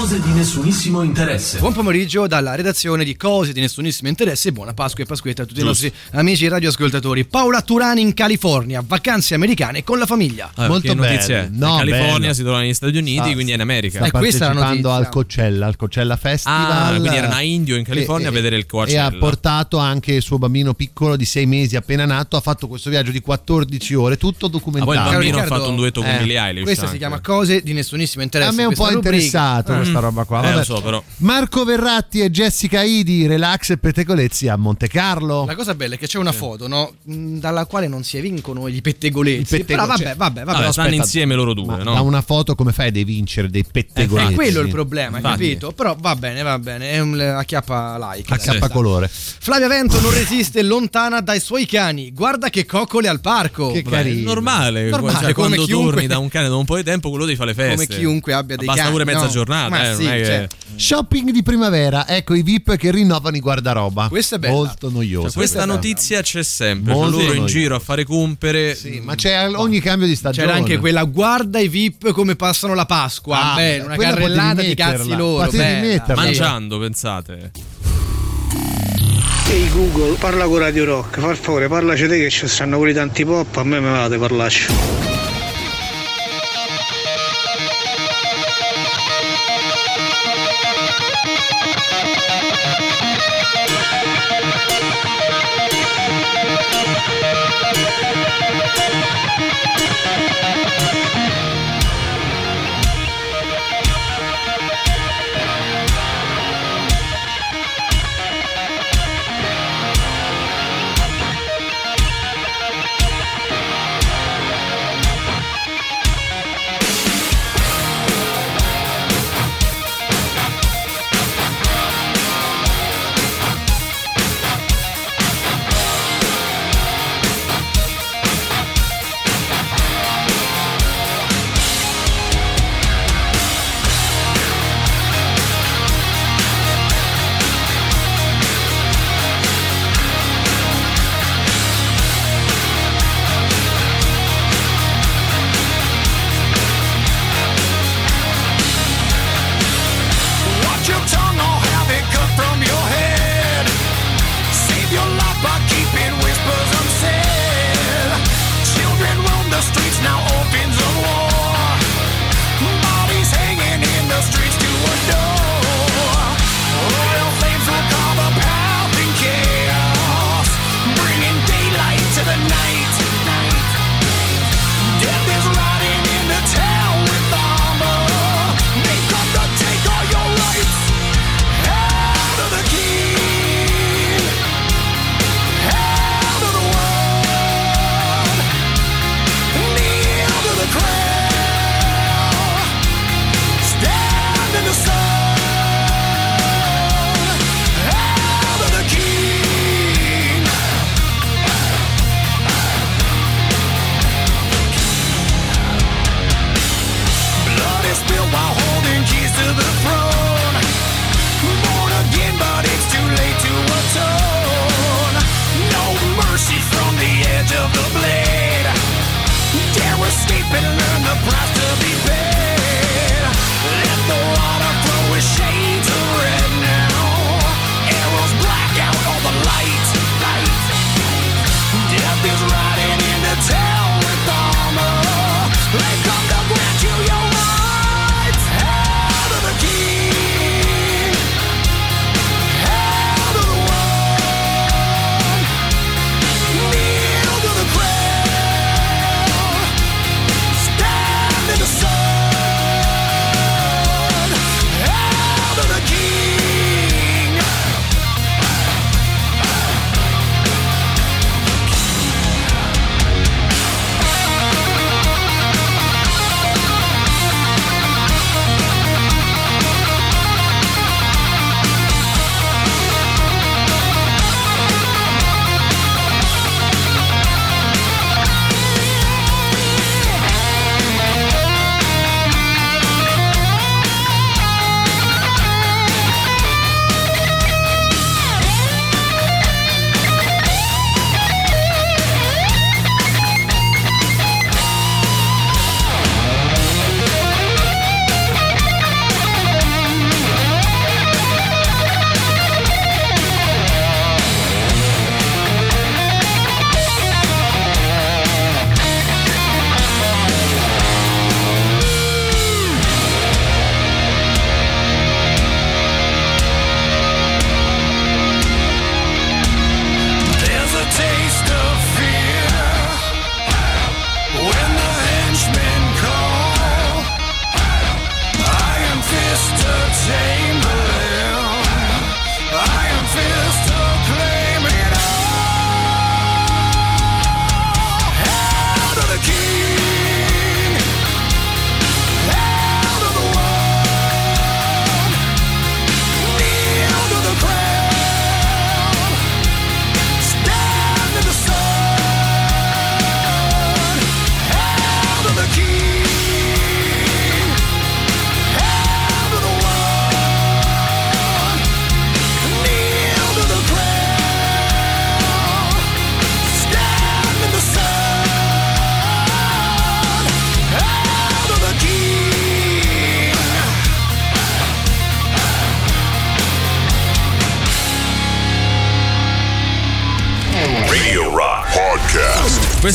Cose 0.00 0.18
di 0.18 0.30
nessunissimo 0.32 1.02
interesse. 1.02 1.58
Buon 1.58 1.74
pomeriggio 1.74 2.26
dalla 2.26 2.54
redazione 2.54 3.04
di 3.04 3.18
Cose 3.18 3.52
di 3.52 3.60
nessunissimo 3.60 4.08
interesse 4.08 4.48
e 4.48 4.52
buona 4.52 4.72
Pasqua 4.72 5.04
e 5.04 5.06
Pasquetta 5.06 5.42
a 5.42 5.44
tutti 5.44 5.60
Giusto. 5.60 5.84
i 5.84 5.90
nostri 5.90 6.18
amici 6.18 6.48
radioascoltatori. 6.48 7.26
Paola 7.26 7.60
Turani 7.60 8.00
in 8.00 8.14
California, 8.14 8.82
vacanze 8.84 9.34
americane 9.34 9.84
con 9.84 9.98
la 9.98 10.06
famiglia. 10.06 10.52
Ah, 10.54 10.68
Molto 10.68 10.90
è? 10.90 10.94
No, 10.94 11.72
in 11.72 11.76
California 11.76 12.18
bello. 12.18 12.32
si 12.32 12.42
trova 12.42 12.60
negli 12.60 12.72
Stati 12.72 12.96
Uniti, 12.96 13.20
Sta- 13.22 13.32
quindi 13.32 13.52
è 13.52 13.54
in 13.56 13.60
America. 13.60 13.98
Sta 13.98 14.06
Eh, 14.06 14.10
questa 14.10 14.50
è 14.50 14.54
la 14.54 14.64
notizia. 14.68 14.94
al 14.94 15.08
Coachella, 15.10 15.66
al 15.66 15.76
Coachella 15.76 16.16
Festival. 16.16 16.70
Ah, 16.70 16.88
quindi 16.98 17.16
era 17.16 17.34
a 17.34 17.42
Indio 17.42 17.76
in 17.76 17.84
California 17.84 18.28
a 18.28 18.32
vedere 18.32 18.56
il 18.56 18.64
Coachella. 18.64 19.02
E 19.02 19.04
ha 19.04 19.18
portato 19.18 19.76
anche 19.76 20.14
il 20.14 20.22
suo 20.22 20.38
bambino 20.38 20.72
piccolo 20.72 21.16
di 21.16 21.26
sei 21.26 21.44
mesi 21.44 21.76
appena 21.76 22.06
nato. 22.06 22.38
Ha 22.38 22.40
fatto 22.40 22.68
questo 22.68 22.88
viaggio 22.88 23.10
di 23.10 23.20
14 23.20 23.92
ore, 23.92 24.16
tutto 24.16 24.46
Ah, 24.46 24.48
poi 24.48 24.58
il 24.58 24.64
documentato. 24.64 25.10
bambino 25.10 25.36
ha 25.36 25.42
Riccardo, 25.42 25.54
fatto 25.56 25.68
un 25.68 25.76
duetto 25.76 26.00
con 26.00 26.08
eh, 26.10 26.18
Billie 26.20 26.38
Eilish. 26.40 26.62
Questa 26.62 26.80
si 26.84 26.86
anche. 26.86 26.98
chiama 26.98 27.20
Cose 27.20 27.60
di 27.60 27.74
nessunissimo 27.74 28.22
interesse. 28.22 28.50
A 28.50 28.54
me 28.54 28.62
è 28.62 28.66
un 28.66 28.72
po' 28.74 28.84
questa 28.84 28.94
rubrica. 29.58 29.88
Interessato 29.90 29.92
questa 29.92 30.00
roba 30.00 30.24
qua. 30.24 30.38
Eh, 30.38 30.42
Vabbè. 30.42 30.56
lo 30.56 30.62
so, 30.64 30.80
però. 30.80 31.02
Marco 31.18 31.64
Verratti 31.64 32.20
e 32.20 32.30
Jessica 32.30 32.82
Idi, 32.82 33.26
relax 33.26 33.70
e 33.70 33.78
pettegolezzi 33.78 34.48
a 34.48 34.56
Monte 34.56 34.88
Carlo. 34.88 35.44
La 35.46 35.54
cosa 35.54 35.74
bella 35.74 35.94
è 35.94 35.98
che 35.98 36.06
c'è 36.06 36.18
una 36.18 36.32
foto, 36.32 36.66
no? 36.68 36.92
mh, 37.02 37.38
Dalla 37.38 37.66
quale 37.66 37.88
non 37.88 38.02
si 38.04 38.16
evincono 38.16 38.66
i 38.68 38.80
pettegolezzi. 38.80 39.54
I 39.54 39.58
pettego- 39.58 39.82
Però 39.82 39.86
vabbè, 39.86 40.14
vabbè, 40.16 40.44
vabbè. 40.44 40.58
Vabbè, 40.58 40.72
stanno 40.72 40.94
insieme 40.94 41.34
loro 41.34 41.54
due, 41.54 41.66
Ma 41.66 41.82
no? 41.82 41.94
da 41.94 42.00
una 42.00 42.22
foto 42.22 42.54
come 42.54 42.72
fai 42.72 42.88
a 42.88 43.04
vincere 43.04 43.48
dei 43.48 43.64
pettegolezzi? 43.64 44.32
È 44.32 44.34
quello 44.34 44.60
il 44.60 44.68
problema, 44.68 45.16
Infatti. 45.18 45.38
capito? 45.38 45.72
Però 45.72 45.96
va 45.98 46.14
bene, 46.16 46.42
va 46.42 46.58
bene. 46.58 46.90
È 46.90 47.00
un 47.00 47.18
acchiappa 47.20 47.96
like. 48.12 48.32
A 48.32 48.36
dai, 48.36 48.56
K 48.56 48.58
dai. 48.58 48.70
colore. 48.70 49.08
Flavia 49.10 49.68
Vento 49.68 50.00
non 50.00 50.12
resiste 50.12 50.62
lontana 50.62 51.20
dai 51.20 51.40
suoi 51.40 51.66
cani. 51.66 52.12
Guarda 52.12 52.50
che 52.50 52.66
coccole 52.66 53.08
al 53.08 53.20
parco. 53.20 53.70
Che 53.72 53.82
Beh, 53.82 53.90
carino. 53.90 54.20
è 54.20 54.22
normale, 54.24 54.88
Normale, 54.90 55.12
cioè, 55.24 55.32
come 55.32 55.48
quando 55.48 55.64
chiunque- 55.64 55.90
torni 55.92 56.06
da 56.06 56.18
un 56.18 56.28
cane 56.28 56.48
da 56.48 56.56
un 56.56 56.64
po' 56.64 56.76
di 56.76 56.82
tempo, 56.82 57.08
quello 57.10 57.24
devi 57.24 57.36
fare 57.36 57.50
le 57.50 57.54
feste. 57.54 57.86
Come 57.86 57.98
chiunque 57.98 58.32
abbia 58.32 58.56
dei 58.56 58.66
Basta 58.66 58.82
cani. 58.82 58.92
pure 58.92 59.04
mezza 59.04 59.24
no? 59.24 59.28
giornata. 59.28 59.68
Eh, 59.90 59.94
sì, 59.94 60.02
non 60.04 60.12
è 60.12 60.16
che- 60.16 60.24
cioè, 60.24 60.48
Shopping 60.76 61.30
di 61.30 61.42
primavera, 61.42 62.08
ecco 62.08 62.34
i 62.34 62.42
VIP 62.42 62.76
che 62.76 62.90
rinnovano 62.90 63.36
i 63.36 63.40
guardaroba. 63.40 64.08
Questa 64.08 64.36
è 64.36 64.38
bella. 64.38 64.54
Molto 64.54 64.88
noioso. 64.90 65.26
Cioè, 65.26 65.34
questa 65.36 65.56
Questa 65.58 65.64
notizia 65.66 66.22
c'è 66.22 66.42
sempre. 66.42 66.92
Molto 66.94 67.10
Cioè, 67.10 67.20
loro 67.20 67.32
in 67.32 67.38
noiosa. 67.40 67.58
giro 67.58 67.74
a 67.76 67.78
fare 67.78 68.04
compere. 68.04 68.78
ma 69.02 69.14
c'è 69.14 69.48
ogni 69.54 69.80
cambio 69.80 70.06
di 70.06 70.16
stagione. 70.16 70.46
C'era 70.46 70.58
anche 70.58 70.78
quella 70.78 71.04
guarda 71.04 71.58
i 71.58 71.68
VIP 71.68 72.12
come 72.12 72.34
passano 72.36 72.74
la 72.74 72.86
Pasqua. 72.86 73.52
Ah, 73.52 73.56
Beh, 73.56 73.80
una 73.84 73.94
quella 73.94 74.14
carrellata 74.14 74.62
di 74.62 74.74
cazzi 74.74 75.14
loro. 75.14 75.50
Mangiando, 76.14 76.78
pensate. 76.78 77.50
Ehi 79.50 79.68
Google, 79.70 80.16
parla 80.18 80.44
con 80.46 80.58
Radio 80.58 80.84
Rock, 80.84 81.18
per 81.20 81.36
favore, 81.36 81.66
parlaci 81.68 82.06
te 82.06 82.18
che 82.18 82.30
ci 82.30 82.46
stanno 82.46 82.78
quelli 82.78 82.94
tanti 82.94 83.24
pop, 83.24 83.56
a 83.56 83.64
me 83.64 83.80
me 83.80 83.90
va 83.90 84.08
di 84.08 84.16
parlarci. 84.16 85.19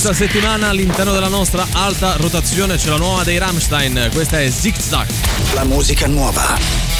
Questa 0.06 0.28
settimana 0.28 0.70
all'interno 0.70 1.12
della 1.14 1.30
nostra 1.30 1.66
alta 1.72 2.16
rotazione 2.18 2.76
c'è 2.78 2.90
la 2.90 2.98
nuova 2.98 3.24
dei 3.24 3.40
Rammstein, 3.40 4.12
questa 4.14 4.40
è 4.40 4.52
Zig 4.52 4.78
Zag. 4.78 5.08
La 5.56 5.64
musica 5.64 6.06
nuova 6.06 6.56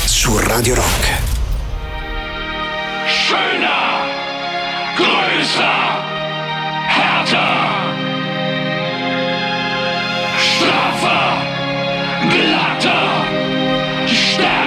su 0.06 0.36
Radio 0.40 0.74
Rock. 0.74 1.12
Schöner, 3.06 4.10
größer, 4.98 6.02
härter, 6.88 7.70
straffer, 10.40 11.38
glatter, 12.28 13.28
stärker. 14.08 14.65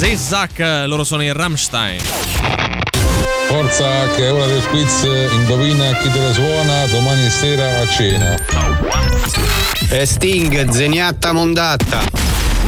Zig-Zag, 0.00 0.86
loro 0.86 1.04
sono 1.04 1.22
i 1.22 1.30
Rammstein. 1.30 2.00
Forza 3.48 4.08
che 4.14 4.28
è 4.28 4.32
ora 4.32 4.46
del 4.46 4.66
quiz, 4.68 5.02
indovina 5.32 5.94
chi 5.98 6.10
te 6.10 6.18
la 6.18 6.32
suona 6.32 6.86
domani 6.86 7.28
sera 7.28 7.80
a 7.80 7.86
cena. 7.86 8.34
E 9.90 10.06
Sting, 10.06 10.70
zeniatta 10.70 11.32
mondatta. 11.32 12.00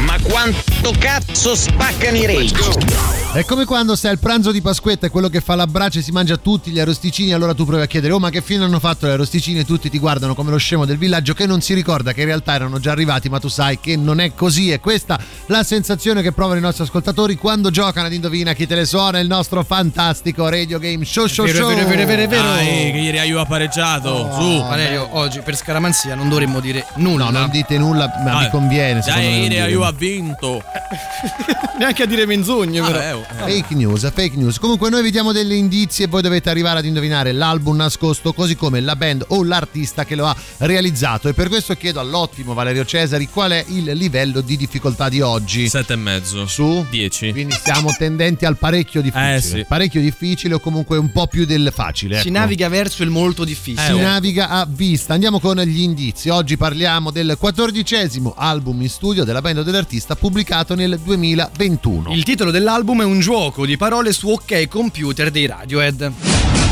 Ma 0.04 0.18
quanto 0.20 0.92
cazzo 0.98 1.54
spaccano 1.54 2.18
i 2.18 2.26
rage? 2.26 3.01
È 3.34 3.46
come 3.46 3.64
quando 3.64 3.96
sei 3.96 4.10
al 4.10 4.18
pranzo 4.18 4.52
di 4.52 4.60
Pasquetta 4.60 5.06
e 5.06 5.10
quello 5.10 5.30
che 5.30 5.40
fa 5.40 5.54
la 5.54 5.66
brace 5.66 6.00
e 6.00 6.02
si 6.02 6.12
mangia 6.12 6.36
tutti 6.36 6.70
gli 6.70 6.78
arrosticini, 6.78 7.32
allora 7.32 7.54
tu 7.54 7.64
provi 7.64 7.80
a 7.80 7.86
chiedere: 7.86 8.12
Oh, 8.12 8.18
ma 8.18 8.28
che 8.28 8.42
fine 8.42 8.62
hanno 8.62 8.78
fatto 8.78 9.06
le 9.06 9.12
arrosticini? 9.12 9.60
E 9.60 9.64
tutti 9.64 9.88
ti 9.88 9.98
guardano 9.98 10.34
come 10.34 10.50
lo 10.50 10.58
scemo 10.58 10.84
del 10.84 10.98
villaggio 10.98 11.32
che 11.32 11.46
non 11.46 11.62
si 11.62 11.72
ricorda 11.72 12.12
che 12.12 12.20
in 12.20 12.26
realtà 12.26 12.52
erano 12.52 12.78
già 12.78 12.90
arrivati, 12.90 13.30
ma 13.30 13.38
tu 13.40 13.48
sai 13.48 13.80
che 13.80 13.96
non 13.96 14.20
è 14.20 14.34
così. 14.34 14.70
E 14.70 14.80
questa 14.80 15.18
la 15.46 15.62
sensazione 15.62 16.20
che 16.20 16.32
provano 16.32 16.58
i 16.58 16.60
nostri 16.60 16.84
ascoltatori 16.84 17.36
quando 17.36 17.70
giocano 17.70 18.06
ad 18.06 18.12
Indovina 18.12 18.52
chi 18.52 18.66
te 18.66 18.74
le 18.74 18.84
suona, 18.84 19.18
il 19.18 19.28
nostro 19.28 19.62
fantastico 19.64 20.46
radio 20.50 20.78
game 20.78 21.02
show 21.06 21.26
show 21.26 21.46
Vero, 21.46 21.56
show. 21.56 21.68
vero, 21.74 21.88
vero, 21.88 22.04
vero, 22.04 22.28
vero. 22.28 22.42
Dai, 22.42 22.66
che 22.92 22.98
ieri 22.98 23.18
Ayu 23.18 23.38
ha 23.38 23.46
pareggiato. 23.46 24.30
Su. 24.30 24.58
Valerio, 24.60 25.08
oggi 25.12 25.40
per 25.40 25.56
scaramanzia 25.56 26.14
non 26.14 26.28
dovremmo 26.28 26.60
dire 26.60 26.84
nulla. 26.96 27.30
No, 27.30 27.38
non 27.38 27.48
dite 27.48 27.78
nulla, 27.78 28.12
ma 28.22 28.30
Dai. 28.32 28.44
mi 28.44 28.50
conviene. 28.50 29.00
Dai, 29.00 29.48
ieri 29.50 29.72
nulla. 29.72 29.86
ha 29.86 29.92
vinto. 29.92 30.62
Neanche 31.80 32.02
a 32.02 32.06
dire 32.06 32.26
menzogne, 32.26 32.80
però. 32.82 32.92
Vabbè, 32.92 33.14
oh. 33.14 33.20
Vero. 33.30 33.46
Eh. 33.46 33.60
Fake 33.60 33.74
news, 33.74 34.12
fake 34.12 34.36
news. 34.36 34.58
Comunque 34.58 34.90
noi 34.90 35.02
vi 35.02 35.10
diamo 35.10 35.32
delle 35.32 35.54
indizi 35.54 36.02
e 36.02 36.06
voi 36.06 36.22
dovete 36.22 36.50
arrivare 36.50 36.80
ad 36.80 36.84
indovinare 36.84 37.32
l'album 37.32 37.76
nascosto, 37.76 38.32
così 38.32 38.56
come 38.56 38.80
la 38.80 38.96
band 38.96 39.24
o 39.28 39.44
l'artista 39.44 40.04
che 40.04 40.14
lo 40.14 40.26
ha 40.26 40.36
realizzato. 40.58 41.28
E 41.28 41.34
per 41.34 41.48
questo 41.48 41.74
chiedo 41.74 42.00
all'ottimo 42.00 42.54
Valerio 42.54 42.84
Cesari 42.84 43.28
qual 43.28 43.52
è 43.52 43.64
il 43.68 43.84
livello 43.92 44.40
di 44.40 44.56
difficoltà 44.56 45.08
di 45.08 45.20
oggi. 45.20 45.68
Sette 45.68 45.94
e 45.94 45.96
mezzo. 45.96 46.46
Su? 46.46 46.86
10. 46.88 47.32
Quindi 47.32 47.54
siamo 47.62 47.92
tendenti 47.96 48.44
al 48.44 48.56
parecchio 48.56 49.00
difficile. 49.00 49.36
Eh, 49.36 49.40
sì. 49.40 49.64
Parecchio 49.66 50.00
difficile 50.00 50.54
o 50.54 50.60
comunque 50.60 50.96
un 50.96 51.10
po' 51.10 51.26
più 51.26 51.44
del 51.44 51.70
facile. 51.74 52.20
Si 52.20 52.28
ecco. 52.28 52.38
naviga 52.38 52.68
verso 52.68 53.02
il 53.02 53.10
molto 53.10 53.44
difficile. 53.44 53.86
Si 53.86 53.98
naviga 53.98 54.48
a 54.48 54.66
vista. 54.68 55.14
Andiamo 55.14 55.40
con 55.40 55.58
gli 55.58 55.80
indizi. 55.80 56.28
Oggi 56.28 56.56
parliamo 56.56 57.10
del 57.10 57.36
quattordicesimo 57.38 58.34
album 58.36 58.82
in 58.82 58.88
studio 58.88 59.24
della 59.24 59.40
band 59.40 59.58
o 59.58 59.62
dell'artista 59.62 60.16
pubblicato 60.16 60.74
nel 60.74 60.98
2021. 61.02 62.12
Il 62.12 62.24
titolo 62.24 62.50
dell'album 62.50 63.02
è 63.02 63.04
un 63.04 63.11
gioco 63.20 63.66
di 63.66 63.76
parole 63.76 64.12
su 64.12 64.28
OK 64.28 64.68
Computer 64.68 65.30
dei 65.30 65.46
Radiohead. 65.46 66.71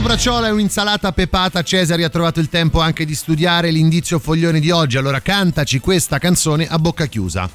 Tra 0.00 0.08
una 0.08 0.16
bracciola 0.16 0.46
e 0.48 0.50
un'insalata 0.52 1.12
pepata, 1.12 1.62
Cesari 1.62 2.04
ha 2.04 2.08
trovato 2.08 2.40
il 2.40 2.48
tempo 2.48 2.80
anche 2.80 3.04
di 3.04 3.14
studiare 3.14 3.70
l'indizio 3.70 4.18
foglione 4.18 4.58
di 4.58 4.70
oggi. 4.70 4.96
Allora 4.96 5.20
cantaci 5.20 5.78
questa 5.78 6.16
canzone 6.16 6.66
a 6.66 6.78
bocca 6.78 7.04
chiusa. 7.04 7.48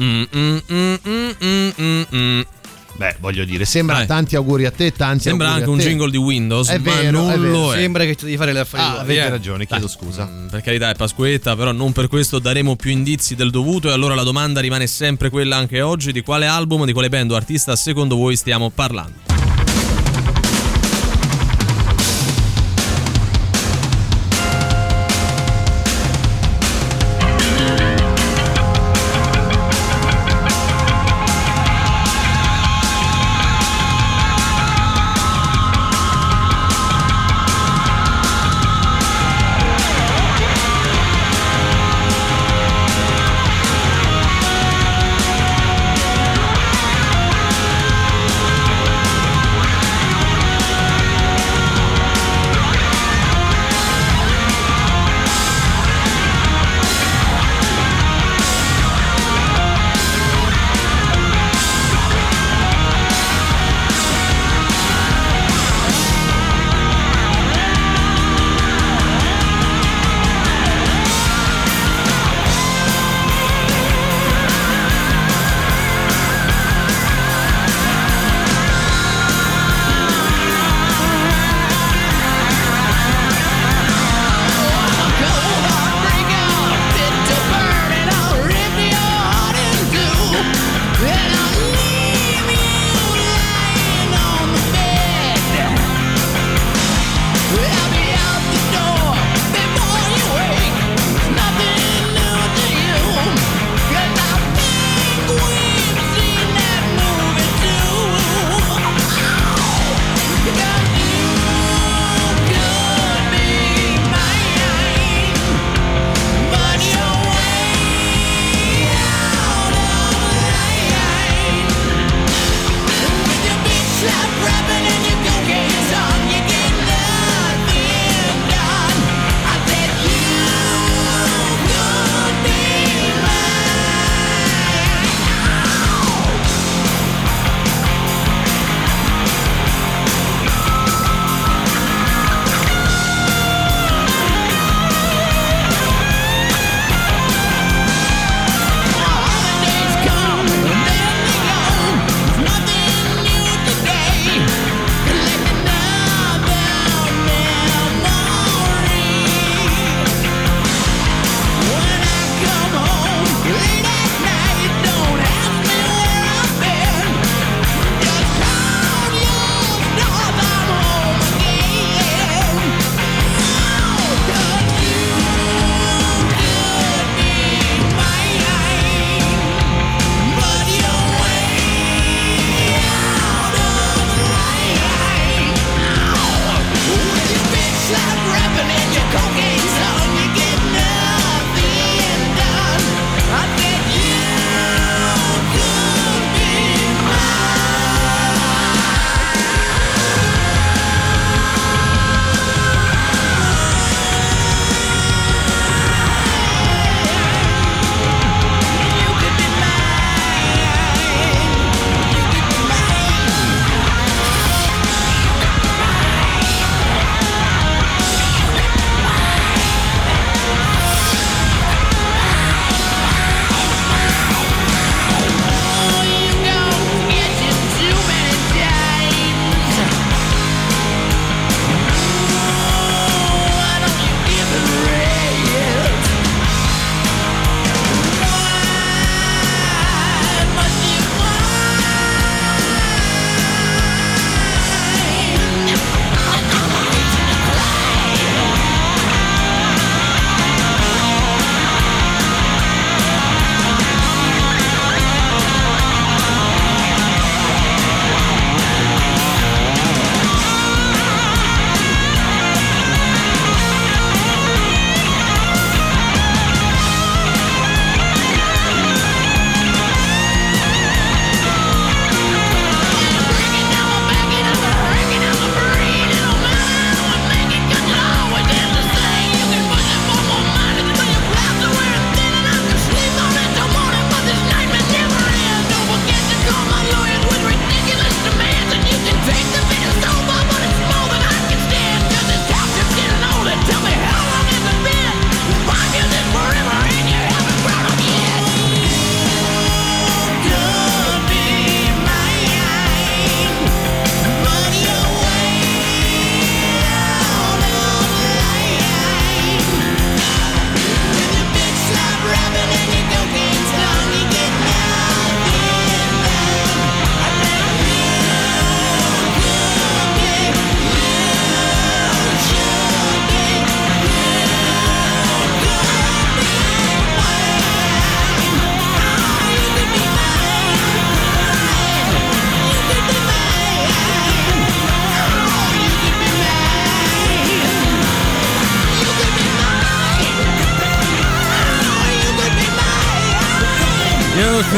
Mm, 0.00 0.22
mm, 0.36 0.56
mm, 0.72 0.94
mm, 1.08 1.30
mm, 1.44 1.70
mm, 1.80 2.02
mm. 2.12 2.40
Beh, 2.96 3.16
voglio 3.20 3.44
dire, 3.44 3.64
sembra 3.64 3.98
Dai. 3.98 4.06
tanti 4.08 4.34
auguri 4.34 4.64
a 4.66 4.72
te, 4.72 4.90
tanti 4.92 5.22
Sembra 5.22 5.52
auguri 5.52 5.62
anche 5.70 5.70
a 5.70 5.84
un 5.84 5.88
jingle 5.88 6.10
di 6.10 6.16
Windows, 6.16 6.68
È 6.68 6.78
ma 6.78 6.94
vero, 6.94 7.20
non 7.20 7.30
è 7.30 7.38
vero. 7.38 7.50
lo 7.52 7.72
è. 7.74 7.76
Sembra 7.78 8.04
che 8.04 8.14
ti 8.16 8.24
devi 8.24 8.36
fare 8.36 8.52
le 8.52 8.58
affari 8.58 8.82
Ah, 8.82 8.98
avete 8.98 9.20
Eh. 9.20 9.28
ragione, 9.30 9.64
chiedo 9.64 9.86
Dai. 9.86 9.94
scusa. 9.94 10.26
Mm, 10.28 10.48
Per 10.48 10.60
carità 10.62 10.90
è 10.90 10.94
Pasquetta, 10.96 11.54
però 11.54 11.70
non 11.70 11.92
per 11.92 12.08
questo 12.08 12.40
daremo 12.40 12.74
più 12.74 12.90
indizi 12.90 13.36
del 13.36 13.50
dovuto 13.50 13.88
e 13.88 13.92
allora 13.92 14.16
la 14.16 14.24
domanda 14.24 14.60
rimane 14.60 14.88
sempre 14.88 15.30
quella 15.30 15.56
anche 15.56 15.80
oggi, 15.80 16.10
di 16.10 16.22
quale 16.22 16.46
album, 16.46 16.86
di 16.86 16.92
quale 16.92 17.08
band 17.08 17.30
o 17.30 17.36
artista 17.36 17.76
secondo 17.76 18.16
voi 18.16 18.34
stiamo 18.34 18.70
parlando? 18.70 19.33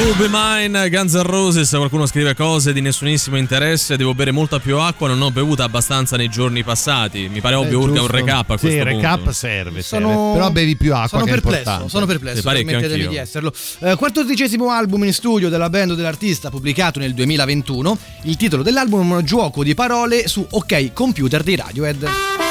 Cool 0.06 0.18
Be 0.18 0.28
Mine, 0.30 0.88
Guns 0.88 1.14
N' 1.14 1.22
Roses, 1.24 1.68
qualcuno 1.70 2.06
scrive 2.06 2.36
cose 2.36 2.72
di 2.72 2.80
nessunissimo 2.80 3.36
interesse, 3.36 3.96
devo 3.96 4.14
bere 4.14 4.30
molta 4.30 4.60
più 4.60 4.78
acqua, 4.78 5.08
non 5.08 5.20
ho 5.20 5.32
bevuta 5.32 5.64
abbastanza 5.64 6.16
nei 6.16 6.28
giorni 6.28 6.62
passati. 6.62 7.28
Mi 7.28 7.40
pare 7.40 7.56
ovvio 7.56 7.80
urga 7.80 8.02
un 8.02 8.06
recap 8.06 8.50
a 8.50 8.56
Sì, 8.56 8.66
questo 8.66 8.78
il 8.78 8.84
recap 8.84 9.16
punto. 9.16 9.32
serve, 9.32 9.82
Sono- 9.82 10.08
serve. 10.08 10.32
Però 10.34 10.50
bevi 10.52 10.76
più 10.76 10.94
acqua 10.94 11.18
Sono 11.18 11.24
perplesso, 11.24 11.88
sono 11.88 12.06
perplesso, 12.06 12.36
Sì, 12.36 12.42
permettetemi 12.46 13.08
di 13.08 13.16
esserlo. 13.16 13.52
Eh, 13.80 13.96
quattordicesimo 13.96 14.70
album 14.70 15.02
in 15.02 15.12
studio 15.12 15.48
della 15.48 15.68
band 15.68 15.90
o 15.90 15.94
dell'artista 15.96 16.50
pubblicato 16.50 17.00
nel 17.00 17.12
2021. 17.12 17.98
Il 18.22 18.36
titolo 18.36 18.62
dell'album 18.62 19.12
è 19.12 19.16
un 19.16 19.24
gioco 19.24 19.64
di 19.64 19.74
parole 19.74 20.28
su 20.28 20.46
OK 20.48 20.92
Computer 20.92 21.42
dei 21.42 21.56
Radiohead. 21.56 22.45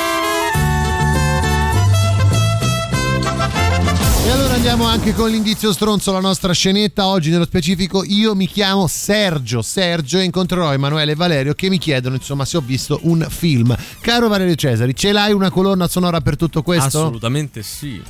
E 4.25 4.29
allora 4.31 4.55
andiamo 4.55 4.85
anche 4.85 5.13
con 5.13 5.29
l'indizio 5.29 5.71
stronzo, 5.71 6.11
la 6.11 6.19
nostra 6.19 6.51
scenetta. 6.51 7.05
Oggi 7.05 7.29
nello 7.29 7.45
specifico 7.45 8.03
io 8.03 8.33
mi 8.33 8.47
chiamo 8.47 8.87
Sergio. 8.87 9.61
Sergio 9.61 10.17
incontrerò 10.17 10.73
Emanuele 10.73 11.11
e 11.11 11.15
Valerio 11.15 11.53
che 11.53 11.69
mi 11.69 11.77
chiedono 11.77 12.15
insomma 12.15 12.43
se 12.43 12.57
ho 12.57 12.61
visto 12.61 12.99
un 13.03 13.23
film. 13.29 13.77
Caro 14.01 14.27
Valerio 14.27 14.55
Cesari, 14.55 14.95
ce 14.95 15.11
l'hai 15.11 15.31
una 15.31 15.51
colonna 15.51 15.87
sonora 15.87 16.21
per 16.21 16.37
tutto 16.37 16.63
questo? 16.63 17.01
Assolutamente 17.01 17.61
sì. 17.61 18.01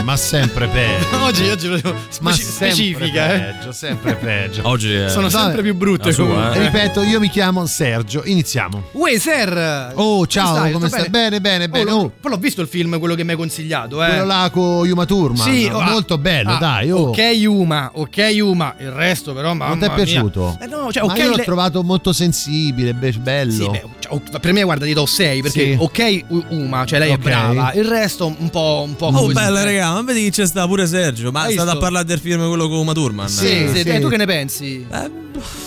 Ma 0.10 0.16
sempre 0.16 0.66
peggio. 0.66 1.22
oggi, 1.24 1.48
oggi 1.48 1.68
proprio 1.68 1.92
Ma 2.20 2.32
speci- 2.32 2.42
sempre 2.50 2.70
specifica, 2.72 3.32
eh. 3.34 3.38
peggio, 3.38 3.72
sempre 3.72 4.14
peggio. 4.16 4.60
Oggi 4.64 4.92
è... 4.92 5.08
Sono 5.08 5.28
sempre 5.28 5.62
più 5.62 5.74
brutte 5.74 6.10
sua, 6.12 6.52
eh. 6.54 6.58
Ripeto, 6.64 7.02
io 7.02 7.20
mi 7.20 7.28
chiamo 7.28 7.64
Sergio. 7.66 8.22
Iniziamo. 8.24 8.88
Uè, 8.92 9.18
Ser! 9.18 9.92
Oh, 9.94 10.26
ciao, 10.26 10.70
come 10.70 10.88
Sto 10.88 10.98
stai? 10.98 11.10
Bene, 11.10 11.40
bene, 11.40 11.68
bene. 11.68 11.90
Oh, 11.90 11.98
Oh. 12.00 12.12
Poi 12.20 12.30
l'ho 12.30 12.38
visto 12.38 12.60
il 12.62 12.66
film, 12.68 12.98
quello 12.98 13.14
che 13.14 13.24
mi 13.24 13.32
hai 13.32 13.36
consigliato, 13.36 14.02
eh. 14.02 14.08
Quello 14.08 14.24
là 14.24 14.48
con 14.52 14.86
Yuma 14.86 15.04
Thurman. 15.04 15.36
Sì, 15.52 15.68
ah, 15.70 15.90
molto 15.90 16.16
bello, 16.18 16.52
ah, 16.52 16.58
dai. 16.58 16.90
Oh. 16.90 17.08
Ok, 17.08 17.18
Yuma, 17.18 17.90
ok, 17.94 18.16
Yuma. 18.16 18.74
Il 18.78 18.90
resto, 18.90 19.32
però, 19.34 19.48
mamma 19.54 19.68
Non 19.68 19.78
ti 19.78 19.84
è 19.84 19.92
piaciuto? 19.92 20.58
Eh, 20.60 20.66
no, 20.66 20.90
cioè, 20.90 21.04
Ma 21.06 21.12
ok. 21.12 21.18
io 21.18 21.28
l'ho 21.28 21.36
le- 21.36 21.44
trovato 21.44 21.82
molto 21.82 22.12
sensibile, 22.12 22.94
be- 22.94 23.12
bello. 23.12 23.52
Sì, 23.52 23.68
beh, 23.68 23.84
cioè, 23.98 24.12
ok, 24.14 24.38
per 24.40 24.52
me, 24.52 24.62
guarda, 24.62 24.86
gli 24.86 24.94
do 24.94 25.04
6 25.06 25.42
perché 25.42 25.72
Sì. 25.72 25.76
ok, 25.78 26.24
Uma, 26.48 26.84
cioè 26.86 26.98
lei 26.98 27.10
Ok. 27.10 27.18
è 27.18 27.20
brava. 27.20 27.72
Il 27.74 27.84
resto, 27.84 28.26
un 28.26 28.48
po'. 28.50 28.82
Un 28.86 28.96
po 28.96 29.06
Oh, 29.06 29.12
così. 29.12 29.32
bella, 29.34 29.62
raga, 29.90 30.00
ma 30.00 30.02
vedi 30.02 30.24
che 30.24 30.30
c'è 30.30 30.46
sta 30.46 30.66
pure 30.66 30.86
Sergio. 30.86 31.30
Ma 31.30 31.42
Hai 31.42 31.52
state 31.52 31.68
a 31.68 31.72
visto? 31.72 31.78
parlare 31.80 32.04
del 32.04 32.18
film 32.18 32.46
quello 32.46 32.68
con 32.68 32.78
Uma 32.78 32.92
Thurman? 32.92 33.28
Sì, 33.28 33.46
Eh, 33.64 33.70
sì, 33.74 33.80
eh, 33.88 34.00
tu 34.00 34.08
che 34.08 34.16
ne 34.16 34.26
pensi? 34.26 34.86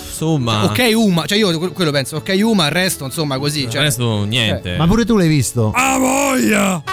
Insomma, 0.08 0.64
Ok, 0.66 0.92
Uma, 0.96 1.26
cioè 1.26 1.38
io 1.38 1.58
quello 1.72 1.92
penso, 1.92 2.18
ok, 2.18 2.40
Uma, 2.44 2.66
il 2.66 2.72
resto, 2.72 3.06
insomma, 3.06 3.38
così. 3.38 3.64
il 3.64 3.70
Cioè, 3.70 3.82
resto 3.82 4.24
niente. 4.24 4.76
Ma 4.78 4.88
pure 4.88 5.06
tu 5.06 5.18
l'hai 5.18 5.28
visto? 5.28 5.72
Ah, 5.76 5.98
voglia! 5.98 6.84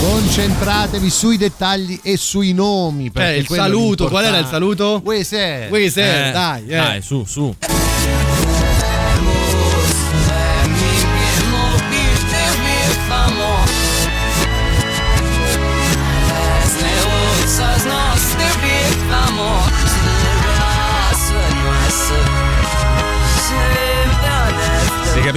Concentratevi 0.00 1.10
sui 1.10 1.36
dettagli 1.36 1.98
e 2.02 2.16
sui 2.16 2.52
nomi. 2.52 3.04
Cioè, 3.04 3.12
perché 3.12 3.38
il 3.38 3.46
è 3.46 3.54
saluto, 3.54 4.08
qual 4.08 4.24
era 4.24 4.38
il 4.38 4.46
saluto? 4.46 5.00
Uè, 5.04 5.22
se. 5.22 5.68
Uè, 5.70 5.88
se, 5.88 6.28
Eh, 6.28 6.32
dai, 6.32 6.62
eh. 6.66 6.76
Dai, 6.76 7.02
su, 7.02 7.24
su. 7.24 7.54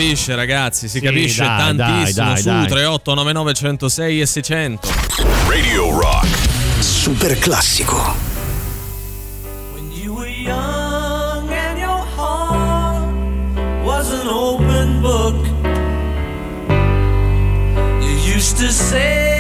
Capisce, 0.06 0.36
ragazzi, 0.36 0.88
si 0.88 1.00
Sì, 1.00 1.04
capisce 1.04 1.44
dai, 1.44 1.58
tantissimo 1.58 2.26
dai, 2.26 2.34
dai, 2.34 2.38
su 2.42 2.50
dai. 2.50 2.68
3899 2.68 3.54
106 3.54 4.22
e 4.22 4.26
600. 4.26 4.90
Radio 5.48 6.00
Rock. 6.00 6.28
Super 6.80 7.38
classico. 7.40 8.16
When 9.74 9.92
you 9.92 10.14
were 10.14 10.30
young 10.30 11.50
and 11.50 11.80
your 11.80 12.06
heart 12.16 13.04
was 13.84 14.12
an 14.12 14.28
open 14.28 15.02
book, 15.02 15.36
you 18.02 18.34
used 18.36 18.58
to 18.58 18.70
say, 18.72 19.35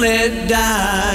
let 0.00 0.48
die. 0.48 1.09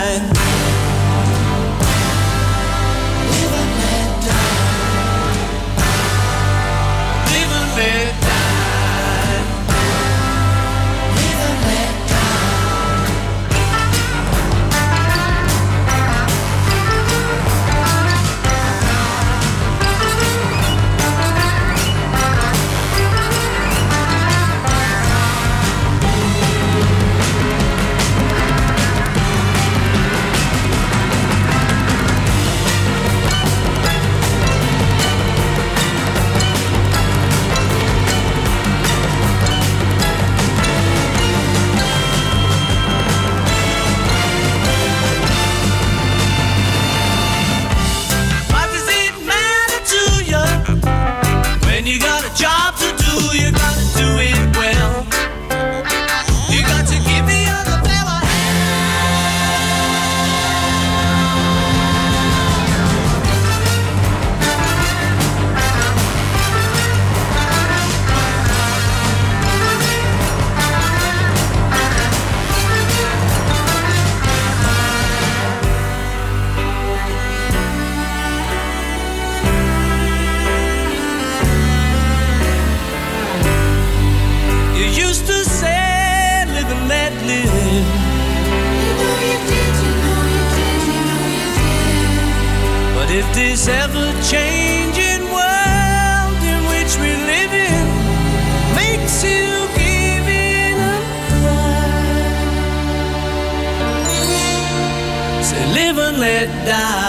Die. 106.66 107.05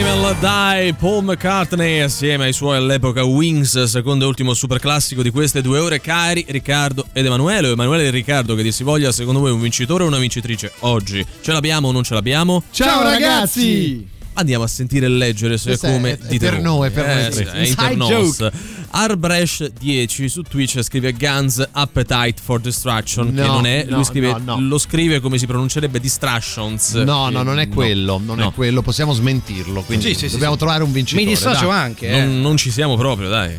Or 0.00 0.34
Die, 0.38 0.94
Paul 0.94 1.22
McCartney 1.22 2.00
assieme 2.00 2.44
ai 2.46 2.54
suoi 2.54 2.78
all'epoca 2.78 3.24
Wings, 3.24 3.82
secondo 3.84 4.24
e 4.24 4.28
ultimo 4.28 4.54
super 4.54 4.78
classico 4.80 5.20
di 5.22 5.28
queste 5.30 5.60
due 5.60 5.78
ore, 5.80 6.00
cari 6.00 6.46
Riccardo 6.48 7.08
ed 7.12 7.26
Emanuele. 7.26 7.68
Emanuele 7.72 8.06
e 8.06 8.10
Riccardo, 8.10 8.54
che 8.54 8.62
dir 8.62 8.72
si 8.72 8.84
voglia, 8.84 9.12
secondo 9.12 9.40
voi 9.40 9.50
un 9.50 9.60
vincitore 9.60 10.04
o 10.04 10.06
una 10.06 10.16
vincitrice 10.18 10.72
oggi? 10.80 11.24
Ce 11.42 11.52
l'abbiamo 11.52 11.88
o 11.88 11.92
non 11.92 12.04
ce 12.04 12.14
l'abbiamo? 12.14 12.62
Ciao, 12.70 13.02
ragazzi! 13.02 14.08
Andiamo 14.34 14.64
a 14.64 14.66
sentire 14.66 15.04
e 15.04 15.08
leggere 15.10 15.58
se 15.58 15.64
è 15.64 15.76
Questo 15.76 15.86
è- 15.88 15.92
come 15.92 16.12
è 16.12 16.18
dite 16.26 16.48
per 16.48 16.60
noi, 16.62 16.90
per 16.90 17.06
noi 17.06 17.24
Eh, 17.26 17.28
tre. 17.28 17.44
sì, 17.44 17.50
è 17.50 17.66
internos. 17.66 18.48
Arbresh 18.94 19.70
10 19.70 20.28
su 20.28 20.42
Twitch 20.42 20.82
scrive 20.82 21.12
Guns 21.12 21.66
Appetite 21.72 22.34
for 22.42 22.60
Destruction, 22.60 23.34
che 23.34 23.40
No, 23.40 23.46
non 23.54 23.66
è, 23.66 23.86
no, 23.88 23.96
lui 23.96 24.04
scrive, 24.04 24.32
no, 24.32 24.56
no. 24.56 24.60
lo 24.60 24.78
scrive 24.78 25.20
come 25.20 25.38
si 25.38 25.46
pronuncerebbe 25.46 25.98
Distractions. 25.98 26.94
No, 26.94 27.26
che 27.26 27.32
no, 27.32 27.42
non 27.42 27.58
è 27.58 27.68
quello, 27.68 28.20
non 28.22 28.38
no. 28.38 28.50
è 28.50 28.52
quello, 28.52 28.82
possiamo 28.82 29.12
smentirlo, 29.12 29.82
quindi 29.82 30.14
Sì, 30.14 30.28
sì, 30.28 30.30
dobbiamo 30.32 30.52
sì. 30.54 30.58
trovare 30.58 30.82
un 30.82 30.92
vincitore. 30.92 31.24
Mi 31.24 31.30
dissocio 31.30 31.68
dai. 31.68 31.78
anche. 31.78 32.10
Non, 32.10 32.20
eh. 32.20 32.24
non 32.40 32.56
ci 32.56 32.70
siamo 32.70 32.96
proprio, 32.96 33.28
dai. 33.28 33.56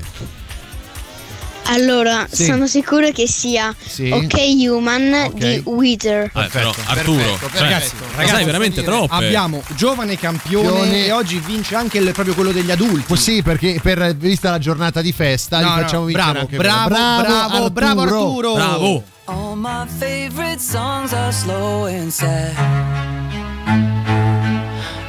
Allora, 1.68 2.28
Sì. 2.30 2.46
sono 2.46 2.68
sicuro 2.68 3.12
che 3.12 3.28
sia 3.28 3.74
Sì. 3.86 4.10
Ok 4.12 4.34
Human 4.70 5.14
Ok. 5.28 5.34
di 5.34 5.62
Wither. 5.66 6.30
Però 6.52 6.74
Arturo, 6.86 7.16
perfetto, 7.24 7.50
cioè, 7.52 7.62
Ragazzi, 7.62 7.92
lo 7.98 8.06
ragazzi, 8.16 8.34
sai 8.36 8.44
veramente 8.46 8.80
dire, 8.82 8.92
troppe. 8.92 9.14
Abbiamo 9.16 9.64
giovane 9.76 10.18
campione 10.18 10.68
Campione. 10.68 11.06
e 11.06 11.12
oggi 11.12 11.40
vince 11.40 11.76
anche 11.76 11.98
il- 12.00 12.12
proprio 12.12 12.34
quello 12.36 12.52
degli 12.52 12.70
adulti. 12.72 13.16
Sì, 13.16 13.42
perché 13.42 13.80
per 13.82 14.16
vista 14.16 14.50
la 14.52 14.60
giornata 14.60 15.02
di 15.02 15.12
festa 15.14 15.60
No, 15.60 15.66
gli 15.66 15.70
no, 15.70 15.76
facciamo 15.82 16.06
vincere 16.06 16.24
bravo, 16.32 16.40
anche 16.42 16.58
bravo, 16.58 16.88
quello. 16.90 17.22
bravo, 17.24 17.70
bravo 17.70 18.02
Arturo. 18.02 18.54
Bravo. 18.54 19.04
All 19.26 19.56
my 19.56 19.86
favorite 20.00 20.60
songs 20.60 21.14
are 21.14 21.32
slow 21.32 21.86
and 21.86 22.10
sad. 22.12 22.52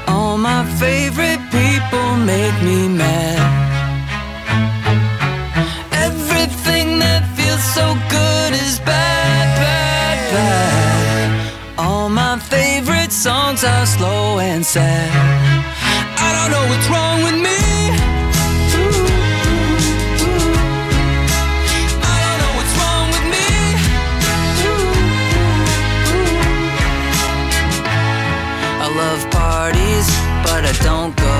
All 0.06 0.38
my 0.38 0.64
favorite 0.78 1.40
people 1.50 2.14
make 2.24 2.52
me 2.62 2.86
mad. 2.88 3.43
Songs 13.24 13.64
are 13.64 13.86
slow 13.86 14.38
and 14.38 14.62
sad. 14.62 15.08
I 16.26 16.28
don't 16.36 16.50
know 16.52 16.64
what's 16.68 16.88
wrong 16.92 17.22
with 17.24 17.38
me. 17.40 17.60
I 22.04 22.16
don't 22.24 22.38
know 22.42 22.52
what's 22.58 22.74
wrong 22.80 23.06
with 23.16 23.26
me. 23.32 23.48
I 28.84 28.88
love 28.92 29.20
parties, 29.32 30.06
but 30.44 30.68
I 30.68 30.74
don't 30.84 31.16
go. 31.16 31.36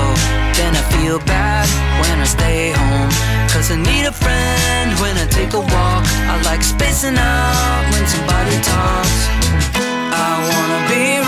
Then 0.57 0.73
I 0.73 0.83
feel 0.97 1.19
bad 1.19 1.69
when 2.01 2.17
I 2.17 2.25
stay 2.25 2.71
home. 2.71 3.11
Cause 3.53 3.69
I 3.69 3.77
need 3.77 4.05
a 4.09 4.15
friend 4.25 4.89
when 4.97 5.13
I 5.21 5.27
take 5.29 5.53
a 5.53 5.61
walk. 5.61 6.01
I 6.33 6.41
like 6.49 6.63
spacing 6.63 7.15
out 7.15 7.83
when 7.93 8.03
somebody 8.07 8.57
talks. 8.73 9.19
I 9.77 10.31
wanna 10.49 10.81
be 10.89 11.24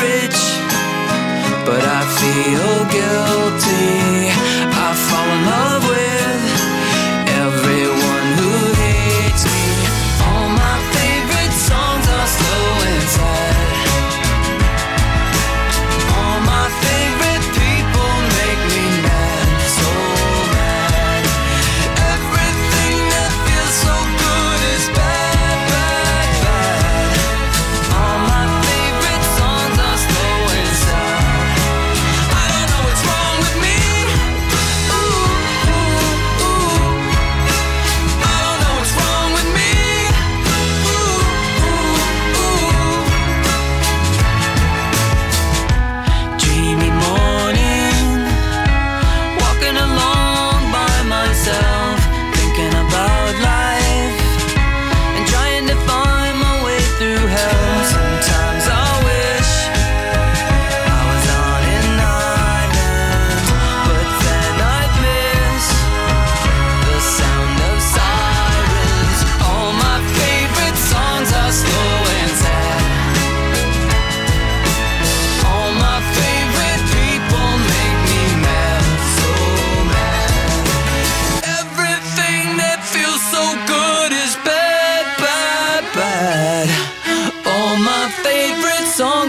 but 1.67 1.83
I 1.83 2.01
feel 2.19 2.75
guilty. 2.95 4.31
I 4.71 4.89
fall 5.05 5.29
in 5.35 5.41
love 5.51 5.83
with 5.89 6.26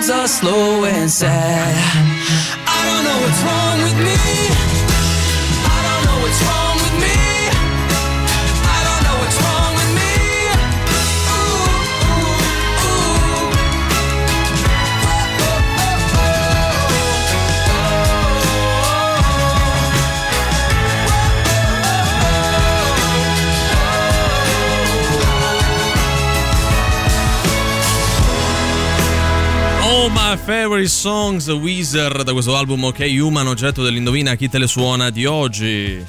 songs 0.00 0.10
are 0.10 0.28
slow 0.28 0.84
and 0.84 1.10
sad. 1.10 1.74
I 2.66 2.80
don't 2.88 3.04
know 3.04 3.18
what's 3.24 3.42
wrong 3.42 3.82
with 3.82 3.98
me. 4.06 4.16
I 5.64 5.78
don't 5.86 6.04
know 6.06 6.22
what's 6.22 6.42
wrong 6.42 6.67
Favorite 30.48 30.88
Songs 30.88 31.46
Weezer 31.48 32.22
da 32.22 32.32
questo 32.32 32.56
album 32.56 32.84
Ok 32.84 33.00
Human, 33.20 33.48
oggetto 33.48 33.82
dell'indovina 33.82 34.34
chi 34.34 34.48
te 34.48 34.56
le 34.56 34.66
suona 34.66 35.10
di 35.10 35.26
oggi. 35.26 36.02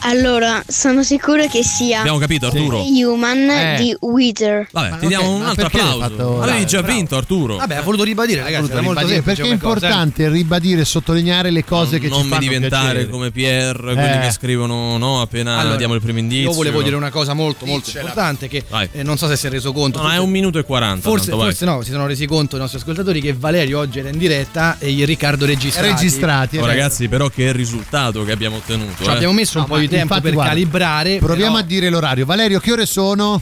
Allora, 0.00 0.62
sono 0.66 1.02
sicuro 1.02 1.46
che 1.48 1.62
sia 1.62 1.98
Abbiamo 2.00 2.18
capito, 2.18 2.46
Arturo? 2.46 2.82
Human 2.82 3.50
Eh. 3.50 3.76
di 3.78 3.96
Wither. 4.00 4.68
Vabbè, 4.70 4.98
ti 4.98 5.06
diamo 5.08 5.34
un 5.34 5.42
altro 5.44 5.66
applauso. 5.66 6.40
Avevi 6.40 6.66
già 6.66 6.80
vinto, 6.82 7.16
Arturo. 7.16 7.56
Vabbè, 7.56 7.76
ha 7.76 7.82
voluto 7.82 8.04
ribadire, 8.04 8.42
ragazzi. 8.42 8.70
Voluto 8.70 8.78
ribadire, 8.80 9.12
semplice 9.14 9.24
perché 9.42 9.42
è 9.42 9.58
come 9.58 9.58
cosa, 9.74 9.86
importante 9.86 10.28
ribadire 10.30 10.80
e 10.80 10.84
sottolineare 10.84 11.50
le 11.50 11.64
cose 11.64 11.98
che 11.98 12.08
non 12.08 12.18
ci 12.18 12.24
mi 12.24 12.30
fanno 12.30 12.40
diventare 12.42 12.84
piacere. 12.92 13.08
come 13.10 13.30
Pierre, 13.30 13.92
quelli 13.94 14.16
Eh. 14.16 14.20
che 14.20 14.30
scrivono 14.30 14.96
no 14.98 15.20
appena 15.20 15.58
Allora, 15.58 15.76
diamo 15.76 15.94
il 15.94 16.00
primo 16.00 16.18
indizio. 16.20 16.50
Io 16.50 16.56
volevo 16.56 16.82
dire 16.82 16.96
una 16.96 17.10
cosa 17.10 17.34
molto, 17.34 17.66
molto 17.66 17.86
Diccela. 17.86 18.04
importante 18.08 18.48
che 18.48 18.64
eh, 18.92 19.02
non 19.02 19.18
so 19.18 19.26
se 19.26 19.36
si 19.36 19.46
è 19.46 19.50
reso 19.50 19.72
conto. 19.72 19.98
No, 20.00 20.08
no, 20.08 20.12
è 20.12 20.18
un 20.18 20.30
minuto 20.30 20.58
e 20.58 20.64
40. 20.64 21.06
Forse, 21.08 21.30
tanto, 21.30 21.44
forse 21.44 21.64
no, 21.64 21.82
si 21.82 21.90
sono 21.90 22.06
resi 22.06 22.24
conto 22.26 22.56
i 22.56 22.60
nostri 22.60 22.78
ascoltatori 22.78 23.20
che 23.20 23.32
Valerio 23.34 23.80
oggi 23.80 23.98
era 23.98 24.08
in 24.08 24.18
diretta 24.18 24.76
e 24.78 24.90
il 24.92 25.06
Riccardo 25.06 25.44
registrati. 25.44 26.56
Oh, 26.58 26.64
ragazzi, 26.66 27.08
però 27.08 27.28
che 27.28 27.52
risultato 27.52 28.24
che 28.24 28.32
abbiamo 28.32 28.56
ottenuto. 28.56 29.02
Ci 29.02 29.10
eh. 29.10 29.12
abbiamo 29.12 29.32
messo 29.34 29.58
un 29.58 29.64
po' 29.64 29.76
di 29.76 29.87
tempo 29.88 30.04
infatti, 30.14 30.22
per 30.22 30.32
guarda, 30.32 30.50
calibrare. 30.52 31.18
Proviamo 31.18 31.52
però- 31.54 31.64
a 31.64 31.66
dire 31.66 31.88
l'orario. 31.90 32.24
Valerio, 32.26 32.60
che 32.60 32.72
ore 32.72 32.86
sono? 32.86 33.40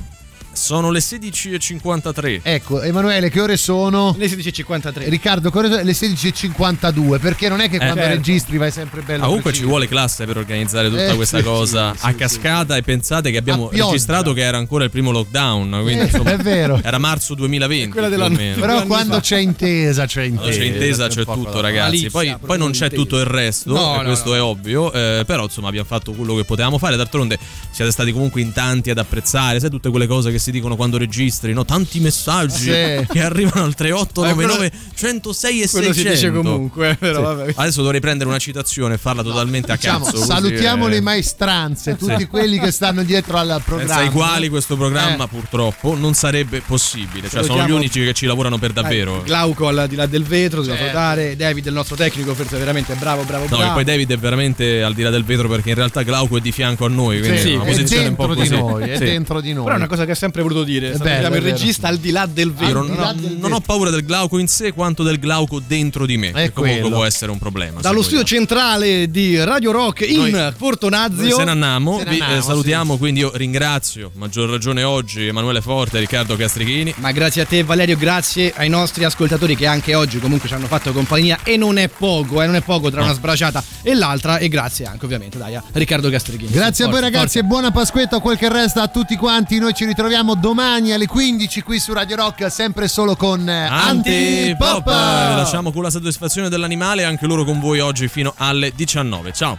Sono 0.57 0.91
le 0.91 1.01
16.53. 1.01 2.41
Ecco, 2.43 2.81
Emanuele, 2.83 3.29
che 3.31 3.41
ore 3.41 3.57
sono? 3.57 4.15
Le 4.19 4.27
16.53. 4.27 5.09
Riccardo, 5.09 5.51
che 5.51 5.59
ore 5.59 5.69
sono? 5.69 5.83
Le 5.83 5.93
16.52. 5.93 7.21
Perché 7.21 7.49
non 7.49 7.61
è 7.61 7.69
che 7.69 7.77
quando 7.77 7.97
certo. 7.97 8.15
registri 8.15 8.57
vai 8.57 8.71
sempre 8.71 9.03
bello. 9.03 9.23
Ah, 9.23 9.27
comunque 9.27 9.53
ci 9.53 9.59
preciso. 9.59 9.69
vuole 9.69 9.87
classe 9.89 10.25
per 10.25 10.37
organizzare 10.39 10.89
tutta 10.89 11.09
Eh, 11.13 11.15
questa 11.15 11.39
sì, 11.39 11.45
cosa 11.45 11.95
sì, 11.95 12.07
a 12.07 12.09
sì, 12.11 12.15
cascata 12.17 12.77
e 12.77 12.83
pensate 12.83 13.31
che 13.31 13.37
abbiamo 13.37 13.69
registrato 13.71 14.33
che 14.33 14.41
era 14.43 14.57
ancora 14.57 14.85
il 14.85 14.91
primo 14.91 15.11
lockdown, 15.11 15.79
quindi 15.83 16.01
Eh, 16.01 16.05
insomma, 16.05 16.33
è 16.33 16.37
vero. 16.37 16.81
era 16.83 16.99
marzo 16.99 17.35
2020 17.35 17.91
Quella. 17.91 18.29
Però 18.55 18.85
quando 18.87 19.21
c'è 19.21 19.39
intesa, 19.39 20.07
c'è 20.07 20.23
intesa. 20.23 20.43
Quando 20.43 20.59
c'è 20.59 20.65
intesa 20.65 21.09
c'è 21.09 21.25
tutto 21.25 21.61
ragazzi 21.61 22.11
poi, 22.11 22.35
poi 22.45 22.59
non 22.59 22.71
c'è 22.73 22.91
tutto 22.91 23.19
il 23.19 23.25
resto 23.27 23.73
No, 23.73 23.97
no, 23.97 24.03
questo 24.05 24.31
no. 24.31 24.35
è 24.37 24.41
ovvio 24.43 24.93
eh, 24.93 25.25
però 25.27 25.45
insomma 25.45 25.69
abbiamo 25.69 25.87
fatto 25.87 26.13
quello 26.13 26.35
che 26.35 26.45
potevamo 26.45 26.79
fare 26.79 26.97
d'altronde 26.97 27.39
siete 27.71 27.91
stati 27.91 28.13
comunque 28.13 28.41
in 28.41 28.53
tanti 28.53 28.91
ad 28.91 28.99
apprezzare 28.99 29.61
sai 29.61 29.71
tutte 29.71 29.91
quelle 29.91 30.07
cose 30.07 30.31
che 30.31 30.39
si 30.47 30.53
dicono 30.53 30.77
quando 30.77 30.97
registri, 30.99 31.53
no? 31.53 31.65
Tanti 31.65 31.99
messaggi 32.01 32.71
Sì. 32.71 33.07
che 33.11 33.21
arrivano 33.23 33.65
al 33.65 33.75
3899 33.75 34.67
Eh, 34.67 34.73
106 34.95 35.63
e 35.63 35.69
quello 35.69 35.87
600. 35.93 35.95
si 35.95 36.15
dice 36.27 36.33
comunque, 36.33 36.97
però 36.99 37.21
vabbè. 37.23 37.53
Adesso 37.57 37.83
dovrei 37.83 38.01
prendere 38.01 38.29
una 38.29 38.39
citazione 38.39 38.95
e 38.95 38.99
farla 38.99 39.23
totalmente 39.23 39.73
a 39.73 39.77
Diciamo, 39.77 40.05
cazzo. 40.05 40.19
così, 40.19 40.27
salutiamo 40.31 40.87
eh. 40.87 40.91
le 40.91 41.01
maestranze, 41.01 41.97
tutti 41.97 42.15
Sì. 42.19 42.27
quelli 42.27 42.59
che 42.59 42.71
stanno 42.71 43.03
dietro 43.03 43.37
al 43.39 43.61
programma. 43.65 43.93
Senza 43.95 44.09
i 44.09 44.13
quali 44.13 44.49
questo 44.49 44.77
programma 44.77 45.25
Eh. 45.25 45.29
purtroppo 45.29 45.97
non 45.97 46.15
sarebbe 46.15 46.61
possibile. 46.61 47.23
Cioè, 47.29 47.43
sono 47.43 47.45
Salutiamo- 47.45 47.69
gli 47.69 47.73
unici 47.73 48.05
che 48.05 48.13
ci 48.15 48.27
lavorano 48.27 48.59
per 48.59 48.73
davvero. 48.73 49.21
Eh, 49.21 49.25
Glauco 49.25 49.67
al 49.69 49.87
di 49.89 49.97
là 49.97 50.07
del 50.07 50.23
vetro, 50.23 50.61
dobbiamo 50.61 50.79
Certo. 50.81 50.97
salutare. 50.97 51.37
David, 51.37 51.67
il 51.67 51.73
nostro 51.73 51.97
tecnico, 51.97 52.35
forse 52.35 52.57
veramente 52.59 52.95
bravo, 52.95 53.23
bravo, 53.25 53.45
No, 53.49 53.57
bravo. 53.57 53.71
e 53.71 53.75
poi 53.75 53.85
David 53.85 54.13
è 54.13 54.19
veramente 54.19 54.83
al 54.83 54.95
di 54.95 55.03
là 55.03 55.11
del 55.11 55.25
vetro 55.25 55.49
perché 55.49 55.71
in 55.71 55.75
realtà 55.75 56.03
Glauco 56.03 56.37
è 56.37 56.41
di 56.41 56.53
fianco 56.53 56.85
a 56.85 56.89
noi, 56.89 57.19
quindi 57.19 57.39
Sì, 57.39 57.53
è 57.53 57.55
una 57.57 57.65
è 57.65 57.67
posizione 57.71 58.09
un 58.09 58.15
po' 58.15 58.27
dentro 58.35 58.43
di 58.43 58.49
così. 58.49 58.61
noi, 58.63 58.89
è 58.91 58.97
Sì. 58.97 59.05
dentro 59.05 59.41
di 59.41 59.53
noi. 59.53 59.65
Però 59.65 59.75
è 59.75 59.79
una 59.79 59.89
cosa 59.89 60.05
che 60.05 60.13
ha 60.13 60.15
sempre 60.15 60.36
voluto 60.43 60.65
dire. 60.65 60.91
bello, 60.93 61.25
è 61.29 61.37
il 61.37 61.43
vero. 61.43 61.45
regista 61.45 61.89
al 61.89 61.99
di 61.99 62.11
là 62.11 62.27
del 62.27 62.49
Io 62.49 62.55
vetro. 62.55 62.83
non, 62.83 62.97
no? 62.97 63.15
non 63.39 63.53
ho 63.53 63.61
paura 63.61 63.91
del 63.91 64.05
glauco 64.05 64.39
in 64.39 64.49
sé 64.49 64.73
quanto 64.73 65.03
del 65.03 65.19
glauco 65.19 65.61
dentro 65.65 66.07
di 66.07 66.17
me. 66.17 66.33
che 66.33 66.53
comunque 66.53 66.81
quello. 66.81 66.97
può 66.97 67.05
essere 67.05 67.31
un 67.31 67.39
problema. 67.39 67.81
Dallo 67.81 68.03
studio 68.03 68.25
centrale 68.25 69.11
di 69.11 69.43
Radio 69.43 69.73
Rock 69.73 70.01
in 70.09 70.31
Noi- 70.31 70.53
Porto 70.57 70.89
Noi 70.89 70.99
Nazio. 71.01 71.37
se 71.37 71.45
ne 71.45 71.51
andiamo, 71.51 72.03
vi 72.07 72.19
eh, 72.19 72.41
salutiamo, 72.43 72.97
quindi 72.97 73.21
io 73.21 73.31
ringrazio, 73.35 74.11
maggior 74.15 74.49
ragione 74.51 74.83
oggi, 74.83 75.27
Emanuele 75.27 75.61
Forte 75.61 75.97
e 75.97 76.01
Riccardo 76.01 76.37
Castrichini. 76.37 76.95
Ma 76.99 77.13
grazie 77.13 77.43
a 77.43 77.45
te 77.47 77.63
Valerio, 77.63 77.97
grazie 77.97 78.53
ai 78.57 78.69
nostri 78.69 79.05
ascoltatori 79.05 79.57
che 79.57 79.67
anche 79.67 79.95
oggi 79.95 80.19
comunque 80.19 80.49
ci 80.49 80.55
hanno 80.55 80.67
fatto 80.67 80.93
compagnia 80.93 81.39
e 81.43 81.57
non 81.57 81.79
è 81.79 81.89
poco, 81.89 82.43
eh, 82.43 82.47
non 82.47 82.55
è 82.57 82.61
poco 82.63 82.91
tra 82.91 83.01
No. 83.01 83.07
una 83.07 83.15
sbraciata 83.15 83.63
e 83.83 83.95
l'altra 83.95 84.39
e 84.39 84.49
grazie 84.49 84.87
anche 84.87 85.05
ovviamente 85.05 85.39
dai, 85.39 85.55
a 85.55 85.63
Riccardo 85.73 86.09
Castrichini. 86.11 86.51
Grazie 86.51 86.85
a 86.85 86.89
voi 86.89 87.01
Forza, 87.01 87.11
ragazzi 87.17 87.39
e 87.39 87.43
buona 87.45 87.71
Pasquetta 87.71 88.17
o 88.17 88.21
quel 88.21 88.37
che 88.37 88.49
resta 88.49 88.83
a 88.83 88.89
tutti 88.89 89.17
quanti. 89.17 89.59
Noi 89.59 89.75
ci 89.75 89.85
ritroviamo 89.85 90.26
domani 90.35 90.93
alle 90.93 91.07
15 91.07 91.63
qui 91.63 91.79
su 91.79 91.93
Radio 91.93 92.17
Rock, 92.17 92.51
sempre 92.51 92.89
solo 92.89 93.17
con 93.17 93.49
eh, 93.49 93.67
Antipop! 93.67 94.61
Antipop. 94.61 94.87
Lasciamo 94.87 95.73
con 95.73 95.83
la 95.83 95.91
soddisfazione 95.91 96.49
dell'animale, 96.49 97.05
anche 97.05 97.27
loro 97.27 97.45
con 97.45 97.61
voi 97.61 97.81
oggi 97.81 98.09
fino 98.09 98.35
alle 98.37 98.73
19. 98.75 99.33
Ciao! 99.33 99.55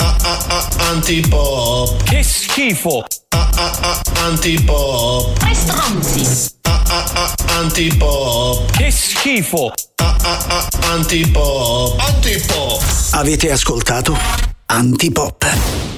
Antipop. 0.90 2.04
Che 2.04 2.24
schifo! 2.24 3.06
Antipop. 4.24 5.38
Tre 5.38 5.54
stronzi! 5.54 6.56
Antipop. 7.48 8.72
Che 8.72 8.92
schifo! 8.92 9.72
Antipop. 10.92 12.00
Antipop. 12.00 12.82
Avete 13.12 13.52
ascoltato 13.52 14.18
Antipop. 14.66 15.97